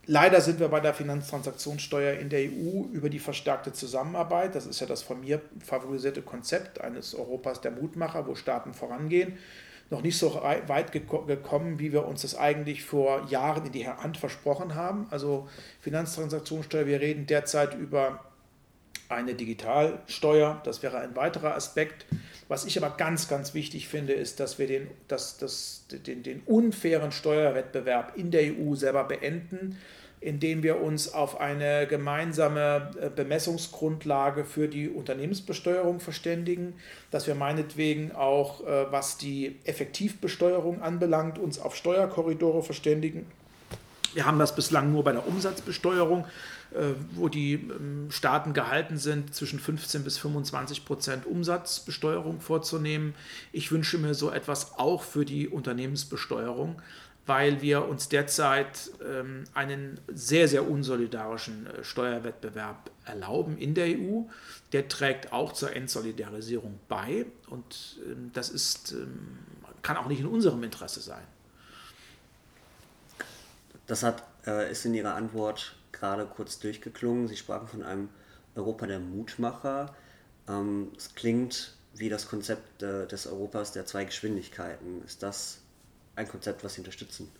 Leider 0.06 0.40
sind 0.40 0.60
wir 0.60 0.68
bei 0.68 0.80
der 0.80 0.92
Finanztransaktionssteuer 0.92 2.18
in 2.18 2.28
der 2.28 2.40
EU 2.40 2.84
über 2.92 3.08
die 3.08 3.18
verstärkte 3.18 3.72
Zusammenarbeit, 3.72 4.54
das 4.54 4.66
ist 4.66 4.80
ja 4.80 4.86
das 4.86 5.02
von 5.02 5.20
mir 5.20 5.40
favorisierte 5.64 6.20
Konzept 6.20 6.80
eines 6.80 7.14
Europas 7.14 7.60
der 7.60 7.70
Mutmacher, 7.70 8.26
wo 8.26 8.34
Staaten 8.34 8.74
vorangehen, 8.74 9.38
noch 9.90 10.02
nicht 10.02 10.18
so 10.18 10.34
weit 10.34 10.92
gekommen, 10.92 11.78
wie 11.78 11.92
wir 11.92 12.06
uns 12.06 12.22
das 12.22 12.36
eigentlich 12.36 12.84
vor 12.84 13.26
Jahren 13.28 13.66
in 13.66 13.72
die 13.72 13.86
Hand 13.86 14.16
versprochen 14.16 14.74
haben. 14.74 15.06
Also 15.10 15.48
Finanztransaktionssteuer, 15.80 16.86
wir 16.86 17.00
reden 17.00 17.26
derzeit 17.26 17.74
über 17.74 18.20
eine 19.14 19.34
Digitalsteuer, 19.34 20.60
das 20.64 20.82
wäre 20.82 20.98
ein 20.98 21.16
weiterer 21.16 21.54
Aspekt. 21.54 22.06
Was 22.48 22.64
ich 22.66 22.76
aber 22.82 22.96
ganz, 22.96 23.28
ganz 23.28 23.54
wichtig 23.54 23.88
finde, 23.88 24.12
ist, 24.12 24.40
dass 24.40 24.58
wir 24.58 24.66
den, 24.66 24.88
dass, 25.08 25.38
dass, 25.38 25.86
den, 25.88 26.22
den 26.22 26.42
unfairen 26.44 27.10
Steuerwettbewerb 27.10 28.16
in 28.16 28.30
der 28.30 28.42
EU 28.42 28.74
selber 28.74 29.04
beenden, 29.04 29.78
indem 30.20 30.62
wir 30.62 30.80
uns 30.80 31.12
auf 31.12 31.40
eine 31.40 31.86
gemeinsame 31.86 32.90
äh, 33.00 33.10
Bemessungsgrundlage 33.10 34.44
für 34.44 34.68
die 34.68 34.88
Unternehmensbesteuerung 34.88 36.00
verständigen, 36.00 36.74
dass 37.10 37.26
wir 37.26 37.34
meinetwegen 37.34 38.12
auch, 38.12 38.66
äh, 38.66 38.90
was 38.90 39.18
die 39.18 39.56
Effektivbesteuerung 39.64 40.80
anbelangt, 40.82 41.38
uns 41.38 41.58
auf 41.58 41.76
Steuerkorridore 41.76 42.62
verständigen. 42.62 43.26
Wir 44.14 44.26
haben 44.26 44.38
das 44.38 44.54
bislang 44.54 44.90
nur 44.92 45.04
bei 45.04 45.12
der 45.12 45.26
Umsatzbesteuerung. 45.26 46.24
Äh, 46.74 46.94
wo 47.12 47.28
die 47.28 47.52
ähm, 47.54 48.10
Staaten 48.10 48.52
gehalten 48.52 48.98
sind, 48.98 49.32
zwischen 49.32 49.60
15 49.60 50.02
bis 50.02 50.18
25 50.18 50.84
Prozent 50.84 51.24
Umsatzbesteuerung 51.24 52.40
vorzunehmen. 52.40 53.14
Ich 53.52 53.70
wünsche 53.70 53.96
mir 53.96 54.14
so 54.14 54.32
etwas 54.32 54.76
auch 54.76 55.02
für 55.02 55.24
die 55.24 55.48
Unternehmensbesteuerung, 55.48 56.82
weil 57.26 57.62
wir 57.62 57.86
uns 57.86 58.08
derzeit 58.08 58.90
ähm, 59.08 59.44
einen 59.54 60.00
sehr, 60.08 60.48
sehr 60.48 60.68
unsolidarischen 60.68 61.68
äh, 61.68 61.84
Steuerwettbewerb 61.84 62.90
erlauben 63.04 63.56
in 63.56 63.74
der 63.74 63.96
EU. 63.96 64.22
Der 64.72 64.88
trägt 64.88 65.32
auch 65.32 65.52
zur 65.52 65.76
Entsolidarisierung 65.76 66.80
bei 66.88 67.26
und 67.50 68.00
ähm, 68.04 68.30
das 68.32 68.50
ist, 68.50 68.96
kann 69.82 69.96
auch 69.96 70.08
nicht 70.08 70.20
in 70.20 70.26
unserem 70.26 70.64
Interesse 70.64 71.00
sein. 71.00 71.22
Das 73.86 74.02
hat, 74.02 74.22
äh, 74.46 74.70
ist 74.70 74.84
in 74.84 74.94
Ihrer 74.94 75.14
Antwort 75.14 75.76
gerade 75.92 76.26
kurz 76.26 76.58
durchgeklungen. 76.58 77.28
Sie 77.28 77.36
sprachen 77.36 77.68
von 77.68 77.82
einem 77.82 78.08
Europa 78.54 78.86
der 78.86 79.00
Mutmacher. 79.00 79.94
Ähm, 80.48 80.92
es 80.96 81.14
klingt 81.14 81.74
wie 81.94 82.08
das 82.08 82.28
Konzept 82.28 82.82
äh, 82.82 83.06
des 83.06 83.26
Europas 83.26 83.72
der 83.72 83.86
zwei 83.86 84.04
Geschwindigkeiten. 84.04 85.02
Ist 85.04 85.22
das 85.22 85.58
ein 86.16 86.28
Konzept, 86.28 86.64
was 86.64 86.74
Sie 86.74 86.80
unterstützen? 86.80 87.30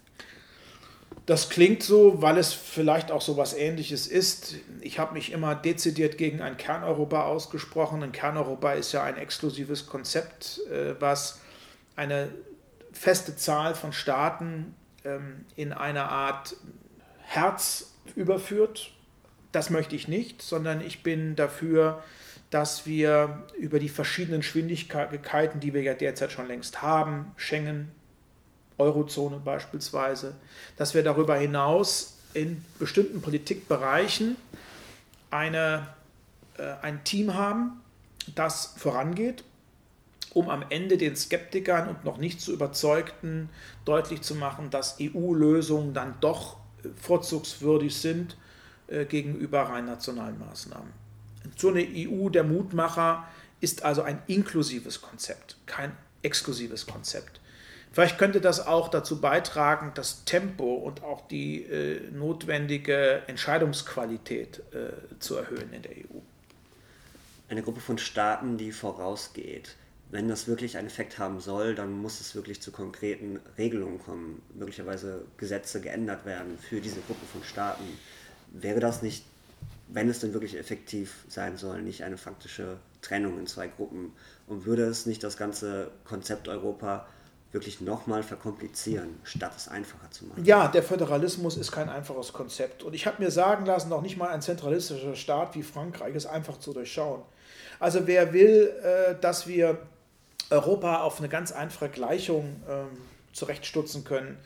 Das 1.26 1.49
klingt 1.49 1.82
so, 1.82 2.20
weil 2.20 2.38
es 2.38 2.53
vielleicht 2.53 3.11
auch 3.11 3.22
so 3.22 3.36
was 3.36 3.55
Ähnliches 3.55 4.07
ist. 4.07 4.57
Ich 4.80 4.99
habe 4.99 5.14
mich 5.14 5.32
immer 5.32 5.55
dezidiert 5.55 6.18
gegen 6.18 6.42
ein 6.42 6.57
Kerneuropa 6.57 7.24
ausgesprochen. 7.24 8.03
Ein 8.03 8.12
Kerneuropa 8.12 8.72
ist 8.72 8.92
ja 8.92 9.03
ein 9.03 9.16
exklusives 9.16 9.86
Konzept, 9.86 10.61
äh, 10.70 10.95
was 11.01 11.40
eine 11.97 12.30
feste 12.92 13.36
Zahl 13.36 13.74
von 13.74 13.92
Staaten 13.92 14.74
in 15.57 15.73
einer 15.73 16.11
Art 16.11 16.57
Herz 17.23 17.95
überführt. 18.15 18.91
Das 19.53 19.71
möchte 19.71 19.97
ich 19.97 20.09
nicht, 20.09 20.43
sondern 20.43 20.81
ich 20.81 21.03
bin 21.03 21.37
dafür, 21.37 22.03
dass 22.51 22.87
wir 22.87 23.43
über 23.59 23.79
die 23.79 23.89
verschiedenen 23.89 24.41
Geschwindigkeiten, 24.41 25.61
die 25.61 25.75
wir 25.75 25.83
ja 25.83 25.95
derzeit 25.95 26.33
schon 26.33 26.47
längst 26.47 26.83
haben, 26.83 27.33
Schengen, 27.37 27.91
Eurozone 28.79 29.39
beispielsweise, 29.39 30.35
dass 30.77 30.95
wir 30.95 31.03
darüber 31.03 31.37
hinaus 31.37 32.17
in 32.33 32.65
bestimmten 32.79 33.23
Politikbereichen 33.23 34.37
eine, 35.31 35.89
äh, 36.59 36.75
ein 36.83 37.05
Team 37.05 37.35
haben, 37.35 37.81
das 38.35 38.75
vorangeht, 38.77 39.45
um 40.35 40.51
am 40.51 40.64
Ende 40.68 40.99
den 40.99 41.16
Skeptikern 41.16 41.89
und 41.89 42.05
noch 42.05 42.18
nicht 42.18 42.41
zu 42.41 42.53
Überzeugten 42.53 43.49
deutlich 43.85 44.20
zu 44.20 44.35
machen, 44.35 44.68
dass 44.70 44.99
EU-Lösungen 45.01 45.95
dann 45.95 46.14
doch 46.20 46.59
vorzugswürdig 47.01 47.97
sind 47.97 48.37
äh, 48.89 49.05
gegenüber 49.07 49.62
rein 49.62 49.87
nationalen 49.87 50.39
Maßnahmen. 50.39 50.93
So 51.57 51.68
eine 51.68 51.87
EU 51.87 52.28
der 52.28 52.45
Mutmacher 52.45 53.26
ist 53.61 53.85
also 53.85 54.03
ein 54.03 54.20
inklusives 54.26 55.01
Konzept, 55.01 55.57
kein 55.66 55.93
exklusives 56.22 56.87
Konzept. 56.87 57.41
Vielleicht 57.93 58.18
könnte 58.18 58.41
das 58.41 58.66
auch 58.66 58.89
dazu 58.89 59.20
beitragen, 59.20 59.93
das 59.95 60.24
Tempo 60.24 60.74
und 60.74 61.05
auch 61.05 61.28
die 61.28 61.62
äh, 61.62 62.11
notwendige 62.11 63.22
Entscheidungsqualität 63.28 64.62
äh, 64.72 65.18
zu 65.20 65.37
erhöhen 65.37 65.72
in 65.72 65.82
der 65.82 65.93
EU. 65.93 66.18
Eine 67.49 67.62
Gruppe 67.62 67.80
von 67.80 67.99
Staaten, 67.99 68.57
die 68.59 68.72
vorausgeht 68.72 69.76
wenn 70.15 70.29
das 70.29 70.47
wirklich 70.47 70.79
einen 70.79 70.87
Effekt 70.87 71.19
haben 71.19 71.41
soll, 71.41 71.75
dann 71.75 71.91
muss 71.91 72.21
es 72.21 72.37
wirklich 72.37 72.62
zu 72.62 72.71
konkreten 72.71 73.41
Regelungen 73.59 73.99
kommen, 73.99 74.41
möglicherweise 74.55 75.23
Gesetze 75.39 75.81
geändert 75.81 76.25
werden 76.25 76.57
für 76.57 76.81
diese 76.81 77.01
Gruppe 77.01 77.27
von 77.33 77.43
Staaten. 77.43 77.83
Wäre 78.53 78.79
das 78.79 79.03
nicht, 79.03 79.25
wenn 79.89 80.09
es 80.09 80.21
denn 80.21 80.33
wirklich 80.33 80.57
effektiv 80.57 81.25
sein 81.29 81.57
soll, 81.57 81.83
nicht 81.83 82.05
eine 82.05 82.17
faktische 82.17 82.77
Trennung 83.03 83.41
in 83.41 83.49
zwei 83.49 83.67
Gruppen? 83.67 84.12
Und 84.47 84.67
würde 84.67 84.85
es 84.85 85.05
nicht 85.05 85.25
das 85.25 85.37
ganze 85.37 85.91
Konzept 86.05 86.47
Europa 86.47 87.09
wirklich 87.51 87.81
nochmal 87.81 88.23
verkomplizieren, 88.23 89.19
statt 89.25 89.55
es 89.57 89.67
einfacher 89.67 90.12
zu 90.12 90.27
machen? 90.27 90.45
Ja, 90.45 90.69
der 90.69 90.85
Föderalismus 90.85 91.57
ist 91.57 91.73
kein 91.73 91.89
einfaches 91.89 92.33
Konzept. 92.33 92.85
Und 92.85 92.95
ich 92.95 93.09
habe 93.09 93.21
mir 93.21 93.33
sagen 93.33 93.67
lassen, 93.67 93.89
noch 93.89 94.03
nicht 94.03 94.17
mal 94.17 94.29
ein 94.29 94.43
zentralistischer 94.43 95.17
Staat 95.17 95.57
wie 95.57 95.65
Frankreich 95.65 96.15
ist 96.15 96.27
einfach 96.27 96.61
zu 96.61 96.73
durchschauen. 96.73 97.23
Also 97.81 98.07
wer 98.07 98.33
will, 98.33 98.73
äh, 98.85 99.17
dass 99.21 99.49
wir 99.49 99.79
Europa 100.55 101.03
auf 101.03 101.19
eine 101.19 101.29
ganz 101.29 101.53
einfache 101.53 101.89
Gleichung 101.89 102.63
ähm, 102.69 102.87
zurechtstutzen 103.33 104.05
können, 104.05 104.39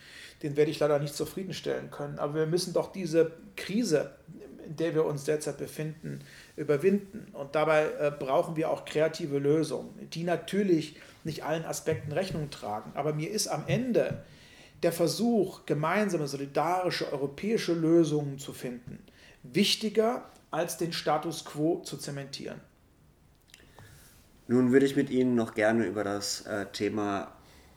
den 0.42 0.56
werde 0.56 0.70
ich 0.70 0.78
leider 0.78 0.98
nicht 0.98 1.14
zufriedenstellen 1.14 1.90
können. 1.90 2.18
Aber 2.18 2.34
wir 2.34 2.46
müssen 2.46 2.72
doch 2.72 2.92
diese 2.92 3.32
Krise, 3.56 4.12
in 4.66 4.76
der 4.76 4.94
wir 4.94 5.04
uns 5.04 5.24
derzeit 5.24 5.58
befinden, 5.58 6.20
überwinden. 6.56 7.28
Und 7.34 7.54
dabei 7.54 7.86
äh, 8.00 8.10
brauchen 8.16 8.56
wir 8.56 8.70
auch 8.70 8.84
kreative 8.84 9.38
Lösungen, 9.38 10.08
die 10.12 10.24
natürlich 10.24 10.96
nicht 11.24 11.44
allen 11.44 11.64
Aspekten 11.64 12.12
Rechnung 12.12 12.50
tragen. 12.50 12.92
Aber 12.94 13.12
mir 13.12 13.30
ist 13.30 13.48
am 13.48 13.64
Ende 13.66 14.24
der 14.82 14.92
Versuch, 14.92 15.66
gemeinsame, 15.66 16.26
solidarische 16.26 17.12
europäische 17.12 17.74
Lösungen 17.74 18.38
zu 18.38 18.52
finden, 18.52 18.98
wichtiger 19.42 20.30
als 20.50 20.78
den 20.78 20.92
Status 20.92 21.44
quo 21.44 21.80
zu 21.80 21.98
zementieren. 21.98 22.60
Nun 24.48 24.72
würde 24.72 24.86
ich 24.86 24.96
mit 24.96 25.10
Ihnen 25.10 25.34
noch 25.34 25.54
gerne 25.54 25.84
über 25.84 26.04
das 26.04 26.46
äh, 26.46 26.64
Thema 26.72 27.30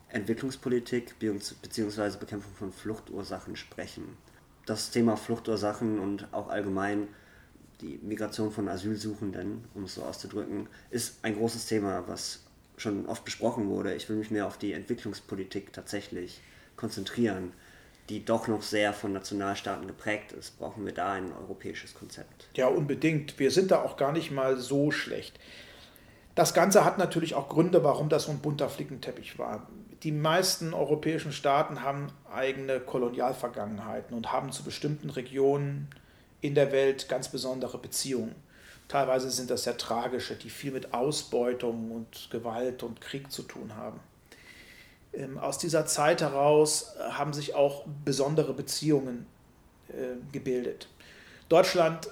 Entwicklungspolitik 0.07 1.19
bzw. 1.19 2.17
Bekämpfung 2.17 2.53
von 2.53 2.72
Fluchtursachen 2.72 3.57
sprechen. 3.57 4.17
Das 4.65 4.89
Thema 4.89 5.17
Fluchtursachen 5.17 5.99
und 5.99 6.34
auch 6.34 6.47
allgemein 6.47 7.09
die 7.82 7.99
Migration 8.01 8.51
von 8.51 8.69
Asylsuchenden, 8.69 9.65
um 9.74 9.84
es 9.84 9.95
so 9.95 10.03
auszudrücken, 10.03 10.67
ist 10.91 11.17
ein 11.24 11.36
großes 11.36 11.65
Thema, 11.65 12.07
was 12.07 12.45
schon 12.78 13.05
oft 13.05 13.26
besprochen 13.26 13.67
wurde. 13.67 13.93
Ich 13.93 14.07
will 14.07 14.15
mich 14.15 14.32
mehr 14.32 14.47
auf 14.47 14.57
die 14.57 14.72
Entwicklungspolitik 14.72 15.74
tatsächlich 15.74 16.39
konzentrieren, 16.78 17.51
die 18.07 18.24
doch 18.24 18.47
noch 18.47 18.61
sehr 18.61 18.93
von 18.93 19.11
Nationalstaaten 19.11 19.88
geprägt 19.88 20.32
ist. 20.32 20.57
Brauchen 20.57 20.86
wir 20.86 20.93
da 20.93 21.13
ein 21.13 21.34
europäisches 21.34 21.93
Konzept? 21.93 22.47
Ja, 22.55 22.67
unbedingt. 22.67 23.39
Wir 23.39 23.51
sind 23.51 23.72
da 23.72 23.82
auch 23.82 23.97
gar 23.97 24.13
nicht 24.13 24.32
mal 24.32 24.57
so 24.57 24.91
schlecht. 24.91 25.38
Das 26.36 26.54
Ganze 26.54 26.86
hat 26.86 26.98
natürlich 26.98 27.36
auch 27.36 27.50
Gründe, 27.50 27.84
warum 27.84 28.10
das 28.10 28.24
so 28.24 28.32
ein 28.32 28.40
bunter 28.40 28.70
Flickenteppich 28.70 29.38
war. 29.38 29.68
Die 30.04 30.12
meisten 30.12 30.74
europäischen 30.74 31.32
Staaten 31.32 31.82
haben 31.84 32.08
eigene 32.32 32.80
Kolonialvergangenheiten 32.80 34.16
und 34.16 34.32
haben 34.32 34.52
zu 34.52 34.64
bestimmten 34.64 35.10
Regionen 35.10 35.90
in 36.40 36.56
der 36.56 36.72
Welt 36.72 37.08
ganz 37.08 37.30
besondere 37.30 37.78
Beziehungen. 37.78 38.36
Teilweise 38.88 39.30
sind 39.30 39.50
das 39.50 39.64
sehr 39.64 39.78
tragische, 39.78 40.36
die 40.36 40.50
viel 40.50 40.72
mit 40.72 40.94
Ausbeutung 40.94 41.92
und 41.92 42.30
Gewalt 42.32 42.84
und 42.84 43.00
Krieg 43.00 43.32
zu 43.32 43.44
tun 43.44 43.76
haben. 43.76 44.00
Ähm, 45.14 45.38
aus 45.38 45.58
dieser 45.58 45.86
Zeit 45.86 46.22
heraus 46.22 46.96
äh, 46.98 47.12
haben 47.12 47.34
sich 47.34 47.54
auch 47.54 47.86
besondere 48.04 48.54
Beziehungen 48.54 49.28
äh, 49.90 50.16
gebildet. 50.32 50.88
Deutschlands 51.48 52.10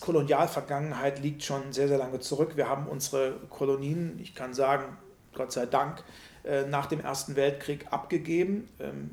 Kolonialvergangenheit 0.00 1.20
liegt 1.20 1.42
schon 1.42 1.72
sehr, 1.72 1.88
sehr 1.88 1.98
lange 1.98 2.20
zurück. 2.20 2.56
Wir 2.56 2.68
haben 2.68 2.86
unsere 2.86 3.32
Kolonien, 3.50 4.18
ich 4.22 4.34
kann 4.34 4.54
sagen, 4.54 4.96
Gott 5.34 5.52
sei 5.52 5.66
Dank, 5.66 6.02
äh, 6.44 6.64
nach 6.64 6.86
dem 6.86 7.00
Ersten 7.00 7.36
Weltkrieg 7.36 7.86
abgegeben. 7.90 8.68
Ähm, 8.80 9.10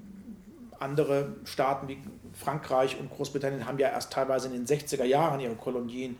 andere 0.80 1.36
Staaten 1.45 1.88
wie 1.88 1.97
Frankreich 2.34 2.99
und 2.99 3.09
Großbritannien 3.09 3.66
haben 3.66 3.80
ja 3.80 3.89
erst 3.89 4.11
teilweise 4.11 4.47
in 4.47 4.53
den 4.53 4.66
60er 4.66 5.05
Jahren 5.05 5.39
ihre 5.39 5.55
Kolonien 5.55 6.18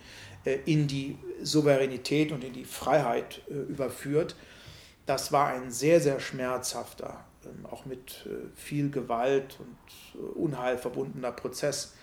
in 0.65 0.87
die 0.87 1.17
Souveränität 1.41 2.31
und 2.31 2.43
in 2.43 2.53
die 2.53 2.65
Freiheit 2.65 3.41
überführt. 3.47 4.35
Das 5.05 5.31
war 5.31 5.47
ein 5.47 5.71
sehr, 5.71 5.99
sehr 5.99 6.19
schmerzhafter, 6.19 7.25
ähm, 7.45 7.65
auch 7.65 7.85
mit 7.85 8.27
viel 8.55 8.89
Gewalt 8.89 9.57
und 9.59 10.21
Unheil 10.35 10.77
verbundener 10.77 11.31
Prozess. 11.31 11.93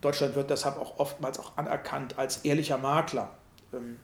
Deutschland 0.00 0.34
wird 0.34 0.50
deshalb 0.50 0.78
auch 0.78 0.98
oftmals 0.98 1.38
auch 1.38 1.56
anerkannt 1.56 2.18
als 2.18 2.38
ehrlicher 2.38 2.78
Makler. 2.78 3.30
Ähm, 3.72 3.98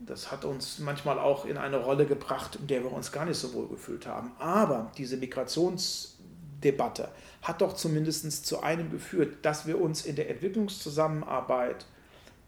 das 0.00 0.32
hat 0.32 0.44
uns 0.44 0.78
manchmal 0.80 1.18
auch 1.18 1.44
in 1.44 1.56
eine 1.56 1.76
Rolle 1.76 2.06
gebracht, 2.06 2.56
in 2.56 2.66
der 2.66 2.82
wir 2.82 2.92
uns 2.92 3.12
gar 3.12 3.24
nicht 3.24 3.38
so 3.38 3.54
wohl 3.54 3.68
gefühlt 3.68 4.06
haben. 4.06 4.32
Aber 4.38 4.90
diese 4.98 5.16
Migrationsdebatte 5.16 7.08
hat 7.42 7.60
doch 7.60 7.74
zumindest 7.74 8.46
zu 8.46 8.62
einem 8.62 8.90
geführt, 8.90 9.44
dass 9.44 9.66
wir 9.66 9.80
uns 9.80 10.04
in 10.04 10.16
der 10.16 10.28
Entwicklungszusammenarbeit 10.30 11.86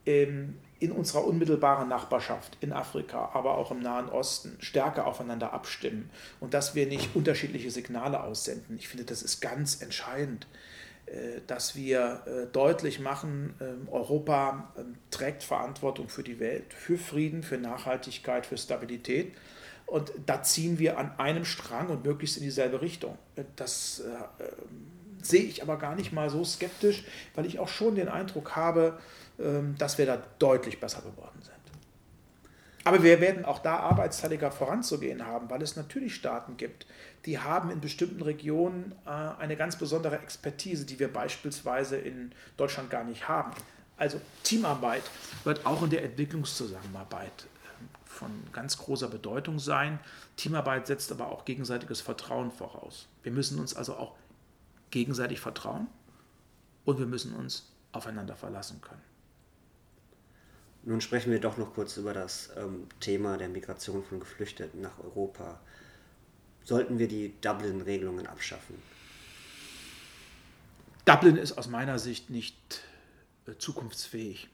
ähm, 0.07 0.59
in 0.81 0.93
unserer 0.93 1.25
unmittelbaren 1.25 1.89
Nachbarschaft 1.89 2.59
in 2.61 2.73
Afrika, 2.73 3.31
aber 3.33 3.57
auch 3.57 3.71
im 3.71 3.81
Nahen 3.81 4.09
Osten 4.09 4.57
stärker 4.61 5.07
aufeinander 5.07 5.53
abstimmen 5.53 6.11
und 6.41 6.53
dass 6.53 6.75
wir 6.75 6.87
nicht 6.87 7.15
unterschiedliche 7.15 7.71
Signale 7.71 8.23
aussenden. 8.23 8.77
Ich 8.77 8.89
finde, 8.89 9.05
das 9.05 9.23
ist 9.23 9.41
ganz 9.41 9.81
entscheidend. 9.81 10.47
Äh, 11.07 11.43
dass 11.47 11.77
wir 11.77 12.23
äh, 12.27 12.47
deutlich 12.53 12.99
machen, 12.99 13.55
ähm, 13.61 13.89
Europa 13.91 14.73
ähm, 14.79 14.95
trägt 15.11 15.43
Verantwortung 15.43 16.09
für 16.09 16.23
die 16.23 16.41
Welt, 16.41 16.73
für 16.73 16.97
Frieden, 16.97 17.43
für 17.43 17.59
Nachhaltigkeit, 17.59 18.47
für 18.47 18.57
Stabilität. 18.57 19.35
Und 19.85 20.13
da 20.25 20.43
ziehen 20.43 20.79
wir 20.79 20.99
an 20.99 21.13
einem 21.19 21.45
Strang 21.45 21.91
und 21.91 22.07
möglichst 22.07 22.39
in 22.39 22.43
dieselbe 22.43 22.81
Richtung. 22.81 23.19
Äh, 23.37 23.45
das 23.57 24.01
ähm, 24.01 24.87
sehe 25.23 25.43
ich 25.43 25.63
aber 25.63 25.77
gar 25.77 25.95
nicht 25.95 26.13
mal 26.13 26.31
so 26.31 26.43
skeptisch, 26.43 27.05
weil 27.35 27.45
ich 27.45 27.59
auch 27.59 27.69
schon 27.69 27.97
den 27.97 28.09
Eindruck 28.09 28.57
habe, 28.57 28.99
dass 29.79 29.99
wir 29.99 30.07
da 30.07 30.23
deutlich 30.39 30.79
besser 30.79 31.01
geworden 31.01 31.41
sind. 31.41 31.54
Aber 32.85 33.03
wir 33.03 33.21
werden 33.21 33.47
auch 33.47 33.61
da 33.61 33.79
arbeitsteiliger 33.79 34.51
voranzugehen 34.51 35.27
haben, 35.27 35.49
weil 35.49 35.63
es 35.63 35.75
natürlich 35.75 36.15
Staaten 36.15 36.59
gibt, 36.59 36.87
die 37.25 37.39
haben 37.39 37.71
in 37.71 37.81
bestimmten 37.81 38.23
Regionen 38.23 38.95
äh, 39.07 39.09
eine 39.09 39.57
ganz 39.57 39.77
besondere 39.77 40.19
Expertise, 40.19 40.85
die 40.85 40.99
wir 40.99 41.11
beispielsweise 41.11 41.97
in 41.97 42.33
Deutschland 42.59 42.91
gar 42.91 43.05
nicht 43.05 43.27
haben. 43.27 43.53
Also 43.97 44.21
Teamarbeit 44.43 45.05
wird 45.45 45.65
auch 45.65 45.83
in 45.83 45.91
der 45.91 46.05
Entwicklungszusammenarbeit 46.05 47.47
ähm, 47.81 47.89
von 48.05 48.31
ganz 48.53 48.77
großer 48.77 49.09
Bedeutung 49.09 49.59
sein. 49.59 49.99
Teamarbeit 50.37 50.87
setzt 50.87 51.11
aber 51.11 51.29
auch 51.29 51.47
gegenseitiges 51.47 52.03
Vertrauen 52.03 52.51
voraus. 52.51 53.09
Wir 53.23 53.33
müssen 53.33 53.59
uns 53.59 53.75
also 53.75 53.95
auch 53.95 54.15
gegenseitig 54.91 55.41
vertrauen 55.41 55.87
und 56.85 56.99
wir 56.99 57.07
müssen 57.07 57.35
uns 57.35 57.71
aufeinander 57.93 58.37
verlassen 58.37 58.83
können. 58.83 59.14
Nun 60.87 61.01
sprechen 61.01 61.33
wir 61.33 61.41
doch 61.41 61.57
noch 61.57 61.75
kurz 61.75 61.97
über 61.97 62.13
das 62.13 62.51
ähm, 62.57 62.87
Thema 63.01 63.39
der 63.39 63.49
Migration 63.49 64.05
von 64.05 64.21
Geflüchteten 64.21 64.83
nach 64.83 64.99
Europa. 65.03 65.59
Sollten 66.63 66.99
wir 66.99 67.09
die 67.09 67.33
Dublin-Regelungen 67.41 68.27
abschaffen? 68.27 68.77
Dublin 71.07 71.37
ist 71.37 71.57
aus 71.57 71.69
meiner 71.69 71.99
Sicht 71.99 72.29
nicht 72.29 72.83
äh, 73.47 73.55
zukunftsfähig. 73.57 74.49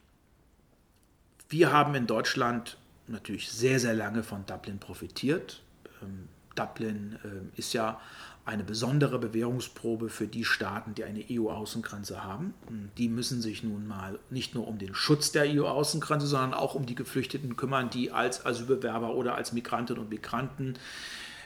Wir 1.49 1.73
haben 1.73 1.97
in 1.97 2.07
Deutschland 2.07 2.79
natürlich 3.09 3.51
sehr, 3.51 3.81
sehr 3.81 3.95
lange 3.95 4.23
von 4.23 4.47
Dublin 4.47 4.79
profitiert. 4.79 5.63
Ähm, 6.01 6.29
Dublin 6.55 7.19
äh, 7.25 7.59
ist 7.59 7.73
ja 7.73 8.01
eine 8.45 8.65
besondere 8.65 9.19
Bewährungsprobe 9.19 10.09
für 10.09 10.27
die 10.27 10.45
Staaten, 10.45 10.95
die 10.95 11.05
eine 11.05 11.25
EU-Außengrenze 11.31 12.25
haben. 12.25 12.55
Die 12.97 13.09
müssen 13.09 13.43
sich 13.43 13.63
nun 13.63 13.87
mal 13.87 14.19
nicht 14.31 14.55
nur 14.55 14.67
um 14.67 14.79
den 14.79 14.95
Schutz 14.95 15.31
der 15.31 15.45
EU-Außengrenze, 15.45 16.27
sondern 16.27 16.55
auch 16.55 16.75
um 16.75 16.87
die 16.87 16.95
Geflüchteten 16.95 17.57
kümmern, 17.57 17.91
die 17.91 18.11
als 18.11 18.45
Asylbewerber 18.45 19.15
oder 19.15 19.35
als 19.35 19.53
Migrantinnen 19.53 20.03
und 20.03 20.11
Migranten 20.11 20.75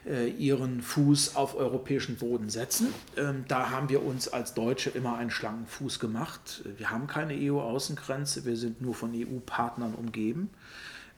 äh, 0.07 0.28
ihren 0.28 0.82
Fuß 0.82 1.36
auf 1.36 1.57
europäischen 1.57 2.16
Boden 2.16 2.49
setzen. 2.51 2.88
Ähm, 3.16 3.45
da 3.49 3.70
haben 3.70 3.88
wir 3.88 4.05
uns 4.05 4.28
als 4.28 4.55
Deutsche 4.55 4.90
immer 4.90 5.16
einen 5.16 5.30
schlanken 5.30 5.66
Fuß 5.66 5.99
gemacht. 5.99 6.62
Wir 6.76 6.90
haben 6.90 7.07
keine 7.07 7.34
EU-Außengrenze, 7.34 8.45
wir 8.45 8.57
sind 8.57 8.80
nur 8.80 8.95
von 8.95 9.12
EU-Partnern 9.14 9.95
umgeben. 9.95 10.51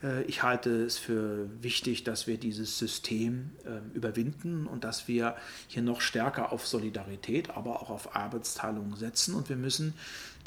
Äh, 0.03 0.23
ich 0.23 0.43
halte 0.43 0.85
es 0.85 0.99
für 0.99 1.49
wichtig, 1.63 2.05
dass 2.05 2.27
wir 2.27 2.39
dieses 2.39 2.79
System 2.79 3.51
ähm, 3.67 3.91
überwinden 3.95 4.67
und 4.67 4.85
dass 4.85 5.09
wir 5.09 5.37
hier 5.69 5.83
noch 5.83 6.01
stärker 6.01 6.53
auf 6.53 6.67
Solidarität, 6.67 7.51
aber 7.51 7.83
auch 7.83 7.91
auf 7.91 8.15
Arbeitsteilung 8.17 8.97
setzen. 8.97 9.35
Und 9.35 9.49
wir 9.49 9.57
müssen 9.57 9.95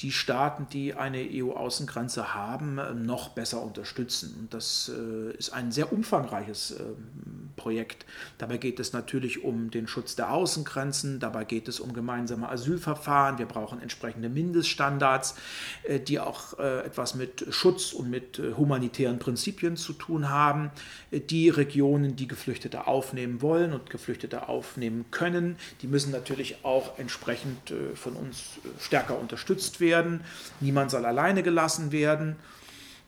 die 0.01 0.11
Staaten, 0.11 0.67
die 0.71 0.93
eine 0.93 1.19
EU-Außengrenze 1.19 2.33
haben, 2.33 2.79
ähm, 2.79 3.05
noch 3.05 3.29
besser 3.29 3.61
unterstützen. 3.61 4.35
Und 4.39 4.53
das 4.53 4.89
äh, 4.93 5.35
ist 5.37 5.51
ein 5.51 5.71
sehr 5.71 5.91
umfangreiches 5.91 6.75
ähm, 6.79 7.49
Projekt. 7.57 8.05
Dabei 8.37 8.57
geht 8.57 8.79
es 8.79 8.93
natürlich 8.93 9.43
um 9.43 9.71
den 9.71 9.87
Schutz 9.87 10.15
der 10.15 10.31
Außengrenzen, 10.31 11.19
dabei 11.19 11.43
geht 11.43 11.67
es 11.67 11.81
um 11.81 11.93
gemeinsame 11.93 12.47
Asylverfahren. 12.47 13.39
Wir 13.39 13.45
brauchen 13.45 13.81
entsprechende 13.81 14.29
Mindeststandards, 14.29 15.35
äh, 15.83 15.99
die 15.99 16.19
auch 16.19 16.57
äh, 16.59 16.85
etwas 16.85 17.15
mit 17.15 17.45
Schutz 17.49 17.91
und 17.91 18.09
mit 18.09 18.41
humanitären 18.57 19.19
Prinzipien 19.19 19.75
zu 19.75 19.93
tun 19.93 20.29
haben. 20.29 20.71
Die 21.11 21.49
Regionen, 21.49 22.15
die 22.15 22.27
Geflüchtete 22.27 22.87
aufnehmen 22.87 23.41
wollen 23.41 23.73
und 23.73 23.89
Geflüchtete 23.89 24.47
aufnehmen 24.47 25.05
können, 25.11 25.57
die 25.81 25.87
müssen 25.87 26.11
natürlich 26.11 26.63
auch 26.63 26.97
entsprechend 26.97 27.73
von 27.95 28.13
uns 28.13 28.59
stärker 28.79 29.19
unterstützt 29.19 29.79
werden 29.81 29.88
werden. 29.89 30.21
Niemand 30.59 30.91
soll 30.91 31.05
alleine 31.05 31.43
gelassen 31.43 31.91
werden. 31.91 32.35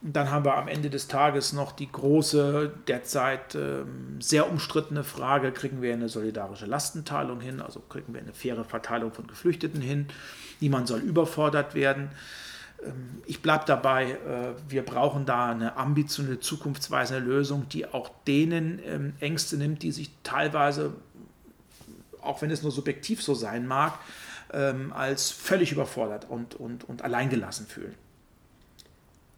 Und 0.03 0.15
dann 0.15 0.32
haben 0.32 0.45
wir 0.45 0.57
am 0.57 0.67
Ende 0.67 0.89
des 0.89 1.07
Tages 1.07 1.53
noch 1.53 1.71
die 1.71 1.91
große, 1.91 2.71
derzeit 2.88 3.53
äh, 3.53 3.84
sehr 4.19 4.49
umstrittene 4.49 5.03
Frage, 5.03 5.51
kriegen 5.51 5.82
wir 5.84 5.93
eine 5.93 6.09
solidarische 6.09 6.65
Lastenteilung 6.65 7.39
hin, 7.39 7.61
also 7.61 7.82
kriegen 7.82 8.11
wir 8.13 8.21
eine 8.21 8.34
faire 8.34 8.65
Verteilung 8.65 9.13
von 9.13 9.27
Geflüchteten 9.27 9.79
hin. 9.79 10.07
Niemand 10.59 10.88
soll 10.88 11.01
überfordert 11.01 11.75
werden. 11.75 12.09
Ähm, 12.84 13.21
ich 13.27 13.43
bleibe 13.43 13.65
dabei, 13.67 14.13
äh, 14.13 14.53
wir 14.69 14.84
brauchen 14.84 15.27
da 15.27 15.51
eine 15.51 15.77
ambitionierte, 15.77 16.39
zukunftsweisende 16.39 17.23
Lösung, 17.23 17.69
die 17.69 17.86
auch 17.86 18.09
denen 18.25 18.79
ähm, 18.84 19.13
Ängste 19.19 19.57
nimmt, 19.57 19.84
die 19.84 19.91
sich 19.91 20.09
teilweise, 20.23 20.93
auch 22.21 22.41
wenn 22.41 22.49
es 22.49 22.63
nur 22.63 22.71
subjektiv 22.71 23.21
so 23.21 23.36
sein 23.36 23.67
mag, 23.67 23.99
ähm, 24.54 24.93
als 24.93 25.32
völlig 25.32 25.72
überfordert 25.72 26.30
und, 26.30 26.56
und, 26.56 26.88
und 26.88 27.02
alleingelassen 27.02 27.68
fühlen. 27.68 27.95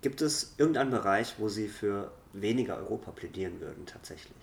Gibt 0.01 0.21
es 0.21 0.53
irgendeinen 0.57 0.91
Bereich, 0.91 1.35
wo 1.37 1.47
Sie 1.47 1.67
für 1.67 2.11
weniger 2.33 2.77
Europa 2.77 3.11
plädieren 3.11 3.61
würden 3.61 3.85
tatsächlich? 3.85 4.35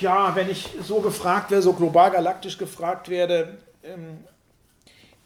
Ja, 0.00 0.34
wenn 0.34 0.48
ich 0.48 0.70
so 0.82 1.00
gefragt 1.00 1.50
werde, 1.50 1.62
so 1.62 1.74
global 1.74 2.10
galaktisch 2.10 2.56
gefragt 2.56 3.10
werde, 3.10 3.58
ähm, 3.82 4.24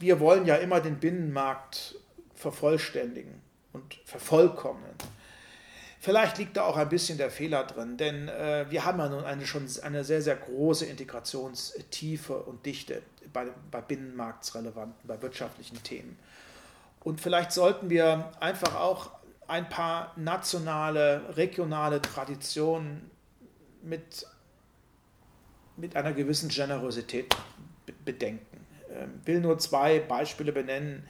wir 0.01 0.19
wollen 0.19 0.47
ja 0.47 0.57
immer 0.57 0.81
den 0.81 0.99
Binnenmarkt 0.99 1.95
vervollständigen 2.35 3.41
und 3.73 4.01
vervollkommnen. 4.05 4.91
Vielleicht 6.05 6.37
liegt 6.37 6.59
da 6.59 6.65
auch 6.65 6.77
ein 6.77 6.91
bisschen 6.91 7.17
der 7.17 7.31
Fehler 7.31 7.65
drin, 7.65 7.97
denn 7.97 8.29
äh, 8.29 8.67
wir 8.69 8.85
haben 8.85 8.99
ja 8.99 9.09
nun 9.09 9.25
eine, 9.25 9.47
schon 9.47 9.67
eine 9.85 10.05
sehr, 10.05 10.21
sehr 10.21 10.37
große 10.37 10.85
Integrationstiefe 10.85 12.37
und 12.43 12.67
Dichte 12.67 13.01
bei, 13.33 13.47
bei 13.71 13.81
binnenmarktsrelevanten, 13.81 15.09
bei 15.09 15.23
wirtschaftlichen 15.23 15.83
Themen. 15.83 16.19
Und 17.05 17.23
vielleicht 17.23 17.53
sollten 17.53 17.89
wir 17.89 18.33
einfach 18.39 18.75
auch 18.75 19.13
ein 19.47 19.67
paar 19.71 20.13
nationale, 20.17 21.23
regionale 21.39 22.03
Traditionen 22.03 23.11
mit, 23.81 24.27
mit 25.79 25.97
einer 25.97 26.13
gewissen 26.13 26.51
Generosität 26.51 27.35
bedenken. 28.05 28.67
Ich 28.91 28.95
ähm, 28.95 29.21
will 29.25 29.41
nur 29.41 29.59
zwei 29.59 30.01
Beispiele 30.01 30.53
benennen, 30.53 31.09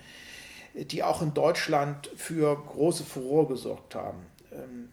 die 0.72 1.02
auch 1.02 1.20
in 1.20 1.34
Deutschland 1.34 2.08
für 2.14 2.54
große 2.54 3.02
Furore 3.02 3.48
gesorgt 3.48 3.96
haben. 3.96 4.24
Ähm, 4.54 4.88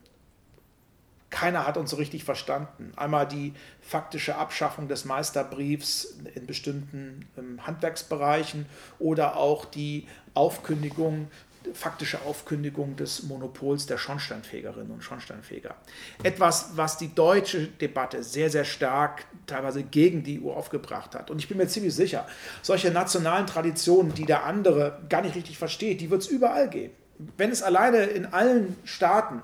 keiner 1.32 1.66
hat 1.66 1.78
uns 1.78 1.90
so 1.90 1.96
richtig 1.96 2.24
verstanden. 2.24 2.92
Einmal 2.98 3.28
die 3.28 3.54
faktische 3.82 4.36
Abschaffung 4.36 4.88
des 4.88 5.06
Meisterbriefs 5.06 6.18
in 6.36 6.46
bestimmten 6.46 7.26
ähm, 7.38 7.66
Handwerksbereichen 7.66 8.68
oder 9.00 9.38
auch 9.38 9.66
die 9.66 10.08
Aufkündigung, 10.34 11.32
faktische 11.74 12.22
Aufkündigung 12.24 12.96
des 12.98 13.24
Monopols 13.24 13.86
der 13.86 13.98
Schornsteinfegerinnen 13.98 14.92
und 14.92 15.04
Schornsteinfeger. 15.04 15.76
Etwas, 16.22 16.72
was 16.76 16.98
die 16.98 17.16
deutsche 17.16 17.68
Debatte 17.68 18.24
sehr, 18.24 18.50
sehr 18.50 18.66
stark 18.66 19.26
teilweise 19.48 19.84
gegen 19.84 20.24
die 20.24 20.44
EU 20.44 20.52
aufgebracht 20.52 21.16
hat. 21.16 21.32
Und 21.32 21.40
ich 21.40 21.48
bin 21.48 21.58
mir 21.58 21.68
ziemlich 21.68 21.96
sicher, 21.96 22.28
solche 22.62 22.92
nationalen 22.92 23.48
Traditionen, 23.48 24.14
die 24.14 24.26
der 24.26 24.44
andere 24.44 25.00
gar 25.08 25.22
nicht 25.22 25.36
richtig 25.36 25.58
versteht, 25.58 26.02
die 26.02 26.10
wird 26.10 26.24
es 26.24 26.28
überall 26.28 26.70
geben. 26.70 26.94
Wenn 27.38 27.52
es 27.52 27.64
alleine 27.64 28.04
in 28.06 28.28
allen 28.28 28.76
Staaten 28.84 29.42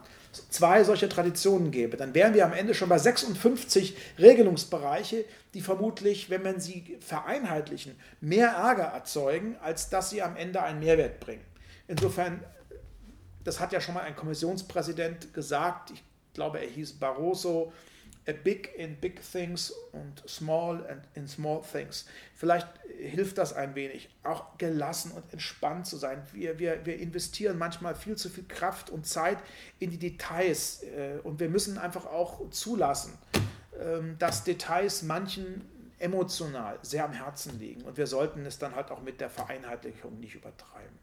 zwei 0.49 0.84
solche 0.84 1.09
Traditionen 1.09 1.71
gäbe, 1.71 1.97
dann 1.97 2.13
wären 2.13 2.34
wir 2.34 2.45
am 2.45 2.53
Ende 2.53 2.73
schon 2.73 2.89
bei 2.89 2.97
56 2.97 3.97
Regelungsbereiche, 4.19 5.25
die 5.53 5.61
vermutlich, 5.61 6.30
wenn 6.30 6.43
man 6.43 6.59
sie 6.59 6.97
vereinheitlichen, 6.99 7.95
mehr 8.21 8.49
Ärger 8.49 8.84
erzeugen, 8.84 9.55
als 9.61 9.89
dass 9.89 10.09
sie 10.09 10.21
am 10.21 10.36
Ende 10.36 10.61
einen 10.61 10.80
Mehrwert 10.80 11.19
bringen. 11.19 11.43
Insofern, 11.88 12.43
das 13.43 13.59
hat 13.59 13.71
ja 13.71 13.82
schon 13.82 13.95
mal 13.95 14.01
ein 14.01 14.15
Kommissionspräsident 14.15 15.34
gesagt, 15.34 15.91
ich 15.91 16.03
glaube, 16.34 16.59
er 16.59 16.67
hieß 16.67 16.93
Barroso, 16.93 17.71
a 18.28 18.34
big 18.34 18.73
in 18.78 18.95
big 18.97 19.21
things 19.21 19.71
und 19.93 20.21
small 20.28 20.86
and 20.88 21.01
in 21.15 21.28
small 21.28 21.61
things. 21.61 22.05
Vielleicht 22.36 22.67
hilft 22.98 23.38
das 23.38 23.54
ein 23.54 23.76
wenig, 23.76 24.10
auch 24.24 24.58
gelassen 24.58 25.12
und 25.12 25.24
entspannt 25.32 25.88
zu 25.88 25.98
sein. 25.98 26.22
Wir, 26.34 26.60
wir, 26.60 26.86
wir 26.86 26.98
investieren 26.98 27.58
manchmal 27.58 27.95
viel 27.95 28.16
zu 28.16 28.30
viel 28.30 28.45
Kraft 28.45 28.89
und 28.89 29.06
Zeit 29.06 29.38
in 29.80 29.91
die 29.91 29.98
Details 29.98 30.84
äh, 30.84 31.20
und 31.24 31.39
wir 31.39 31.50
müssen 31.50 31.78
einfach 31.78 32.06
auch 32.06 32.50
zulassen, 32.50 33.14
ähm, 33.80 34.16
dass 34.20 34.43
Details 34.43 35.04
manchen 35.04 35.62
emotional 36.00 36.78
sehr 36.82 37.06
am 37.06 37.14
Herzen 37.14 37.60
liegen 37.60 37.82
und 37.84 37.98
wir 37.98 38.08
sollten 38.08 38.45
es 38.45 38.60
dann 38.60 38.76
halt 38.76 38.91
auch 38.91 39.02
mit 39.02 39.20
der 39.22 39.30
Vereinheitlichung 39.30 40.20
nicht 40.20 40.36
übertreiben. 40.36 40.98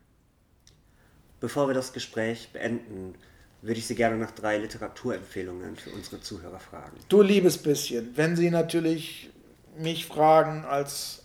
Bevor 1.41 1.69
wir 1.69 1.75
das 1.75 1.93
Gespräch 1.93 2.51
beenden, 2.53 3.15
würde 3.61 3.79
ich 3.79 3.87
Sie 3.87 3.95
gerne 3.95 4.17
nach 4.17 4.31
drei 4.31 4.59
Literaturempfehlungen 4.59 5.77
für 5.77 5.91
unsere 5.91 6.21
Zuhörer 6.21 6.61
fragen. 6.61 6.97
Du 7.09 7.23
liebes 7.23 7.59
bisschen, 7.59 8.17
wenn 8.17 8.37
Sie 8.37 8.51
natürlich 8.51 9.31
mich 9.77 10.07
fragen 10.07 10.65
als 10.65 11.24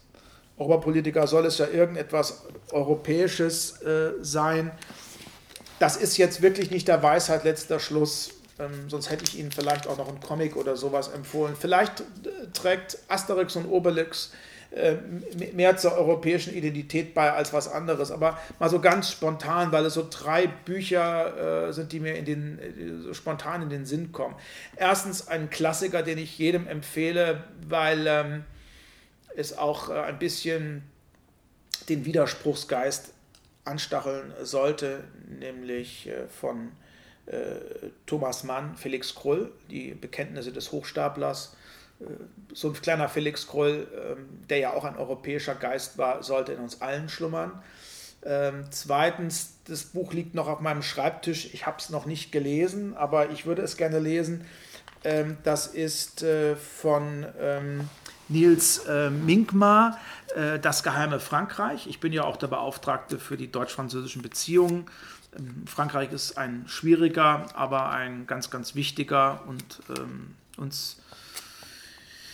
Europapolitiker, 0.60 1.26
soll 1.26 1.46
es 1.46 1.58
ja 1.58 1.68
irgendetwas 1.68 2.44
Europäisches 2.72 3.82
äh, 3.82 4.12
sein. 4.22 4.72
Das 5.80 5.96
ist 5.96 6.18
jetzt 6.18 6.42
wirklich 6.42 6.70
nicht 6.70 6.88
der 6.88 7.02
Weisheit 7.02 7.46
letzter 7.46 7.80
Schluss. 7.80 8.32
Ähm, 8.60 8.90
sonst 8.90 9.10
hätte 9.10 9.24
ich 9.24 9.40
Ihnen 9.40 9.52
vielleicht 9.52 9.88
auch 9.88 9.98
noch 9.98 10.10
einen 10.10 10.20
Comic 10.20 10.58
oder 10.58 10.76
sowas 10.76 11.08
empfohlen. 11.08 11.56
Vielleicht 11.58 12.02
äh, 12.02 12.04
trägt 12.54 13.00
Asterix 13.08 13.56
und 13.56 13.66
Obelix 13.68 14.32
äh, 14.72 14.98
mehr 15.56 15.78
zur 15.78 15.94
europäischen 15.94 16.54
Identität 16.54 17.16
bei 17.16 17.32
als 17.32 17.54
was 17.54 17.72
anderes. 17.72 18.12
Aber 18.12 18.38
mal 18.60 18.70
so 18.70 18.80
ganz 18.80 19.10
spontan, 19.10 19.72
weil 19.72 19.86
es 19.86 19.94
so 19.96 20.06
drei 20.08 20.46
Bücher 20.48 21.70
äh, 21.70 21.74
sind, 21.74 21.92
die 21.92 22.00
mir 22.00 22.16
in 22.16 22.26
den, 22.26 22.60
äh, 22.60 23.04
so 23.04 23.14
spontan 23.14 23.64
in 23.64 23.70
den 23.70 23.86
Sinn 23.86 24.12
kommen. 24.12 24.36
Erstens 24.76 25.28
ein 25.28 25.50
Klassiker, 25.50 26.04
den 26.04 26.18
ich 26.18 26.38
jedem 26.38 26.68
empfehle, 26.68 27.46
weil 27.68 28.06
ähm, 28.06 28.44
es 29.36 29.58
auch 29.58 29.90
äh, 29.90 29.94
ein 29.94 30.20
bisschen 30.20 30.84
den 31.88 32.06
Widerspruchsgeist 32.06 33.14
anstacheln 33.66 34.34
sollte, 34.42 35.04
nämlich 35.28 36.08
äh, 36.08 36.28
von 36.28 36.72
Thomas 38.08 38.44
Mann, 38.44 38.76
Felix 38.76 39.14
Krull, 39.14 39.52
die 39.70 39.94
Bekenntnisse 39.94 40.52
des 40.52 40.72
Hochstaplers 40.72 41.56
so 42.54 42.70
ein 42.70 42.74
kleiner 42.74 43.10
Felix 43.10 43.48
Krull, 43.48 43.88
ähm, 43.94 44.28
der 44.50 44.58
ja 44.60 44.74
auch 44.74 44.86
ein 44.86 44.96
europäischer 44.96 45.56
Geist 45.56 45.98
war, 45.98 46.24
sollte 46.24 46.54
in 46.54 46.60
uns 46.60 46.82
allen 46.82 47.10
schlummern. 47.10 47.62
Ähm, 48.24 48.66
zweitens, 48.70 49.54
das 49.66 49.86
Buch 49.86 50.14
liegt 50.14 50.34
noch 50.34 50.48
auf 50.48 50.60
meinem 50.60 50.82
Schreibtisch. 50.82 51.54
Ich 51.54 51.66
habe 51.66 51.78
es 51.80 51.90
noch 51.90 52.06
nicht 52.06 52.32
gelesen, 52.32 52.96
aber 52.96 53.30
ich 53.30 53.46
würde 53.46 53.62
es 53.62 53.78
gerne 53.78 54.00
lesen. 54.00 54.46
Ähm, 55.04 55.38
das 55.44 55.68
ist 55.68 56.24
äh, 56.24 56.56
von 56.56 57.26
Nils 58.30 58.80
äh, 58.80 59.10
Minkmar, 59.10 59.98
äh, 60.36 60.60
Das 60.60 60.84
geheime 60.84 61.20
Frankreich. 61.20 61.88
Ich 61.88 62.00
bin 62.00 62.14
ja 62.14 62.24
auch 62.24 62.38
der 62.38 62.48
Beauftragte 62.48 63.20
für 63.20 63.38
die 63.38 63.52
deutsch-französischen 63.52 64.22
Beziehungen. 64.22 64.86
Frankreich 65.68 66.12
ist 66.12 66.38
ein 66.38 66.64
schwieriger, 66.68 67.46
aber 67.54 67.90
ein 67.90 68.26
ganz, 68.26 68.50
ganz 68.50 68.74
wichtiger 68.74 69.44
und 69.48 69.82
uns 70.58 70.98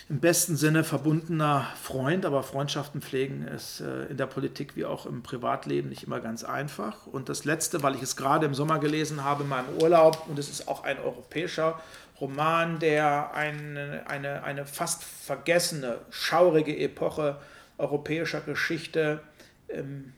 im 0.08 0.20
besten 0.20 0.56
Sinne 0.56 0.84
verbundener 0.84 1.66
Freund, 1.82 2.26
aber 2.26 2.44
Freundschaften 2.44 3.02
pflegen 3.02 3.48
ist 3.48 3.82
äh, 3.82 4.06
in 4.06 4.18
der 4.18 4.28
Politik 4.28 4.76
wie 4.76 4.86
auch 4.86 5.08
im 5.08 5.24
Privatleben 5.24 5.90
nicht 5.90 6.04
immer 6.04 6.20
ganz 6.20 6.44
einfach. 6.44 7.08
Und 7.08 7.28
das 7.28 7.44
Letzte, 7.44 7.82
weil 7.82 7.96
ich 7.96 8.04
es 8.04 8.16
gerade 8.16 8.46
im 8.46 8.54
Sommer 8.54 8.78
gelesen 8.78 9.24
habe 9.24 9.44
in 9.44 9.50
meinem 9.50 9.70
Urlaub, 9.82 10.28
und 10.28 10.38
es 10.38 10.50
ist 10.50 10.68
auch 10.68 10.84
ein 10.84 11.00
europäischer 11.00 11.80
Roman, 12.20 12.80
der 12.80 13.34
eine, 13.34 14.04
eine, 14.08 14.44
eine 14.44 14.66
fast 14.66 15.04
vergessene, 15.04 16.00
schaurige 16.10 16.78
Epoche 16.78 17.40
europäischer 17.78 18.42
Geschichte 18.42 19.22
ähm, 19.70 20.14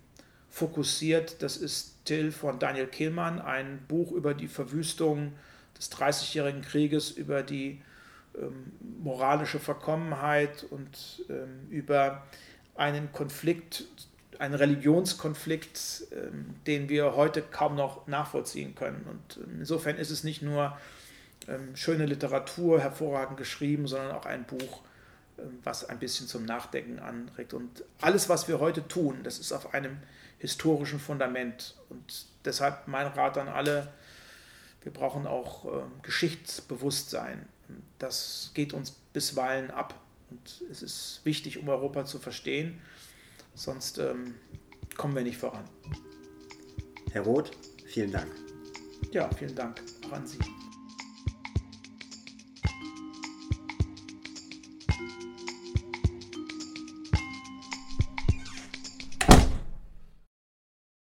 fokussiert. 0.50 1.42
Das 1.42 1.58
ist 1.58 2.06
Till 2.06 2.32
von 2.32 2.60
Daniel 2.60 2.88
Kehlmann, 2.88 3.42
ein 3.42 3.84
Buch 3.88 4.12
über 4.12 4.34
die 4.34 4.48
Verwüstung 4.48 5.34
des 5.78 5.90
Dreißigjährigen 5.90 6.62
Krieges, 6.62 7.12
über 7.12 7.44
die 7.44 7.82
ähm, 8.36 8.72
moralische 9.02 9.60
Verkommenheit 9.60 10.66
und 10.70 11.24
ähm, 11.30 11.68
über 11.70 12.24
einen 12.76 13.12
Konflikt, 13.12 13.86
einen 14.38 14.54
Religionskonflikt, 14.54 16.08
ähm, 16.12 16.56
den 16.68 16.90
wir 16.90 17.16
heute 17.16 17.42
kaum 17.42 17.76
noch 17.76 18.06
nachvollziehen 18.08 18.76
können. 18.76 19.06
Und 19.10 19.44
insofern 19.60 19.98
ist 19.98 20.12
es 20.12 20.24
nicht 20.24 20.44
nur 20.44 20.78
schöne 21.76 22.06
Literatur, 22.06 22.80
hervorragend 22.82 23.38
geschrieben, 23.38 23.88
sondern 23.88 24.12
auch 24.12 24.26
ein 24.26 24.46
Buch, 24.46 24.82
was 25.64 25.86
ein 25.86 26.00
bisschen 26.00 26.28
zum 26.28 26.46
Nachdenken 26.46 27.00
anregt. 27.00 27.54
Und 27.54 27.84
alles, 28.02 28.28
was 28.28 28.48
wir 28.48 28.60
heute 28.60 28.88
tun, 28.88 29.20
das 29.24 29.40
ist 29.40 29.54
auf 29.54 29.74
einem 29.74 29.98
historischen 30.40 31.00
Fundament. 31.00 31.76
Und 31.90 32.26
deshalb 32.44 32.88
mein 32.88 33.08
Rat 33.08 33.38
an 33.38 33.48
alle, 33.48 33.88
wir 34.84 34.92
brauchen 34.92 35.26
auch 35.26 35.88
Geschichtsbewusstsein 36.02 37.48
das 38.00 38.52
geht 38.54 38.74
uns 38.74 38.92
bisweilen 38.92 39.72
ab. 39.72 40.00
Und 40.30 40.62
es 40.70 40.82
ist 40.82 41.22
wichtig, 41.24 41.58
um 41.58 41.70
Europa 41.70 42.06
zu 42.06 42.20
verstehen, 42.20 42.82
sonst 43.56 43.98
ähm, 43.98 44.36
kommen 44.98 45.16
wir 45.16 45.24
nicht 45.24 45.38
voran. 45.38 45.64
Herr 47.12 47.22
Roth, 47.22 47.52
vielen 47.86 48.12
Dank. 48.12 48.32
Ja, 49.12 49.30
vielen 49.34 49.56
Dank 49.56 49.82
auch 50.06 50.14
an 50.14 50.28
Sie. 50.28 50.40